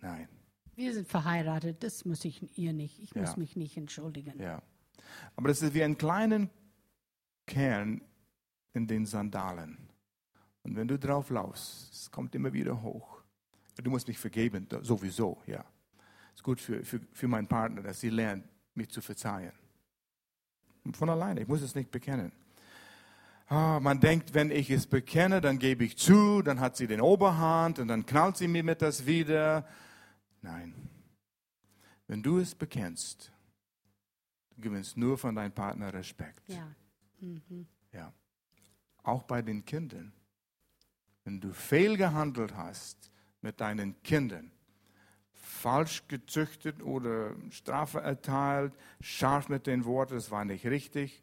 Nein. 0.00 0.28
Wir 0.74 0.92
sind 0.92 1.08
verheiratet, 1.08 1.82
das 1.82 2.04
muss 2.04 2.24
ich 2.24 2.58
ihr 2.58 2.72
nicht. 2.72 2.98
Ich 3.02 3.14
muss 3.14 3.30
ja. 3.30 3.36
mich 3.36 3.56
nicht 3.56 3.76
entschuldigen. 3.76 4.38
Ja. 4.40 4.62
Aber 5.36 5.48
das 5.48 5.62
ist 5.62 5.74
wie 5.74 5.82
ein 5.82 5.96
kleiner 5.96 6.48
Kern 7.46 8.02
in 8.72 8.86
den 8.86 9.06
Sandalen. 9.06 9.78
Und 10.62 10.76
wenn 10.76 10.88
du 10.88 10.98
drauf 10.98 11.30
laufst, 11.30 11.92
es 11.92 12.10
kommt 12.10 12.34
immer 12.34 12.52
wieder 12.52 12.82
hoch. 12.82 13.22
Du 13.76 13.90
musst 13.90 14.08
mich 14.08 14.18
vergeben, 14.18 14.66
sowieso, 14.82 15.42
ja. 15.46 15.64
Es 16.32 16.40
ist 16.40 16.42
gut 16.42 16.60
für, 16.60 16.84
für, 16.84 17.00
für 17.12 17.28
meinen 17.28 17.46
Partner, 17.46 17.82
dass 17.82 18.00
sie 18.00 18.10
lernt, 18.10 18.44
mich 18.74 18.90
zu 18.90 19.00
verzeihen. 19.00 19.52
Von 20.92 21.08
alleine, 21.08 21.42
ich 21.42 21.48
muss 21.48 21.62
es 21.62 21.74
nicht 21.74 21.90
bekennen. 21.90 22.32
Ah, 23.48 23.78
man 23.80 24.00
denkt, 24.00 24.34
wenn 24.34 24.50
ich 24.50 24.70
es 24.70 24.86
bekenne, 24.86 25.40
dann 25.40 25.58
gebe 25.60 25.84
ich 25.84 25.96
zu, 25.96 26.42
dann 26.42 26.58
hat 26.58 26.76
sie 26.76 26.88
den 26.88 27.00
Oberhand 27.00 27.78
und 27.78 27.86
dann 27.88 28.04
knallt 28.04 28.36
sie 28.36 28.48
mir 28.48 28.64
mit 28.64 28.82
das 28.82 29.06
wieder. 29.06 29.66
Nein. 30.42 30.74
Wenn 32.08 32.22
du 32.22 32.38
es 32.38 32.54
bekennst, 32.56 33.32
du 34.50 34.62
gewinnst 34.62 34.96
nur 34.96 35.16
von 35.16 35.34
deinem 35.34 35.52
Partner 35.52 35.92
Respekt. 35.92 36.48
Ja. 36.48 36.74
Mhm. 37.20 37.66
ja. 37.92 38.12
Auch 39.04 39.22
bei 39.22 39.42
den 39.42 39.64
Kindern. 39.64 40.12
Wenn 41.24 41.40
du 41.40 41.52
fehlgehandelt 41.52 42.56
hast 42.56 43.10
mit 43.42 43.60
deinen 43.60 44.00
Kindern, 44.02 44.50
falsch 45.32 46.06
gezüchtet 46.08 46.82
oder 46.82 47.34
Strafe 47.50 48.00
erteilt, 48.00 48.72
scharf 49.00 49.48
mit 49.48 49.68
den 49.68 49.84
Worten, 49.84 50.14
das 50.14 50.30
war 50.32 50.44
nicht 50.44 50.66
richtig, 50.66 51.22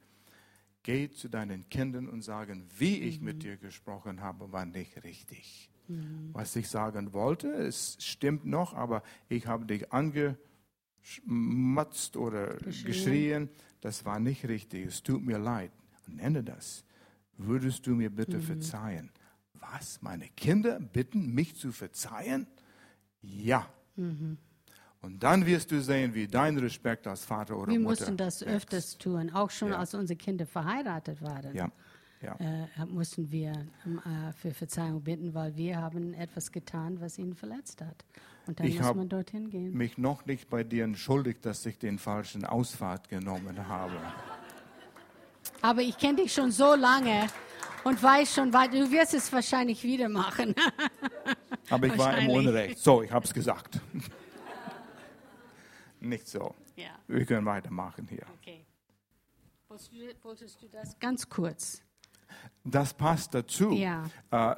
Geh 0.84 1.10
zu 1.10 1.30
deinen 1.30 1.68
Kindern 1.70 2.08
und 2.10 2.22
sagen, 2.24 2.66
wie 2.78 3.00
ich 3.00 3.20
mhm. 3.20 3.26
mit 3.26 3.44
dir 3.44 3.58
gesprochen 3.58 4.22
habe, 4.22 4.52
war 4.52 4.66
nicht 4.66 5.04
richtig. 5.04 5.70
Mhm. 5.88 6.30
Was 6.34 6.56
ich 6.56 6.68
sagen 6.70 7.14
wollte, 7.14 7.48
es 7.52 7.98
stimmt 8.00 8.46
noch, 8.46 8.74
aber 8.74 9.02
ich 9.30 9.48
habe 9.48 9.66
dich 9.66 9.92
angematzt 9.94 10.28
oder 12.18 12.56
geschrien. 12.58 12.86
geschrien. 12.86 13.50
Das 13.82 14.06
war 14.06 14.20
nicht 14.20 14.46
richtig. 14.48 14.86
Es 14.88 15.02
tut 15.04 15.26
mir 15.26 15.40
leid. 15.40 15.72
Nenne 16.08 16.44
das. 16.44 16.84
würdest 17.38 17.88
du 17.88 17.96
mir 17.96 18.10
bitte 18.10 18.38
mhm. 18.38 18.44
verzeihen? 18.44 19.10
Was? 19.54 20.02
Meine 20.02 20.28
Kinder 20.30 20.80
bitten 20.80 21.34
mich 21.34 21.56
zu 21.56 21.72
verzeihen? 21.72 22.46
Ja. 23.22 23.72
Und 25.04 25.22
dann 25.22 25.46
wirst 25.46 25.70
du 25.70 25.82
sehen, 25.82 26.16
wie 26.16 26.28
dein 26.28 26.58
Respekt 26.58 27.08
als 27.08 27.26
Vater 27.26 27.58
oder 27.58 27.72
Wir 27.74 27.80
Mutter 27.80 27.90
mussten 27.90 28.18
das 28.18 28.40
wächst. 28.40 28.56
öfters 28.56 28.98
tun, 28.98 29.30
auch 29.32 29.50
schon 29.50 29.70
ja. 29.70 29.78
als 29.78 29.94
unsere 29.94 30.16
Kinder 30.18 30.46
verheiratet 30.46 31.22
waren. 31.22 31.54
Ja. 31.54 31.70
Ja. 32.22 32.38
Äh, 32.40 32.86
mussten 32.86 33.30
wir 33.30 33.52
äh, 33.52 34.32
für 34.34 34.52
Verzeihung 34.52 35.02
bitten, 35.04 35.34
weil 35.34 35.58
wir 35.58 35.76
haben 35.76 36.14
etwas 36.14 36.54
getan, 36.54 37.02
was 37.02 37.18
ihn 37.18 37.36
verletzt 37.36 37.82
hat. 37.82 38.06
Und 38.48 38.62
dann 38.62 38.68
ich 38.68 38.80
muss 38.80 38.96
man 38.96 39.10
dorthin 39.10 39.50
gehen. 39.50 39.76
mich 39.76 39.98
noch 39.98 40.26
nicht 40.26 40.50
bei 40.50 40.64
dir 40.64 40.86
entschuldigt, 40.86 41.46
dass 41.46 41.66
ich 41.66 41.78
den 41.78 42.00
falschen 42.00 42.46
Ausfahrt 42.46 43.10
genommen 43.10 43.68
habe. 43.68 44.00
Aber 45.62 45.82
ich 45.82 45.98
kenne 45.98 46.22
dich 46.22 46.34
schon 46.34 46.52
so 46.52 46.76
lange 46.76 47.28
und 47.84 48.02
weiß 48.02 48.34
schon, 48.34 48.54
weil 48.54 48.70
du 48.70 48.90
wirst 48.90 49.14
es 49.14 49.32
wahrscheinlich 49.34 49.84
wieder 49.84 50.08
machen. 50.08 50.56
Aber 51.70 51.88
ich 51.88 51.98
war 51.98 52.18
im 52.18 52.30
Unrecht. 52.30 52.80
So, 52.80 53.04
ich 53.04 53.12
habe 53.12 53.26
es 53.26 53.34
gesagt. 53.34 53.82
Nicht 56.04 56.28
so. 56.28 56.54
Ja. 56.76 57.00
Wir 57.08 57.26
können 57.26 57.46
weitermachen 57.46 58.08
hier. 58.10 58.26
Okay. 58.42 58.66
Wolltest 60.22 60.62
du 60.62 60.68
das 60.68 61.00
ganz 61.00 61.28
kurz? 61.30 61.82
Das 62.64 62.94
passt 62.94 63.34
dazu. 63.34 63.72
Ja. 63.72 64.10
Äh, 64.30 64.56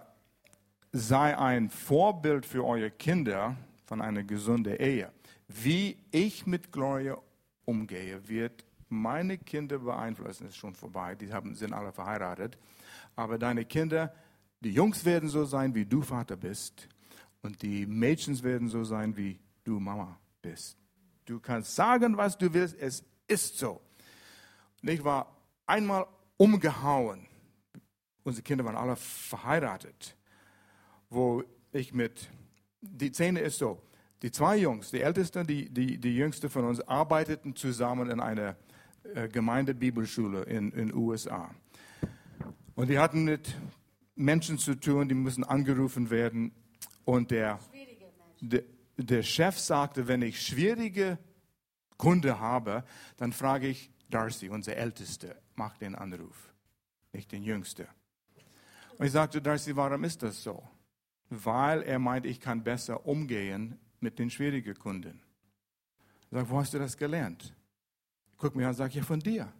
sei 0.91 1.37
ein 1.37 1.69
Vorbild 1.69 2.45
für 2.45 2.65
eure 2.65 2.89
Kinder 2.91 3.55
von 3.85 4.01
einer 4.01 4.23
gesunden 4.23 4.75
Ehe. 4.75 5.11
Wie 5.47 5.97
ich 6.11 6.47
mit 6.47 6.71
Gloria 6.71 7.17
umgehe, 7.65 8.27
wird 8.27 8.65
meine 8.89 9.37
Kinder 9.37 9.77
beeinflussen. 9.79 10.47
Ist 10.47 10.57
schon 10.57 10.73
vorbei, 10.73 11.15
die 11.15 11.31
haben, 11.31 11.53
sind 11.53 11.73
alle 11.73 11.91
verheiratet. 11.91 12.57
Aber 13.15 13.37
deine 13.37 13.65
Kinder, 13.65 14.13
die 14.61 14.71
Jungs 14.71 15.05
werden 15.05 15.29
so 15.29 15.45
sein, 15.45 15.75
wie 15.75 15.85
du 15.85 16.01
Vater 16.01 16.35
bist. 16.35 16.89
Und 17.41 17.61
die 17.61 17.85
Mädchen 17.85 18.41
werden 18.43 18.67
so 18.67 18.83
sein, 18.83 19.15
wie 19.15 19.39
du 19.63 19.79
Mama 19.79 20.19
bist. 20.41 20.77
Du 21.25 21.39
kannst 21.39 21.75
sagen, 21.75 22.17
was 22.17 22.37
du 22.37 22.53
willst, 22.53 22.75
es 22.79 23.03
ist 23.27 23.57
so. 23.57 23.81
Und 24.81 24.89
ich 24.89 25.03
war 25.03 25.35
einmal 25.65 26.05
umgehauen. 26.37 27.25
Unsere 28.23 28.43
Kinder 28.43 28.63
waren 28.65 28.75
alle 28.75 28.95
verheiratet. 28.95 30.15
Wo 31.09 31.43
ich 31.71 31.93
mit, 31.93 32.29
die 32.81 33.11
Szene 33.11 33.39
ist 33.39 33.57
so, 33.57 33.81
die 34.21 34.31
zwei 34.31 34.57
Jungs, 34.57 34.91
die 34.91 35.01
älteste, 35.01 35.43
die, 35.43 35.69
die, 35.69 35.97
die 35.97 36.15
jüngste 36.15 36.49
von 36.49 36.65
uns, 36.65 36.79
arbeiteten 36.81 37.55
zusammen 37.55 38.09
in 38.09 38.19
einer 38.19 38.55
äh, 39.13 39.27
Gemeindebibelschule 39.27 40.43
in 40.43 40.71
den 40.71 40.93
USA. 40.93 41.53
Und 42.75 42.89
die 42.89 42.99
hatten 42.99 43.23
mit 43.23 43.55
Menschen 44.15 44.57
zu 44.57 44.75
tun, 44.75 45.09
die 45.09 45.15
müssen 45.15 45.43
angerufen 45.43 46.09
werden. 46.09 46.51
Und 47.03 47.31
der, 47.31 47.59
der, 48.41 48.63
der 48.97 49.23
Chef 49.23 49.57
sagte, 49.59 50.07
wenn 50.07 50.21
ich 50.21 50.41
schwierige 50.41 51.17
Kunde 51.97 52.39
habe, 52.39 52.83
dann 53.17 53.33
frage 53.33 53.67
ich 53.67 53.91
Darcy, 54.09 54.49
unser 54.49 54.75
Älteste, 54.75 55.35
mach 55.55 55.77
den 55.77 55.95
Anruf, 55.95 56.53
nicht 57.11 57.31
den 57.31 57.43
Jüngste. 57.43 57.87
Und 58.97 59.05
ich 59.05 59.11
sagte, 59.11 59.41
Darcy, 59.41 59.75
warum 59.75 60.03
ist 60.03 60.23
das 60.23 60.41
so? 60.41 60.63
Weil 61.29 61.81
er 61.83 61.99
meint, 61.99 62.25
ich 62.25 62.39
kann 62.39 62.63
besser 62.63 63.05
umgehen 63.05 63.79
mit 63.99 64.19
den 64.19 64.29
schwierigen 64.29 64.75
Kunden. 64.75 65.21
Ich 66.21 66.27
sage, 66.31 66.49
wo 66.49 66.59
hast 66.59 66.73
du 66.73 66.79
das 66.79 66.95
gelernt? 66.95 67.53
Ich 68.31 68.37
gucke 68.37 68.57
mir 68.57 68.65
an 68.65 68.69
und 68.69 68.75
sage, 68.75 68.93
ja, 68.93 69.03
von 69.03 69.19
dir. 69.19 69.51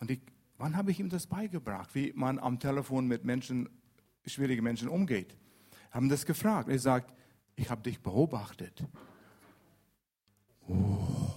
Und 0.00 0.10
ich, 0.10 0.20
wann 0.58 0.76
habe 0.76 0.90
ich 0.90 1.00
ihm 1.00 1.08
das 1.08 1.26
beigebracht, 1.26 1.94
wie 1.94 2.12
man 2.14 2.38
am 2.38 2.58
Telefon 2.58 3.06
mit 3.06 3.24
Menschen, 3.24 3.68
schwierigen 4.26 4.62
Menschen 4.62 4.88
umgeht? 4.88 5.36
Haben 5.90 6.08
das 6.08 6.26
gefragt. 6.26 6.68
Er 6.68 6.78
sagt, 6.78 7.14
ich 7.56 7.70
habe 7.70 7.82
dich 7.82 8.00
beobachtet. 8.00 8.84
Oh, 10.68 11.34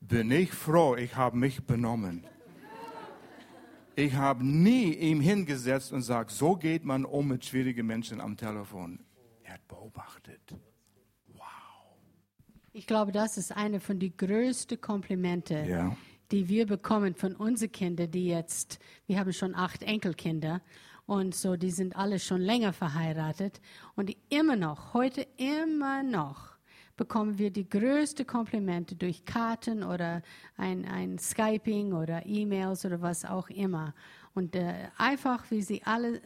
bin 0.00 0.30
ich 0.30 0.52
froh, 0.52 0.96
ich 0.96 1.16
habe 1.16 1.36
mich 1.36 1.64
benommen. 1.64 2.26
Ich 3.96 4.14
habe 4.14 4.44
nie 4.44 4.92
ihm 4.92 5.20
hingesetzt 5.20 5.92
und 5.92 5.98
gesagt, 5.98 6.32
so 6.32 6.56
geht 6.56 6.84
man 6.84 7.04
um 7.04 7.28
mit 7.28 7.44
schwierigen 7.44 7.86
Menschen 7.86 8.20
am 8.20 8.36
Telefon. 8.36 9.00
Er 9.44 9.54
hat 9.54 9.68
beobachtet. 9.68 10.40
Wow. 11.28 11.44
Ich 12.72 12.86
glaube, 12.86 13.12
das 13.12 13.36
ist 13.36 13.52
eine 13.52 13.78
von 13.78 14.00
den 14.00 14.16
größten 14.16 14.80
Komplimente, 14.80 15.64
ja. 15.68 15.96
die 16.32 16.48
wir 16.48 16.66
bekommen 16.66 17.14
von 17.14 17.36
unseren 17.36 17.70
Kindern, 17.70 18.10
die 18.10 18.26
jetzt, 18.26 18.80
wir 19.06 19.18
haben 19.18 19.32
schon 19.32 19.54
acht 19.54 19.84
Enkelkinder 19.84 20.60
und 21.06 21.34
so, 21.34 21.56
die 21.56 21.70
sind 21.70 21.96
alle 21.96 22.18
schon 22.18 22.40
länger 22.40 22.72
verheiratet 22.72 23.60
und 23.94 24.16
immer 24.30 24.56
noch, 24.56 24.94
heute 24.94 25.26
immer 25.36 26.02
noch 26.02 26.54
bekommen 26.96 27.38
wir 27.38 27.50
die 27.50 27.68
größten 27.68 28.26
Komplimente 28.26 28.94
durch 28.94 29.24
Karten 29.24 29.82
oder 29.82 30.22
ein, 30.56 30.84
ein 30.84 31.18
Skyping 31.18 31.92
oder 31.92 32.24
E-Mails 32.24 32.84
oder 32.84 33.02
was 33.02 33.24
auch 33.24 33.50
immer. 33.50 33.94
Und 34.34 34.54
äh, 34.54 34.88
einfach, 34.96 35.50
wie 35.50 35.62
sie 35.62 35.82
alle 35.84 36.20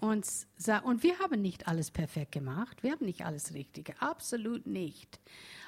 uns 0.00 0.46
sagen, 0.56 0.86
und 0.86 1.02
wir 1.02 1.18
haben 1.18 1.40
nicht 1.42 1.68
alles 1.68 1.90
perfekt 1.90 2.32
gemacht, 2.32 2.82
wir 2.82 2.92
haben 2.92 3.04
nicht 3.04 3.24
alles 3.24 3.54
Richtige, 3.54 4.00
absolut 4.00 4.66
nicht. 4.66 5.20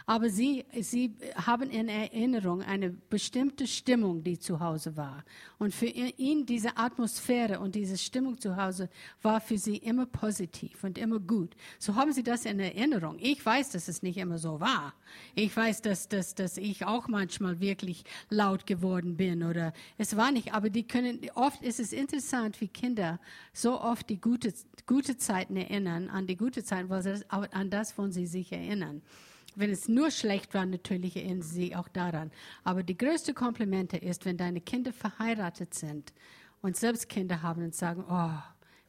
Aber 0.06 0.30
sie, 0.30 0.64
sie 0.80 1.14
haben 1.34 1.70
in 1.70 1.88
Erinnerung 1.88 2.62
eine 2.62 2.90
bestimmte 2.90 3.66
Stimmung, 3.66 4.22
die 4.22 4.38
zu 4.38 4.60
Hause 4.60 4.96
war. 4.96 5.24
Und 5.58 5.74
für 5.74 5.86
ihn 5.86 6.46
diese 6.46 6.76
Atmosphäre 6.76 7.60
und 7.60 7.74
diese 7.74 7.96
Stimmung 7.96 8.38
zu 8.38 8.56
Hause 8.56 8.88
war 9.22 9.40
für 9.40 9.58
sie 9.58 9.76
immer 9.76 10.06
positiv 10.06 10.82
und 10.84 10.98
immer 10.98 11.20
gut. 11.20 11.54
So 11.78 11.94
haben 11.94 12.12
sie 12.12 12.22
das 12.22 12.44
in 12.44 12.58
Erinnerung. 12.58 13.16
Ich 13.20 13.44
weiß, 13.44 13.70
dass 13.70 13.88
es 13.88 14.02
nicht 14.02 14.18
immer 14.18 14.38
so 14.38 14.60
war. 14.60 14.94
Ich 15.34 15.56
weiß, 15.56 15.82
dass, 15.82 16.08
dass, 16.08 16.34
dass 16.34 16.56
ich 16.56 16.84
auch 16.84 17.08
manchmal 17.08 17.60
wirklich 17.60 18.04
laut 18.28 18.66
geworden 18.66 19.16
bin 19.16 19.42
oder 19.42 19.72
es 19.98 20.16
war 20.16 20.32
nicht. 20.32 20.54
Aber 20.54 20.70
die 20.70 20.86
können, 20.86 21.20
oft 21.34 21.62
ist 21.62 21.80
es 21.80 21.92
interessant, 21.92 22.60
wie 22.60 22.68
Kinder 22.68 23.20
so 23.52 23.80
oft 23.80 24.08
die 24.08 24.20
gute, 24.20 24.52
gute 24.86 25.16
Zeiten 25.16 25.56
erinnern, 25.56 26.08
an 26.08 26.26
die 26.26 26.36
gute 26.36 26.64
Zeiten, 26.64 26.88
weil 26.88 27.02
sie, 27.02 27.24
an 27.28 27.70
das, 27.70 27.92
von 27.92 28.12
sie 28.12 28.26
sich 28.26 28.52
erinnern. 28.52 29.02
Wenn 29.54 29.70
es 29.70 29.88
nur 29.88 30.10
schlecht 30.10 30.54
war, 30.54 30.66
natürlich 30.66 31.16
erinnern 31.16 31.42
sie 31.42 31.76
auch 31.76 31.88
daran. 31.88 32.30
Aber 32.64 32.82
die 32.82 32.96
größte 32.96 33.34
Komplimente 33.34 33.96
ist, 33.96 34.24
wenn 34.24 34.36
deine 34.36 34.60
Kinder 34.60 34.92
verheiratet 34.92 35.74
sind 35.74 36.12
und 36.60 36.76
selbst 36.76 37.08
Kinder 37.08 37.42
haben 37.42 37.62
und 37.62 37.74
sagen, 37.74 38.04
oh, 38.08 38.38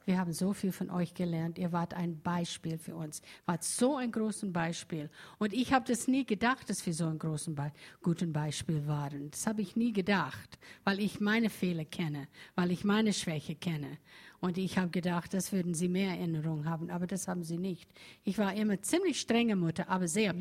wir 0.05 0.20
haben 0.20 0.34
so 0.34 0.53
viel 0.53 0.72
von 0.72 0.89
euch 0.89 1.14
gelernt. 1.14 1.57
Ihr 1.57 1.72
wart 1.72 1.93
ein 1.93 2.20
Beispiel 2.20 2.78
für 2.78 2.95
uns. 2.95 3.22
Wart 3.45 3.64
so 3.64 3.95
ein 3.95 4.11
großes 4.11 4.51
Beispiel. 4.51 5.09
Und 5.39 5.53
ich 5.53 5.72
habe 5.72 5.86
das 5.88 6.07
nie 6.07 6.26
gedacht, 6.26 6.70
dass 6.70 6.86
wir 6.86 6.93
so 6.93 7.07
ein 7.07 7.18
großen 7.18 7.55
Be 7.55 7.72
guten 8.01 8.34
Beispiel 8.34 8.86
waren. 8.86 9.32
Das 9.32 9.47
habe 9.47 9.61
ich 9.61 9.76
nie 9.76 9.93
gedacht, 9.93 10.59
weil 10.84 10.99
ich 10.99 11.20
meine 11.22 11.49
Fehler 11.49 11.86
kenne, 11.86 12.28
weil 12.55 12.72
ich 12.72 12.84
meine 12.84 13.14
Schwäche 13.14 13.55
kenne. 13.55 13.97
Und 14.44 14.58
ich 14.58 14.78
habe 14.78 14.89
gedacht, 14.89 15.34
das 15.34 15.54
würden 15.54 15.74
sie 15.74 15.88
mehr 15.88 16.10
Erinnerungen 16.18 16.70
haben, 16.70 16.89
aber 16.89 17.08
das 17.08 17.30
haben 17.30 17.44
sie 17.44 17.58
nicht. 17.58 17.89
Ich 18.26 18.38
war 18.38 18.54
immer 18.54 18.82
ziemlich 18.82 19.22
strenge 19.22 19.56
Mutter, 19.56 19.88
aber 19.88 20.10
sehr. 20.10 20.36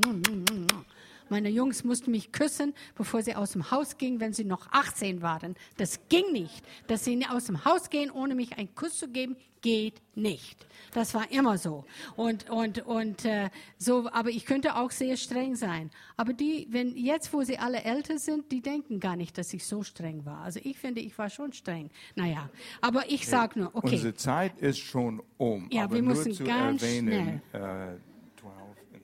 Meine 1.33 1.49
Jungs 1.49 1.83
mussten 1.83 2.11
mich 2.11 2.31
küssen, 2.31 2.75
bevor 2.95 3.23
sie 3.23 3.35
aus 3.35 3.53
dem 3.53 3.71
Haus 3.71 3.97
gingen, 3.97 4.21
wenn 4.21 4.35
sie 4.35 4.45
noch 4.45 4.71
18 4.71 5.23
waren. 5.23 5.57
Das 5.79 5.99
ging 6.11 6.31
nicht. 6.31 6.63
Dass 6.89 7.07
sie 7.07 7.25
aus 7.27 7.47
dem 7.47 7.65
Haus 7.65 7.89
gehen, 7.89 8.11
ohne 8.11 8.35
mich 8.35 8.59
einen 8.59 8.75
Kuss 8.75 8.99
zu 8.99 9.09
geben, 9.09 9.37
geht 9.63 10.03
nicht. 10.15 10.67
Das 10.93 11.15
war 11.15 11.33
immer 11.33 11.57
so. 11.57 11.87
Und, 12.17 12.51
und, 12.51 12.85
und 12.85 13.25
äh, 13.25 13.49
so, 13.79 14.11
aber 14.13 14.29
ich 14.29 14.45
könnte 14.45 14.77
auch 14.77 14.91
sehr 14.91 15.17
streng 15.17 15.57
sein. 15.57 15.91
Aber 16.19 16.35
die, 16.35 16.67
wenn 16.69 16.95
jetzt, 16.99 17.33
wo 17.33 17.43
sie 17.45 17.57
alle 17.57 17.83
älter 17.83 18.19
sind, 18.19 18.53
die 18.53 18.61
denken 18.61 19.01
gar 19.01 19.17
nicht, 19.17 19.39
dass 19.39 19.55
ich 19.55 19.65
so 19.65 19.83
streng 19.83 20.27
war. 20.27 20.43
Also 20.43 20.61
ich 20.63 20.79
finde, 20.79 21.01
ich 21.01 21.17
war 21.17 21.31
schon 21.31 21.55
streng. 21.55 21.89
Naja, 22.15 22.51
aber 22.83 23.11
ich 23.11 23.27
sage 23.27 23.59
nur, 23.59 23.75
okay. 23.75 23.95
Unsere 23.95 24.15
Zeit 24.17 24.59
ist 24.59 24.81
schon 24.81 25.23
um. 25.39 25.67
Ja, 25.71 25.85
aber 25.85 25.95
wir 25.95 26.03
müssen 26.03 26.37
ganz 26.45 26.83
erwähnen, 26.83 27.41
schnell. 27.49 27.97
Uh, 27.97 28.39
12 28.39 28.53
and 28.93 29.03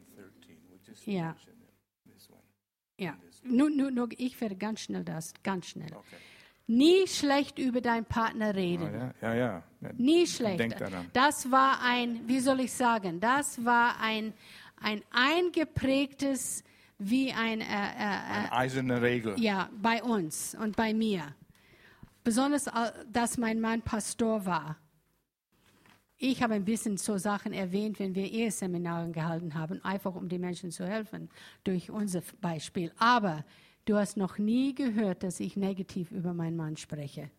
13. 0.95 1.15
ja. 1.15 1.35
Ja, 2.99 3.17
nur, 3.45 3.71
nur, 3.71 3.91
nur, 3.91 4.09
ich 4.17 4.41
werde 4.41 4.57
ganz 4.57 4.81
schnell 4.81 5.05
das, 5.05 5.33
ganz 5.43 5.67
schnell. 5.67 5.93
Okay. 5.93 6.17
Nie 6.67 7.07
schlecht 7.07 7.59
über 7.59 7.81
deinen 7.81 8.05
Partner 8.05 8.55
reden. 8.55 8.91
Oh, 8.93 9.25
ja, 9.27 9.35
ja, 9.35 9.63
ja. 9.81 9.91
Nie 9.97 10.27
schlecht. 10.27 10.61
Denk 10.61 10.77
daran. 10.77 11.09
Das 11.15 11.51
war 11.51 11.81
ein, 11.83 12.21
wie 12.29 12.41
soll 12.41 12.61
ich 12.61 12.73
sagen, 12.73 13.21
das 13.21 13.65
war 13.65 13.99
ein, 14.03 14.35
ein 14.83 15.03
eingeprägtes, 15.11 16.63
wie 16.99 17.33
ein, 17.33 17.63
äh, 17.63 17.65
äh, 17.65 17.67
eine 17.67 18.53
eiserne 18.53 19.01
Regel. 19.01 19.41
Ja, 19.41 19.71
bei 19.81 20.03
uns 20.03 20.55
und 20.61 20.77
bei 20.77 20.93
mir. 20.93 21.35
Besonders, 22.23 22.67
äh, 22.67 22.93
dass 23.11 23.39
mein 23.39 23.61
Mann 23.61 23.81
Pastor 23.81 24.45
war. 24.45 24.77
Ich 26.21 26.43
habe 26.43 26.55
ein 26.55 26.65
bisschen 26.65 26.97
so 26.97 27.17
Sachen 27.17 27.53
erwähnt, 27.53 28.01
wenn 28.01 28.15
wir 28.17 28.25
Eheseminare 28.25 29.09
gehalten 29.13 29.55
haben, 29.55 29.83
einfach 29.85 30.17
um 30.17 30.29
den 30.29 30.41
Menschen 30.41 30.73
zu 30.73 30.85
helfen, 30.85 31.29
durch 31.63 31.91
unser 31.91 32.23
Beispiel. 32.41 32.93
Aber 32.99 33.45
du 33.85 33.97
hast 33.97 34.17
noch 34.17 34.37
nie 34.37 34.75
gehört, 34.75 35.23
dass 35.23 35.39
ich 35.39 35.57
negativ 35.57 36.11
über 36.11 36.35
meinen 36.35 36.57
Mann 36.57 36.77
spreche. 36.77 37.31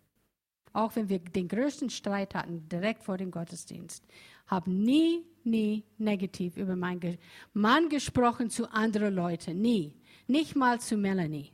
Auch 0.71 0.95
wenn 0.95 1.09
wir 1.09 1.19
den 1.19 1.49
größten 1.49 1.89
Streit 1.89 2.35
hatten, 2.35 2.69
direkt 2.69 3.03
vor 3.03 3.17
dem 3.17 3.31
Gottesdienst, 3.31 4.05
habe 4.47 4.71
nie, 4.71 5.25
nie 5.43 5.83
negativ 5.97 6.55
über 6.55 6.77
meinen 6.77 7.17
Mann 7.53 7.89
gesprochen 7.89 8.49
zu 8.49 8.71
anderen 8.71 9.13
Leuten. 9.13 9.59
Nie. 9.59 9.93
Nicht 10.27 10.55
mal 10.55 10.79
zu 10.79 10.95
Melanie. 10.95 11.51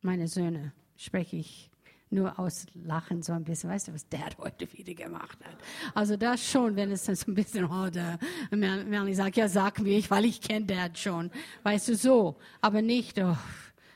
Meine 0.00 0.26
Söhne 0.26 0.72
spreche 0.96 1.36
ich 1.36 1.69
nur 2.10 2.38
aus 2.38 2.66
Lachen 2.74 3.22
so 3.22 3.32
ein 3.32 3.44
bisschen. 3.44 3.70
Weißt 3.70 3.88
du, 3.88 3.94
was 3.94 4.08
Dad 4.08 4.36
heute 4.38 4.70
wieder 4.72 4.94
gemacht 4.94 5.38
hat? 5.44 5.56
Also 5.94 6.16
das 6.16 6.44
schon, 6.44 6.76
wenn 6.76 6.90
es 6.90 7.04
dann 7.04 7.14
so 7.14 7.30
ein 7.30 7.34
bisschen, 7.34 7.64
oh, 7.64 7.88
der 7.88 8.18
Melanie 8.50 9.14
sagt, 9.14 9.36
ja, 9.36 9.48
sag 9.48 9.80
mir 9.80 9.96
ich, 9.96 10.10
weil 10.10 10.24
ich 10.24 10.40
kenne 10.40 10.66
Dad 10.66 10.98
schon. 10.98 11.30
Weißt 11.62 11.88
du, 11.88 11.96
so. 11.96 12.36
Aber 12.60 12.82
nicht, 12.82 13.18
oh, 13.18 13.36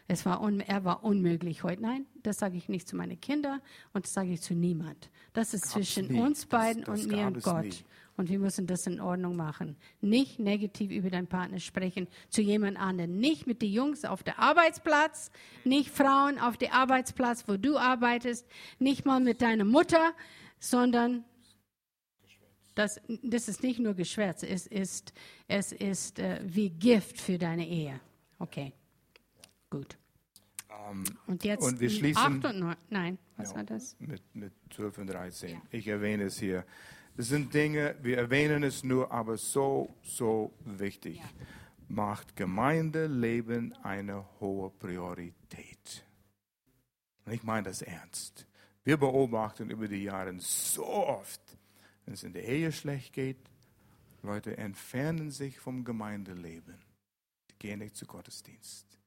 es 0.06 0.26
war 0.26 0.42
un, 0.42 0.60
er 0.60 0.84
war 0.84 1.02
unmöglich 1.02 1.62
heute. 1.62 1.82
Nein, 1.82 2.06
das 2.22 2.38
sage 2.38 2.56
ich 2.56 2.68
nicht 2.68 2.88
zu 2.88 2.96
meinen 2.96 3.20
Kindern 3.20 3.60
und 3.92 4.04
das 4.04 4.12
sage 4.12 4.32
ich 4.32 4.42
zu 4.42 4.54
niemand. 4.54 5.10
Das 5.32 5.54
ist 5.54 5.62
Gab's 5.62 5.72
zwischen 5.72 6.08
nie. 6.08 6.20
uns 6.20 6.46
beiden 6.46 6.84
das, 6.84 6.94
das 6.94 7.04
und 7.04 7.12
mir 7.12 7.26
und 7.26 7.42
Gott. 7.42 7.64
Nie. 7.64 7.84
Und 8.16 8.28
wir 8.28 8.38
müssen 8.38 8.66
das 8.66 8.86
in 8.86 9.00
Ordnung 9.00 9.34
machen. 9.34 9.76
Nicht 10.00 10.38
negativ 10.38 10.92
über 10.92 11.10
deinen 11.10 11.26
Partner 11.26 11.58
sprechen 11.58 12.06
zu 12.28 12.42
jemand 12.42 12.78
anderem. 12.78 13.18
Nicht 13.18 13.46
mit 13.46 13.60
den 13.60 13.72
Jungs 13.72 14.04
auf 14.04 14.22
der 14.22 14.38
Arbeitsplatz, 14.38 15.30
nicht 15.64 15.90
Frauen 15.90 16.38
auf 16.38 16.56
der 16.56 16.74
Arbeitsplatz, 16.74 17.44
wo 17.48 17.56
du 17.56 17.76
arbeitest, 17.76 18.46
nicht 18.78 19.04
mal 19.04 19.20
mit 19.20 19.42
deiner 19.42 19.64
Mutter, 19.64 20.12
sondern 20.60 21.24
das, 22.74 23.00
das 23.22 23.48
ist 23.48 23.62
nicht 23.62 23.78
nur 23.78 23.94
Geschwätz, 23.94 24.42
es 24.42 24.66
ist, 24.66 25.12
es 25.46 25.72
ist 25.72 26.18
äh, 26.18 26.40
wie 26.44 26.70
Gift 26.70 27.20
für 27.20 27.38
deine 27.38 27.66
Ehe. 27.66 28.00
Okay. 28.38 28.72
Gut. 29.70 29.96
Um, 30.68 30.98
ähm, 30.98 31.04
und 31.26 31.44
jetzt 31.44 31.62
und 31.62 31.80
wir 31.80 31.90
schließen, 31.90 32.44
8 32.44 32.44
und 32.46 32.58
9, 32.60 32.76
nein, 32.90 33.18
was 33.36 33.50
ja, 33.50 33.56
war 33.56 33.64
das? 33.64 33.96
Mit, 34.00 34.22
mit 34.34 34.52
12 34.70 34.98
und 34.98 35.06
13. 35.08 35.50
Ja. 35.50 35.62
Ich 35.70 35.86
erwähne 35.86 36.24
es 36.24 36.38
hier. 36.38 36.64
Das 37.16 37.28
sind 37.28 37.54
Dinge, 37.54 37.94
wir 38.02 38.18
erwähnen 38.18 38.64
es 38.64 38.82
nur, 38.82 39.12
aber 39.12 39.36
so, 39.36 39.94
so 40.02 40.52
wichtig. 40.64 41.18
Ja. 41.18 41.30
Macht 41.88 42.34
Gemeindeleben 42.34 43.72
eine 43.84 44.24
hohe 44.40 44.70
Priorität. 44.70 46.04
Und 47.24 47.32
ich 47.32 47.44
meine 47.44 47.64
das 47.64 47.82
ernst. 47.82 48.46
Wir 48.82 48.96
beobachten 48.96 49.70
über 49.70 49.86
die 49.86 50.02
Jahre 50.02 50.34
so 50.38 50.86
oft, 50.86 51.40
wenn 52.04 52.14
es 52.14 52.24
in 52.24 52.32
der 52.32 52.46
Ehe 52.46 52.72
schlecht 52.72 53.12
geht, 53.12 53.38
Leute 54.22 54.56
entfernen 54.56 55.30
sich 55.30 55.60
vom 55.60 55.84
Gemeindeleben. 55.84 56.76
Die 57.50 57.58
gehen 57.58 57.78
nicht 57.78 57.96
zu 57.96 58.06
Gottesdienst. 58.06 58.98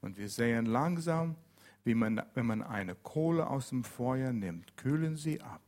Und 0.00 0.18
wir 0.18 0.28
sehen 0.28 0.66
langsam, 0.66 1.36
wie 1.84 1.94
man, 1.94 2.22
wenn 2.34 2.46
man 2.46 2.62
eine 2.62 2.94
Kohle 2.96 3.48
aus 3.48 3.70
dem 3.70 3.84
Feuer 3.84 4.32
nimmt, 4.32 4.76
kühlen 4.76 5.16
sie 5.16 5.40
ab. 5.40 5.62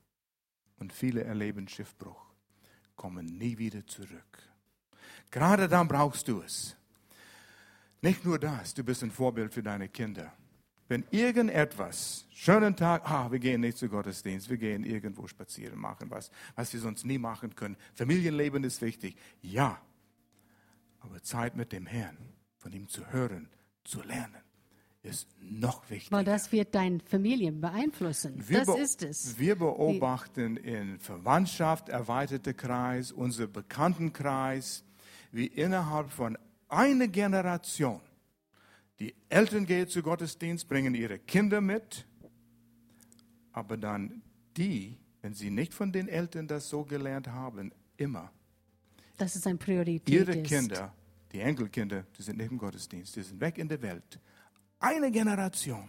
Und 0.79 0.93
viele 0.93 1.24
erleben 1.24 1.68
Schiffbruch, 1.68 2.26
kommen 2.97 3.26
nie 3.26 3.59
wieder 3.59 3.87
zurück. 3.87 4.43
Gerade 5.31 5.68
dann 5.68 5.89
brauchst 5.89 6.29
du 6.29 6.41
es. 6.43 6.76
Nicht 8.01 8.24
nur 8.24 8.39
das, 8.39 8.74
du 8.74 8.85
bist 8.85 9.03
ein 9.03 9.11
Vorbild 9.11 9.53
für 9.53 9.62
deine 9.62 9.89
Kinder. 9.89 10.33
Wenn 10.87 11.05
irgendetwas, 11.11 12.26
schönen 12.33 12.74
Tag, 12.74 13.11
ah, 13.11 13.31
wir 13.31 13.39
gehen 13.39 13.61
nicht 13.61 13.76
zu 13.76 13.89
Gottesdienst, 13.89 14.49
wir 14.49 14.57
gehen 14.57 14.85
irgendwo 14.85 15.26
spazieren, 15.26 15.79
machen 15.79 16.11
was, 16.11 16.31
was 16.55 16.72
wir 16.72 16.81
sonst 16.81 17.05
nie 17.05 17.18
machen 17.18 17.55
können. 17.55 17.76
Familienleben 17.95 18.64
ist 18.64 18.81
wichtig, 18.81 19.16
ja. 19.43 19.83
Aber 21.01 21.22
Zeit 21.22 21.57
mit 21.57 21.72
dem 21.72 21.87
Herrn, 21.87 22.16
von 22.57 22.72
ihm 22.72 22.89
zu 22.89 23.07
hören, 23.12 23.51
zu 23.85 24.03
lernen, 24.03 24.43
ist 25.09 25.29
noch 25.41 25.89
wichtiger. 25.91 26.17
Weil 26.17 26.25
das 26.25 26.53
wird 26.53 26.75
deine 26.75 27.01
Familie 27.01 27.53
beeinflussen. 27.53 28.35
Wir 28.47 28.65
das 28.65 28.79
ist 28.79 29.03
es. 29.03 29.39
Wir 29.39 29.57
beobachten 29.57 30.57
in 30.57 30.99
Verwandtschaft, 30.99 31.89
erweiterte 31.89 32.55
Kreis, 32.55 33.13
unser 33.13 33.47
Bekanntenkreis, 33.47 34.85
wie 35.33 35.47
innerhalb 35.47 36.11
von 36.11 36.37
einer 36.69 37.09
Generation 37.09 38.01
die 39.01 39.15
Eltern 39.29 39.65
gehen 39.65 39.89
zu 39.89 40.03
Gottesdienst, 40.03 40.69
bringen 40.69 40.95
ihre 40.95 41.19
Kinder 41.19 41.61
mit, 41.61 42.07
aber 43.53 43.77
dann 43.77 44.23
die, 44.57 44.99
wenn 45.23 45.35
sie 45.35 45.51
nicht 45.51 45.73
von 45.73 45.93
den 45.93 46.09
Eltern 46.09 46.49
das 46.49 46.69
so 46.69 46.85
gelernt 46.85 47.29
haben, 47.29 47.73
immer. 47.97 48.33
Das 49.17 49.37
ist 49.37 49.47
eine 49.47 49.59
Priorität. 49.59 50.09
Ihre 50.09 50.43
Kinder 50.43 50.93
die 51.33 51.41
Enkelkinder, 51.41 52.05
die 52.17 52.23
sind 52.23 52.39
nicht 52.39 52.51
im 52.51 52.59
Gottesdienst, 52.59 53.17
die 53.17 53.23
sind 53.23 53.41
weg 53.41 53.59
in 53.59 53.69
der 53.69 53.81
Welt. 53.83 54.19
Eine 54.81 55.11
Generation. 55.11 55.89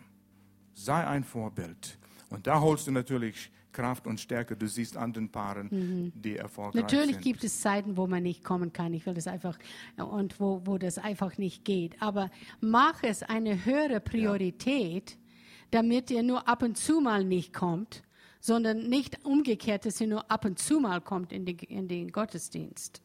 Sei 0.73 1.05
ein 1.05 1.23
Vorbild. 1.23 1.97
Und 2.29 2.47
da 2.47 2.61
holst 2.61 2.87
du 2.87 2.91
natürlich 2.91 3.51
Kraft 3.71 4.07
und 4.07 4.19
Stärke. 4.19 4.55
Du 4.55 4.67
siehst 4.67 4.97
anderen 4.97 5.29
Paaren, 5.29 5.67
mhm. 5.71 6.11
die 6.15 6.37
erfolgreich 6.37 6.81
Natürlich 6.81 7.05
sind. 7.05 7.15
Natürlich 7.15 7.23
gibt 7.23 7.43
es 7.43 7.61
Zeiten, 7.61 7.97
wo 7.97 8.07
man 8.07 8.23
nicht 8.23 8.43
kommen 8.43 8.73
kann. 8.73 8.93
Ich 8.93 9.05
will 9.05 9.13
das 9.13 9.27
einfach 9.27 9.57
und 9.97 10.39
wo, 10.39 10.61
wo 10.65 10.77
das 10.77 10.97
einfach 10.97 11.37
nicht 11.37 11.65
geht. 11.65 12.01
Aber 12.01 12.31
mach 12.61 13.03
es 13.03 13.23
eine 13.23 13.65
höhere 13.65 13.99
Priorität, 13.99 15.11
ja. 15.11 15.17
damit 15.71 16.09
ihr 16.11 16.23
nur 16.23 16.47
ab 16.47 16.63
und 16.63 16.77
zu 16.77 16.99
mal 16.99 17.23
nicht 17.23 17.53
kommt, 17.53 18.03
sondern 18.39 18.89
nicht 18.89 19.25
umgekehrt, 19.25 19.85
dass 19.85 19.99
ihr 20.01 20.07
nur 20.07 20.31
ab 20.31 20.45
und 20.45 20.59
zu 20.59 20.79
mal 20.79 21.01
kommt 21.01 21.31
in, 21.31 21.45
die, 21.45 21.57
in 21.65 21.87
den 21.87 22.11
Gottesdienst. 22.11 23.01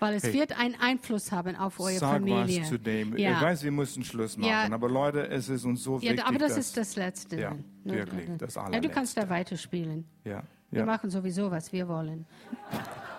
Weil 0.00 0.14
es 0.14 0.24
hey, 0.24 0.32
wird 0.32 0.58
einen 0.58 0.74
Einfluss 0.76 1.30
haben 1.30 1.54
auf 1.56 1.78
eure 1.78 1.98
sag 1.98 2.12
Familie. 2.14 2.62
Was 2.62 2.68
zu 2.70 2.78
dem. 2.78 3.16
Ja. 3.18 3.32
Ich 3.32 3.40
weiß, 3.42 3.62
wir 3.62 3.70
müssen 3.70 4.02
Schluss 4.02 4.36
machen, 4.36 4.50
ja. 4.50 4.72
aber 4.72 4.88
Leute, 4.88 5.28
es 5.28 5.50
ist 5.50 5.64
uns 5.66 5.84
so 5.84 6.00
wichtig. 6.00 6.18
Ja, 6.18 6.26
aber 6.26 6.38
das 6.38 6.56
ist 6.56 6.74
das 6.76 6.96
Letzte. 6.96 7.38
Ja, 7.38 7.54
wirklich, 7.84 8.30
das 8.38 8.56
allerletzte. 8.56 8.74
Ja, 8.74 8.80
du 8.80 8.88
kannst 8.88 9.16
da 9.18 9.28
weiterspielen. 9.28 10.06
Ja. 10.24 10.42
Wir 10.70 10.86
machen 10.86 11.10
sowieso, 11.10 11.50
was 11.50 11.70
wir 11.72 11.86
wollen. 11.86 12.24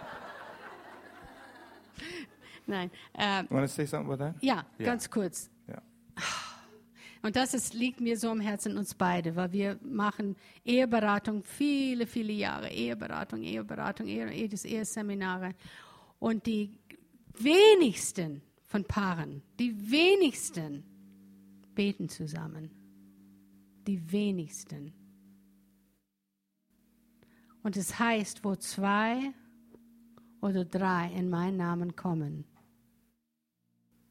Nein. 2.66 2.90
Ähm, 3.14 3.46
Want 3.50 3.68
to 3.68 3.74
say 3.74 3.86
something 3.86 4.12
about 4.12 4.24
that? 4.24 4.36
Ja, 4.42 4.66
ganz 4.80 5.10
kurz. 5.10 5.52
Ja. 5.68 5.82
Und 7.22 7.36
das 7.36 7.54
ist, 7.54 7.76
liegt 7.76 8.02
mir 8.02 8.18
so 8.18 8.32
am 8.32 8.40
Herzen 8.40 8.78
uns 8.78 8.96
beide, 8.96 9.36
weil 9.36 9.52
wir 9.52 9.78
machen 9.84 10.36
Eheberatung 10.66 11.44
viele, 11.44 12.08
viele 12.08 12.34
Jahre. 12.34 12.70
Eheberatung, 12.70 13.44
Eheberatung, 13.44 14.08
Ehe, 14.08 14.32
Eheseminare. 14.32 15.54
Und 16.22 16.46
die 16.46 16.78
wenigsten 17.34 18.44
von 18.68 18.84
Paaren, 18.84 19.42
die 19.60 19.90
wenigsten 19.90 20.84
beten 21.74 22.10
zusammen. 22.10 22.70
Die 23.88 24.12
wenigsten. 24.12 24.94
Und 27.64 27.76
es 27.76 27.98
heißt, 27.98 28.44
wo 28.44 28.56
zwei 28.56 29.34
oder 30.42 30.64
drei 30.64 31.12
in 31.12 31.28
meinen 31.28 31.58
Namen 31.58 31.96
kommen, 31.96 32.46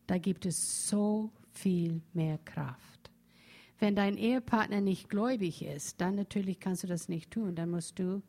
da 0.08 0.18
gibt 0.18 0.46
es 0.46 0.88
so 0.88 1.30
viel 1.52 2.02
mehr 2.12 2.38
Kraft. 2.38 3.12
Wenn 3.78 3.94
dein 3.94 4.16
Ehepartner 4.16 4.80
nicht 4.80 5.11
gläubig 5.11 5.62
ist, 5.62 6.00
dann 6.00 6.16
natürlich 6.16 6.58
kannst 6.58 6.82
du 6.82 6.88
das 6.88 7.08
nicht 7.08 7.30
tun, 7.30 7.54
dann 7.54 7.70
musst 7.70 8.00
du 8.00 8.20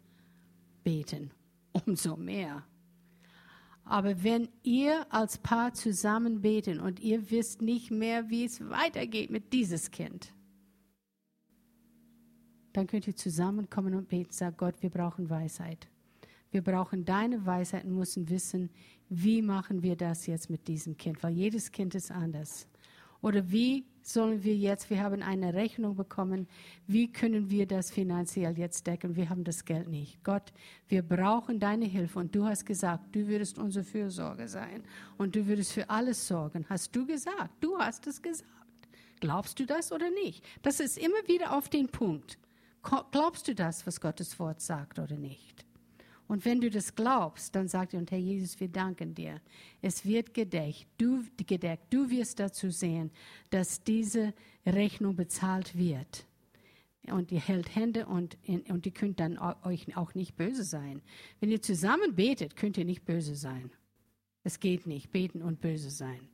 beten. 0.83 1.31
Umso 1.73 2.15
mehr. 2.15 2.63
Aber 3.83 4.23
wenn 4.23 4.47
ihr 4.63 5.05
als 5.09 5.37
Paar 5.37 5.73
zusammen 5.73 6.41
beten 6.41 6.79
und 6.79 6.99
ihr 6.99 7.29
wisst 7.31 7.61
nicht 7.61 7.91
mehr, 7.91 8.29
wie 8.29 8.45
es 8.45 8.61
weitergeht 8.69 9.29
mit 9.29 9.53
dieses 9.53 9.91
Kind, 9.91 10.33
dann 12.73 12.87
könnt 12.87 13.07
ihr 13.07 13.15
zusammenkommen 13.15 13.95
und 13.95 14.07
beten. 14.07 14.31
Sag 14.31 14.57
Gott, 14.57 14.75
wir 14.81 14.89
brauchen 14.89 15.29
Weisheit. 15.29 15.89
Wir 16.51 16.61
brauchen 16.61 17.05
deine 17.05 17.45
Weisheit 17.45 17.85
und 17.85 17.95
müssen 17.95 18.29
wissen, 18.29 18.69
wie 19.09 19.41
machen 19.41 19.83
wir 19.83 19.95
das 19.95 20.27
jetzt 20.27 20.49
mit 20.49 20.67
diesem 20.67 20.97
Kind, 20.97 21.23
weil 21.23 21.33
jedes 21.33 21.71
Kind 21.71 21.95
ist 21.95 22.11
anders. 22.11 22.67
Oder 23.21 23.51
wie 23.51 23.85
sollen 24.01 24.43
wir 24.43 24.55
jetzt, 24.55 24.89
wir 24.89 25.01
haben 25.01 25.21
eine 25.21 25.53
Rechnung 25.53 25.95
bekommen, 25.95 26.47
wie 26.87 27.11
können 27.11 27.49
wir 27.49 27.65
das 27.65 27.91
finanziell 27.91 28.57
jetzt 28.57 28.87
decken? 28.87 29.15
Wir 29.15 29.29
haben 29.29 29.43
das 29.43 29.65
Geld 29.65 29.87
nicht. 29.87 30.23
Gott, 30.23 30.51
wir 30.87 31.01
brauchen 31.01 31.59
deine 31.59 31.85
Hilfe 31.85 32.19
und 32.19 32.35
du 32.35 32.45
hast 32.45 32.65
gesagt, 32.65 33.15
du 33.15 33.27
würdest 33.27 33.57
unsere 33.57 33.85
Fürsorge 33.85 34.47
sein 34.47 34.83
und 35.17 35.35
du 35.35 35.47
würdest 35.47 35.73
für 35.73 35.89
alles 35.89 36.27
sorgen. 36.27 36.65
Hast 36.69 36.95
du 36.95 37.05
gesagt? 37.05 37.51
Du 37.59 37.77
hast 37.77 38.07
es 38.07 38.21
gesagt. 38.21 38.49
Glaubst 39.19 39.59
du 39.59 39.65
das 39.65 39.91
oder 39.91 40.09
nicht? 40.09 40.43
Das 40.63 40.79
ist 40.79 40.97
immer 40.97 41.27
wieder 41.27 41.55
auf 41.55 41.69
den 41.69 41.87
Punkt. 41.87 42.39
Glaubst 43.11 43.47
du 43.47 43.53
das, 43.53 43.85
was 43.85 44.01
Gottes 44.01 44.39
Wort 44.39 44.61
sagt 44.61 44.97
oder 44.97 45.15
nicht? 45.15 45.63
Und 46.31 46.45
wenn 46.45 46.61
du 46.61 46.69
das 46.69 46.95
glaubst, 46.95 47.53
dann 47.55 47.67
sagt 47.67 47.91
ihr, 47.91 47.99
und 47.99 48.09
Herr 48.09 48.17
Jesus, 48.17 48.57
wir 48.57 48.69
danken 48.69 49.13
dir. 49.13 49.41
Es 49.81 50.05
wird 50.05 50.33
gedeckt. 50.33 50.87
Du, 50.97 51.25
gedeckt. 51.35 51.93
du 51.93 52.09
wirst 52.09 52.39
dazu 52.39 52.69
sehen, 52.69 53.11
dass 53.49 53.83
diese 53.83 54.33
Rechnung 54.65 55.17
bezahlt 55.17 55.77
wird. 55.77 56.25
Und 57.07 57.33
ihr 57.33 57.41
hält 57.41 57.75
Hände 57.75 58.05
und, 58.05 58.37
und 58.47 58.85
ihr 58.85 58.93
könnt 58.93 59.19
dann 59.19 59.37
euch 59.39 59.97
auch 59.97 60.15
nicht 60.15 60.37
böse 60.37 60.63
sein. 60.63 61.01
Wenn 61.41 61.51
ihr 61.51 61.61
zusammen 61.61 62.15
betet, 62.15 62.55
könnt 62.55 62.77
ihr 62.77 62.85
nicht 62.85 63.03
böse 63.03 63.35
sein. 63.35 63.69
Es 64.45 64.61
geht 64.61 64.87
nicht, 64.87 65.11
beten 65.11 65.41
und 65.41 65.59
böse 65.59 65.89
sein. 65.89 66.29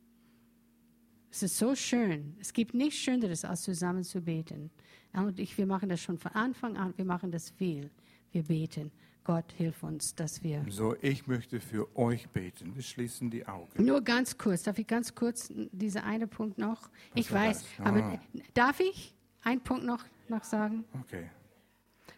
Es 1.28 1.42
ist 1.42 1.58
so 1.58 1.74
schön. 1.74 2.36
Es 2.38 2.52
gibt 2.52 2.72
nichts 2.72 3.00
Schöneres, 3.00 3.44
als 3.44 3.62
zusammen 3.62 4.04
zu 4.04 4.20
beten. 4.20 4.70
Und 5.12 5.40
ich, 5.40 5.58
wir 5.58 5.66
machen 5.66 5.88
das 5.88 6.00
schon 6.00 6.18
von 6.18 6.30
Anfang 6.34 6.76
an. 6.76 6.94
Wir 6.96 7.04
machen 7.04 7.32
das 7.32 7.50
viel. 7.50 7.90
Wir 8.30 8.44
beten. 8.44 8.92
Gott, 9.28 9.52
hilf 9.58 9.82
uns, 9.82 10.14
dass 10.14 10.42
wir. 10.42 10.64
So, 10.70 10.96
ich 11.02 11.26
möchte 11.26 11.60
für 11.60 11.94
euch 11.98 12.30
beten. 12.30 12.74
Wir 12.74 12.82
schließen 12.82 13.28
die 13.28 13.46
Augen. 13.46 13.84
Nur 13.84 14.00
ganz 14.00 14.38
kurz. 14.38 14.62
Darf 14.62 14.78
ich 14.78 14.86
ganz 14.86 15.14
kurz 15.14 15.52
dieser 15.70 16.04
eine 16.04 16.26
Punkt 16.26 16.56
noch? 16.56 16.84
Was 16.84 16.90
ich 17.14 17.30
weiß, 17.30 17.64
ah. 17.80 17.88
aber 17.90 18.20
darf 18.54 18.80
ich 18.80 19.14
einen 19.42 19.60
Punkt 19.60 19.84
noch, 19.84 20.02
noch 20.30 20.44
sagen? 20.44 20.86
Okay. 21.02 21.28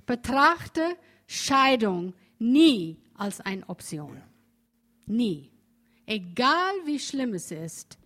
Betrachte 0.06 0.82
Scheidung 1.26 2.14
nie 2.38 2.96
als 3.14 3.40
eine 3.40 3.68
Option. 3.68 4.14
Ja. 4.14 4.22
Nie. 5.06 5.50
Egal 6.06 6.74
wie 6.84 7.00
schlimm 7.00 7.34
es 7.34 7.50
ist, 7.50 7.98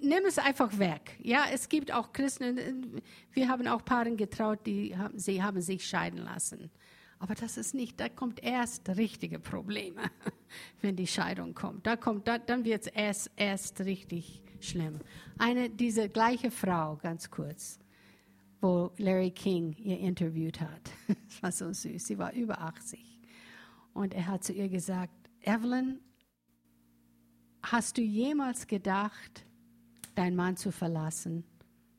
nimm 0.00 0.24
es 0.26 0.38
einfach 0.38 0.78
weg. 0.78 1.18
Ja, 1.22 1.44
es 1.52 1.68
gibt 1.68 1.92
auch 1.92 2.14
Christen, 2.14 3.02
wir 3.32 3.48
haben 3.50 3.66
auch 3.66 3.84
Paare 3.84 4.16
getraut, 4.16 4.60
die 4.64 4.96
sie 5.14 5.42
haben 5.42 5.60
sich 5.60 5.86
scheiden 5.86 6.20
lassen. 6.20 6.70
Aber 7.22 7.36
das 7.36 7.56
ist 7.56 7.72
nicht, 7.72 8.00
da 8.00 8.08
kommt 8.08 8.42
erst 8.42 8.88
richtige 8.88 9.38
Probleme, 9.38 10.02
wenn 10.80 10.96
die 10.96 11.06
Scheidung 11.06 11.54
kommt. 11.54 11.86
Da 11.86 11.94
kommt, 11.94 12.26
da, 12.26 12.36
dann 12.36 12.64
wird 12.64 12.82
es 12.82 12.86
erst, 12.88 13.30
erst 13.36 13.80
richtig 13.82 14.42
schlimm. 14.58 14.98
Eine, 15.38 15.70
diese 15.70 16.08
gleiche 16.08 16.50
Frau, 16.50 16.96
ganz 16.96 17.30
kurz, 17.30 17.78
wo 18.60 18.90
Larry 18.98 19.30
King 19.30 19.72
ihr 19.74 20.00
interviewt 20.00 20.60
hat. 20.60 20.90
Das 21.28 21.42
war 21.44 21.52
so 21.52 21.72
süß. 21.72 22.04
Sie 22.04 22.18
war 22.18 22.32
über 22.32 22.60
80. 22.60 23.20
Und 23.94 24.14
er 24.14 24.26
hat 24.26 24.42
zu 24.42 24.52
ihr 24.52 24.68
gesagt, 24.68 25.14
Evelyn, 25.42 26.00
hast 27.62 27.98
du 27.98 28.02
jemals 28.02 28.66
gedacht, 28.66 29.46
deinen 30.16 30.34
Mann 30.34 30.56
zu 30.56 30.72
verlassen? 30.72 31.44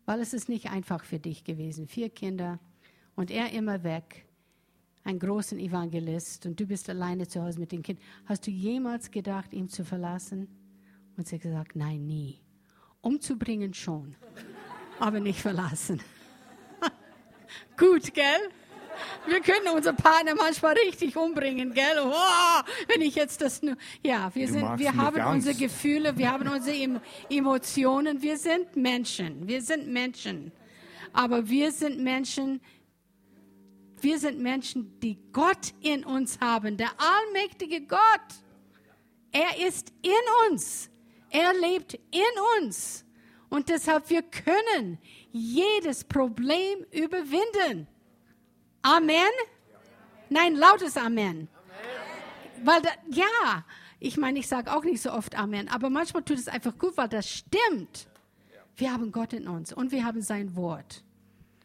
Weil 0.06 0.20
es 0.20 0.34
ist 0.34 0.50
nicht 0.50 0.70
einfach 0.70 1.06
für 1.06 1.20
dich 1.20 1.46
gewesen. 1.46 1.88
Vier 1.88 2.10
Kinder 2.10 2.60
und 3.16 3.32
er 3.32 3.54
immer 3.54 3.84
weg. 3.84 4.28
Ein 5.06 5.20
großen 5.20 5.60
Evangelist 5.60 6.46
und 6.46 6.60
du 6.60 6.66
bist 6.66 6.90
alleine 6.90 7.28
zu 7.28 7.42
Hause 7.42 7.60
mit 7.60 7.72
den 7.72 7.84
Kindern. 7.84 8.04
Hast 8.26 8.48
du 8.48 8.52
jemals 8.52 9.12
gedacht, 9.12 9.54
ihn 9.54 9.68
zu 9.68 9.84
verlassen? 9.84 10.48
Und 11.18 11.28
sie 11.28 11.36
hat 11.36 11.42
gesagt, 11.42 11.76
nein, 11.76 12.06
nie. 12.06 12.40
Umzubringen 13.02 13.74
schon, 13.74 14.16
aber 15.00 15.20
nicht 15.20 15.42
verlassen. 15.42 16.02
Gut, 17.78 18.14
gell? 18.14 18.50
Wir 19.28 19.42
können 19.42 19.68
unsere 19.76 19.96
Partner 19.96 20.36
manchmal 20.36 20.74
richtig 20.74 21.18
umbringen, 21.18 21.74
gell? 21.74 21.98
Oh, 22.00 22.62
wenn 22.88 23.02
ich 23.02 23.16
jetzt 23.16 23.42
das 23.42 23.62
nur, 23.62 23.76
ja, 24.04 24.32
wir 24.34 24.48
sind, 24.48 24.80
wir 24.80 24.96
haben 24.96 25.22
unsere 25.26 25.56
Gefühle, 25.56 26.18
wir 26.18 26.32
haben 26.32 26.48
unsere 26.48 27.02
Emotionen, 27.30 28.22
wir 28.22 28.38
sind 28.38 28.76
Menschen, 28.76 29.48
wir 29.48 29.62
sind 29.62 29.88
Menschen. 29.88 30.52
Aber 31.12 31.50
wir 31.50 31.72
sind 31.72 32.00
Menschen, 32.00 32.62
wir 34.04 34.20
sind 34.20 34.40
Menschen, 34.40 35.00
die 35.00 35.18
Gott 35.32 35.74
in 35.82 36.04
uns 36.04 36.40
haben, 36.40 36.78
der 36.78 36.92
allmächtige 36.98 37.82
Gott. 37.82 38.00
Er 39.32 39.66
ist 39.66 39.92
in 40.02 40.52
uns. 40.52 40.90
Er 41.30 41.54
lebt 41.54 41.94
in 42.12 42.22
uns. 42.60 43.06
Und 43.50 43.70
deshalb 43.70 44.10
wir 44.10 44.22
können 44.24 45.00
jedes 45.32 46.04
Problem 46.04 46.86
überwinden. 46.92 47.88
Amen? 48.82 49.32
Nein, 50.30 50.56
lautes 50.56 50.98
Amen. 50.98 51.48
Weil 52.64 52.82
da, 52.82 52.90
ja, 53.10 53.66
ich 54.00 54.18
meine, 54.18 54.40
ich 54.40 54.48
sage 54.48 54.76
auch 54.76 54.84
nicht 54.84 55.02
so 55.02 55.12
oft 55.12 55.38
Amen, 55.38 55.70
aber 55.70 55.90
manchmal 55.90 56.24
tut 56.24 56.38
es 56.38 56.48
einfach 56.48 56.78
gut, 56.78 56.98
weil 56.98 57.10
das 57.10 57.30
stimmt. 57.30 58.08
Wir 58.76 58.92
haben 58.92 59.12
Gott 59.12 59.34
in 59.34 59.48
uns 59.48 59.72
und 59.72 59.92
wir 59.92 60.04
haben 60.04 60.22
sein 60.22 60.56
Wort. 60.56 61.04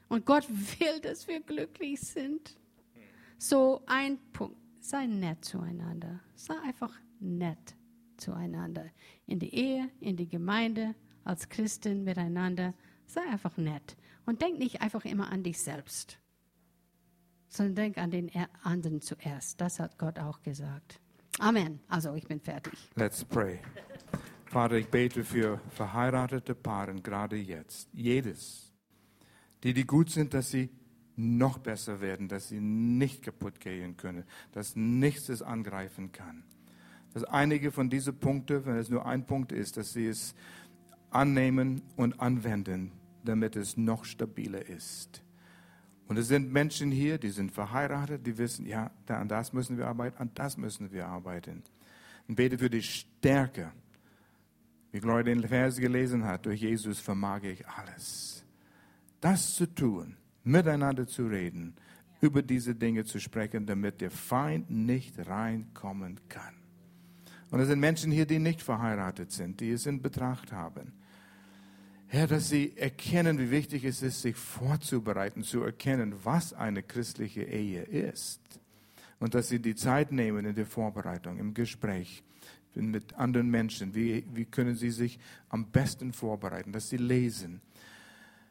Und 0.08 0.26
Gott 0.26 0.48
will, 0.48 1.00
dass 1.00 1.28
wir 1.28 1.40
glücklich 1.40 2.00
sind. 2.00 2.56
So 3.38 3.82
ein 3.86 4.18
Punkt. 4.32 4.56
Sei 4.80 5.06
nett 5.06 5.44
zueinander. 5.44 6.20
Sei 6.34 6.54
einfach 6.64 6.94
nett 7.20 7.76
zueinander. 8.16 8.86
In 9.26 9.38
die 9.38 9.54
Ehe, 9.54 9.90
in 10.00 10.16
die 10.16 10.28
Gemeinde, 10.28 10.94
als 11.24 11.48
Christin 11.48 12.04
miteinander. 12.04 12.74
Sei 13.06 13.20
einfach 13.22 13.56
nett. 13.56 13.96
Und 14.24 14.42
denk 14.42 14.58
nicht 14.58 14.80
einfach 14.80 15.04
immer 15.04 15.30
an 15.30 15.42
dich 15.42 15.60
selbst 15.60 16.18
sondern 17.48 17.74
denk 17.74 17.98
an 17.98 18.10
den 18.10 18.30
anderen 18.62 19.00
zuerst. 19.00 19.60
Das 19.60 19.80
hat 19.80 19.98
Gott 19.98 20.18
auch 20.18 20.42
gesagt. 20.42 21.00
Amen. 21.38 21.80
Also 21.88 22.14
ich 22.14 22.26
bin 22.26 22.40
fertig. 22.40 22.74
Let's 22.94 23.24
pray. 23.24 23.60
Vater, 24.46 24.76
ich 24.76 24.88
bete 24.88 25.24
für 25.24 25.60
verheiratete 25.70 26.54
Paare 26.54 26.94
gerade 26.94 27.36
jetzt. 27.36 27.88
Jedes. 27.92 28.67
Die, 29.62 29.74
die 29.74 29.84
gut 29.84 30.10
sind, 30.10 30.34
dass 30.34 30.50
sie 30.50 30.70
noch 31.16 31.58
besser 31.58 32.00
werden, 32.00 32.28
dass 32.28 32.48
sie 32.48 32.60
nicht 32.60 33.22
kaputt 33.22 33.58
gehen 33.58 33.96
können, 33.96 34.24
dass 34.52 34.76
nichts 34.76 35.28
es 35.28 35.42
angreifen 35.42 36.12
kann. 36.12 36.44
Dass 37.12 37.24
einige 37.24 37.72
von 37.72 37.90
diesen 37.90 38.16
Punkten, 38.18 38.64
wenn 38.66 38.76
es 38.76 38.88
nur 38.88 39.04
ein 39.04 39.26
Punkt 39.26 39.50
ist, 39.50 39.76
dass 39.76 39.92
sie 39.92 40.06
es 40.06 40.34
annehmen 41.10 41.82
und 41.96 42.20
anwenden, 42.20 42.92
damit 43.24 43.56
es 43.56 43.76
noch 43.76 44.04
stabiler 44.04 44.64
ist. 44.68 45.22
Und 46.06 46.16
es 46.18 46.28
sind 46.28 46.52
Menschen 46.52 46.90
hier, 46.90 47.18
die 47.18 47.30
sind 47.30 47.52
verheiratet, 47.52 48.26
die 48.26 48.38
wissen, 48.38 48.64
ja, 48.64 48.90
an 49.08 49.28
das 49.28 49.52
müssen 49.52 49.76
wir 49.76 49.88
arbeiten, 49.88 50.16
an 50.18 50.30
das 50.34 50.56
müssen 50.56 50.90
wir 50.92 51.06
arbeiten. 51.06 51.62
Und 52.28 52.36
bete 52.36 52.58
für 52.58 52.70
die 52.70 52.82
Stärke. 52.82 53.72
Wie 54.90 55.00
Gloria 55.00 55.24
den 55.24 55.46
Vers 55.46 55.76
gelesen 55.76 56.24
hat, 56.24 56.46
durch 56.46 56.62
Jesus 56.62 56.98
vermag 56.98 57.42
ich 57.42 57.66
alles. 57.68 58.42
Das 59.20 59.54
zu 59.54 59.66
tun, 59.66 60.16
miteinander 60.44 61.06
zu 61.06 61.26
reden, 61.26 61.74
über 62.20 62.42
diese 62.42 62.74
Dinge 62.74 63.04
zu 63.04 63.20
sprechen, 63.20 63.66
damit 63.66 64.00
der 64.00 64.10
Feind 64.10 64.70
nicht 64.70 65.26
reinkommen 65.26 66.20
kann. 66.28 66.54
Und 67.50 67.60
es 67.60 67.68
sind 67.68 67.80
Menschen 67.80 68.12
hier, 68.12 68.26
die 68.26 68.38
nicht 68.38 68.60
verheiratet 68.60 69.32
sind, 69.32 69.60
die 69.60 69.70
es 69.70 69.86
in 69.86 70.02
Betracht 70.02 70.52
haben. 70.52 70.92
Herr, 72.06 72.26
dass 72.26 72.48
sie 72.48 72.76
erkennen, 72.76 73.38
wie 73.38 73.50
wichtig 73.50 73.84
es 73.84 74.02
ist, 74.02 74.22
sich 74.22 74.36
vorzubereiten, 74.36 75.42
zu 75.42 75.62
erkennen, 75.62 76.14
was 76.24 76.52
eine 76.54 76.82
christliche 76.82 77.42
Ehe 77.42 77.82
ist. 77.82 78.40
Und 79.20 79.34
dass 79.34 79.48
sie 79.48 79.60
die 79.60 79.74
Zeit 79.74 80.12
nehmen 80.12 80.44
in 80.44 80.54
der 80.54 80.66
Vorbereitung, 80.66 81.38
im 81.38 81.54
Gespräch 81.54 82.22
mit 82.74 83.14
anderen 83.14 83.50
Menschen. 83.50 83.94
Wie, 83.94 84.24
wie 84.32 84.44
können 84.44 84.74
sie 84.74 84.90
sich 84.90 85.18
am 85.48 85.70
besten 85.70 86.12
vorbereiten? 86.12 86.72
Dass 86.72 86.88
sie 86.88 86.96
lesen. 86.96 87.60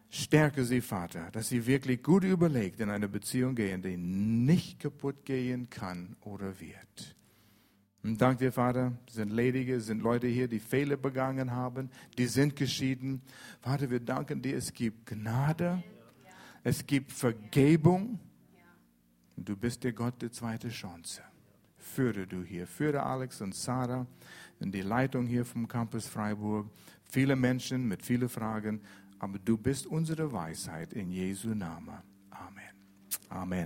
Stärke 0.09 0.63
sie, 0.63 0.81
Vater, 0.81 1.29
dass 1.31 1.49
sie 1.49 1.65
wirklich 1.65 2.01
gut 2.01 2.23
überlegt 2.23 2.79
in 2.79 2.89
eine 2.89 3.09
Beziehung 3.09 3.55
gehen, 3.55 3.81
die 3.81 3.97
nicht 3.97 4.79
kaputt 4.79 5.25
gehen 5.25 5.69
kann 5.69 6.15
oder 6.21 6.59
wird. 6.59 7.15
Und 8.03 8.21
danke 8.21 8.45
dir, 8.45 8.51
Vater, 8.53 8.93
sind 9.09 9.31
Ledige, 9.33 9.81
sind 9.81 10.01
Leute 10.01 10.27
hier, 10.27 10.47
die 10.47 10.59
Fehler 10.59 10.95
begangen 10.95 11.51
haben, 11.51 11.89
die 12.17 12.27
sind 12.27 12.55
geschieden. 12.55 13.21
Vater, 13.59 13.89
wir 13.89 13.99
danken 13.99 14.41
dir, 14.41 14.55
es 14.55 14.71
gibt 14.71 15.07
Gnade, 15.07 15.83
es 16.63 16.85
gibt 16.85 17.11
Vergebung. 17.11 18.19
Du 19.35 19.57
bist 19.57 19.83
der 19.83 19.91
Gott 19.91 20.21
der 20.21 20.31
zweiten 20.31 20.69
Chance. 20.69 21.21
Führe 21.77 22.25
du 22.25 22.43
hier, 22.43 22.65
führe 22.65 23.03
Alex 23.03 23.41
und 23.41 23.53
Sarah 23.53 24.07
in 24.59 24.71
die 24.71 24.81
Leitung 24.81 25.27
hier 25.27 25.45
vom 25.45 25.67
Campus 25.67 26.07
Freiburg. 26.07 26.69
Viele 27.09 27.35
Menschen 27.35 27.87
mit 27.87 28.03
vielen 28.03 28.29
Fragen, 28.29 28.81
aber 29.19 29.39
du 29.39 29.57
bist 29.57 29.87
unsere 29.87 30.31
Weisheit 30.31 30.93
in 30.93 31.11
Jesu 31.11 31.49
Namen. 31.49 31.97
Amen. 32.29 32.73
Amen. 33.29 33.65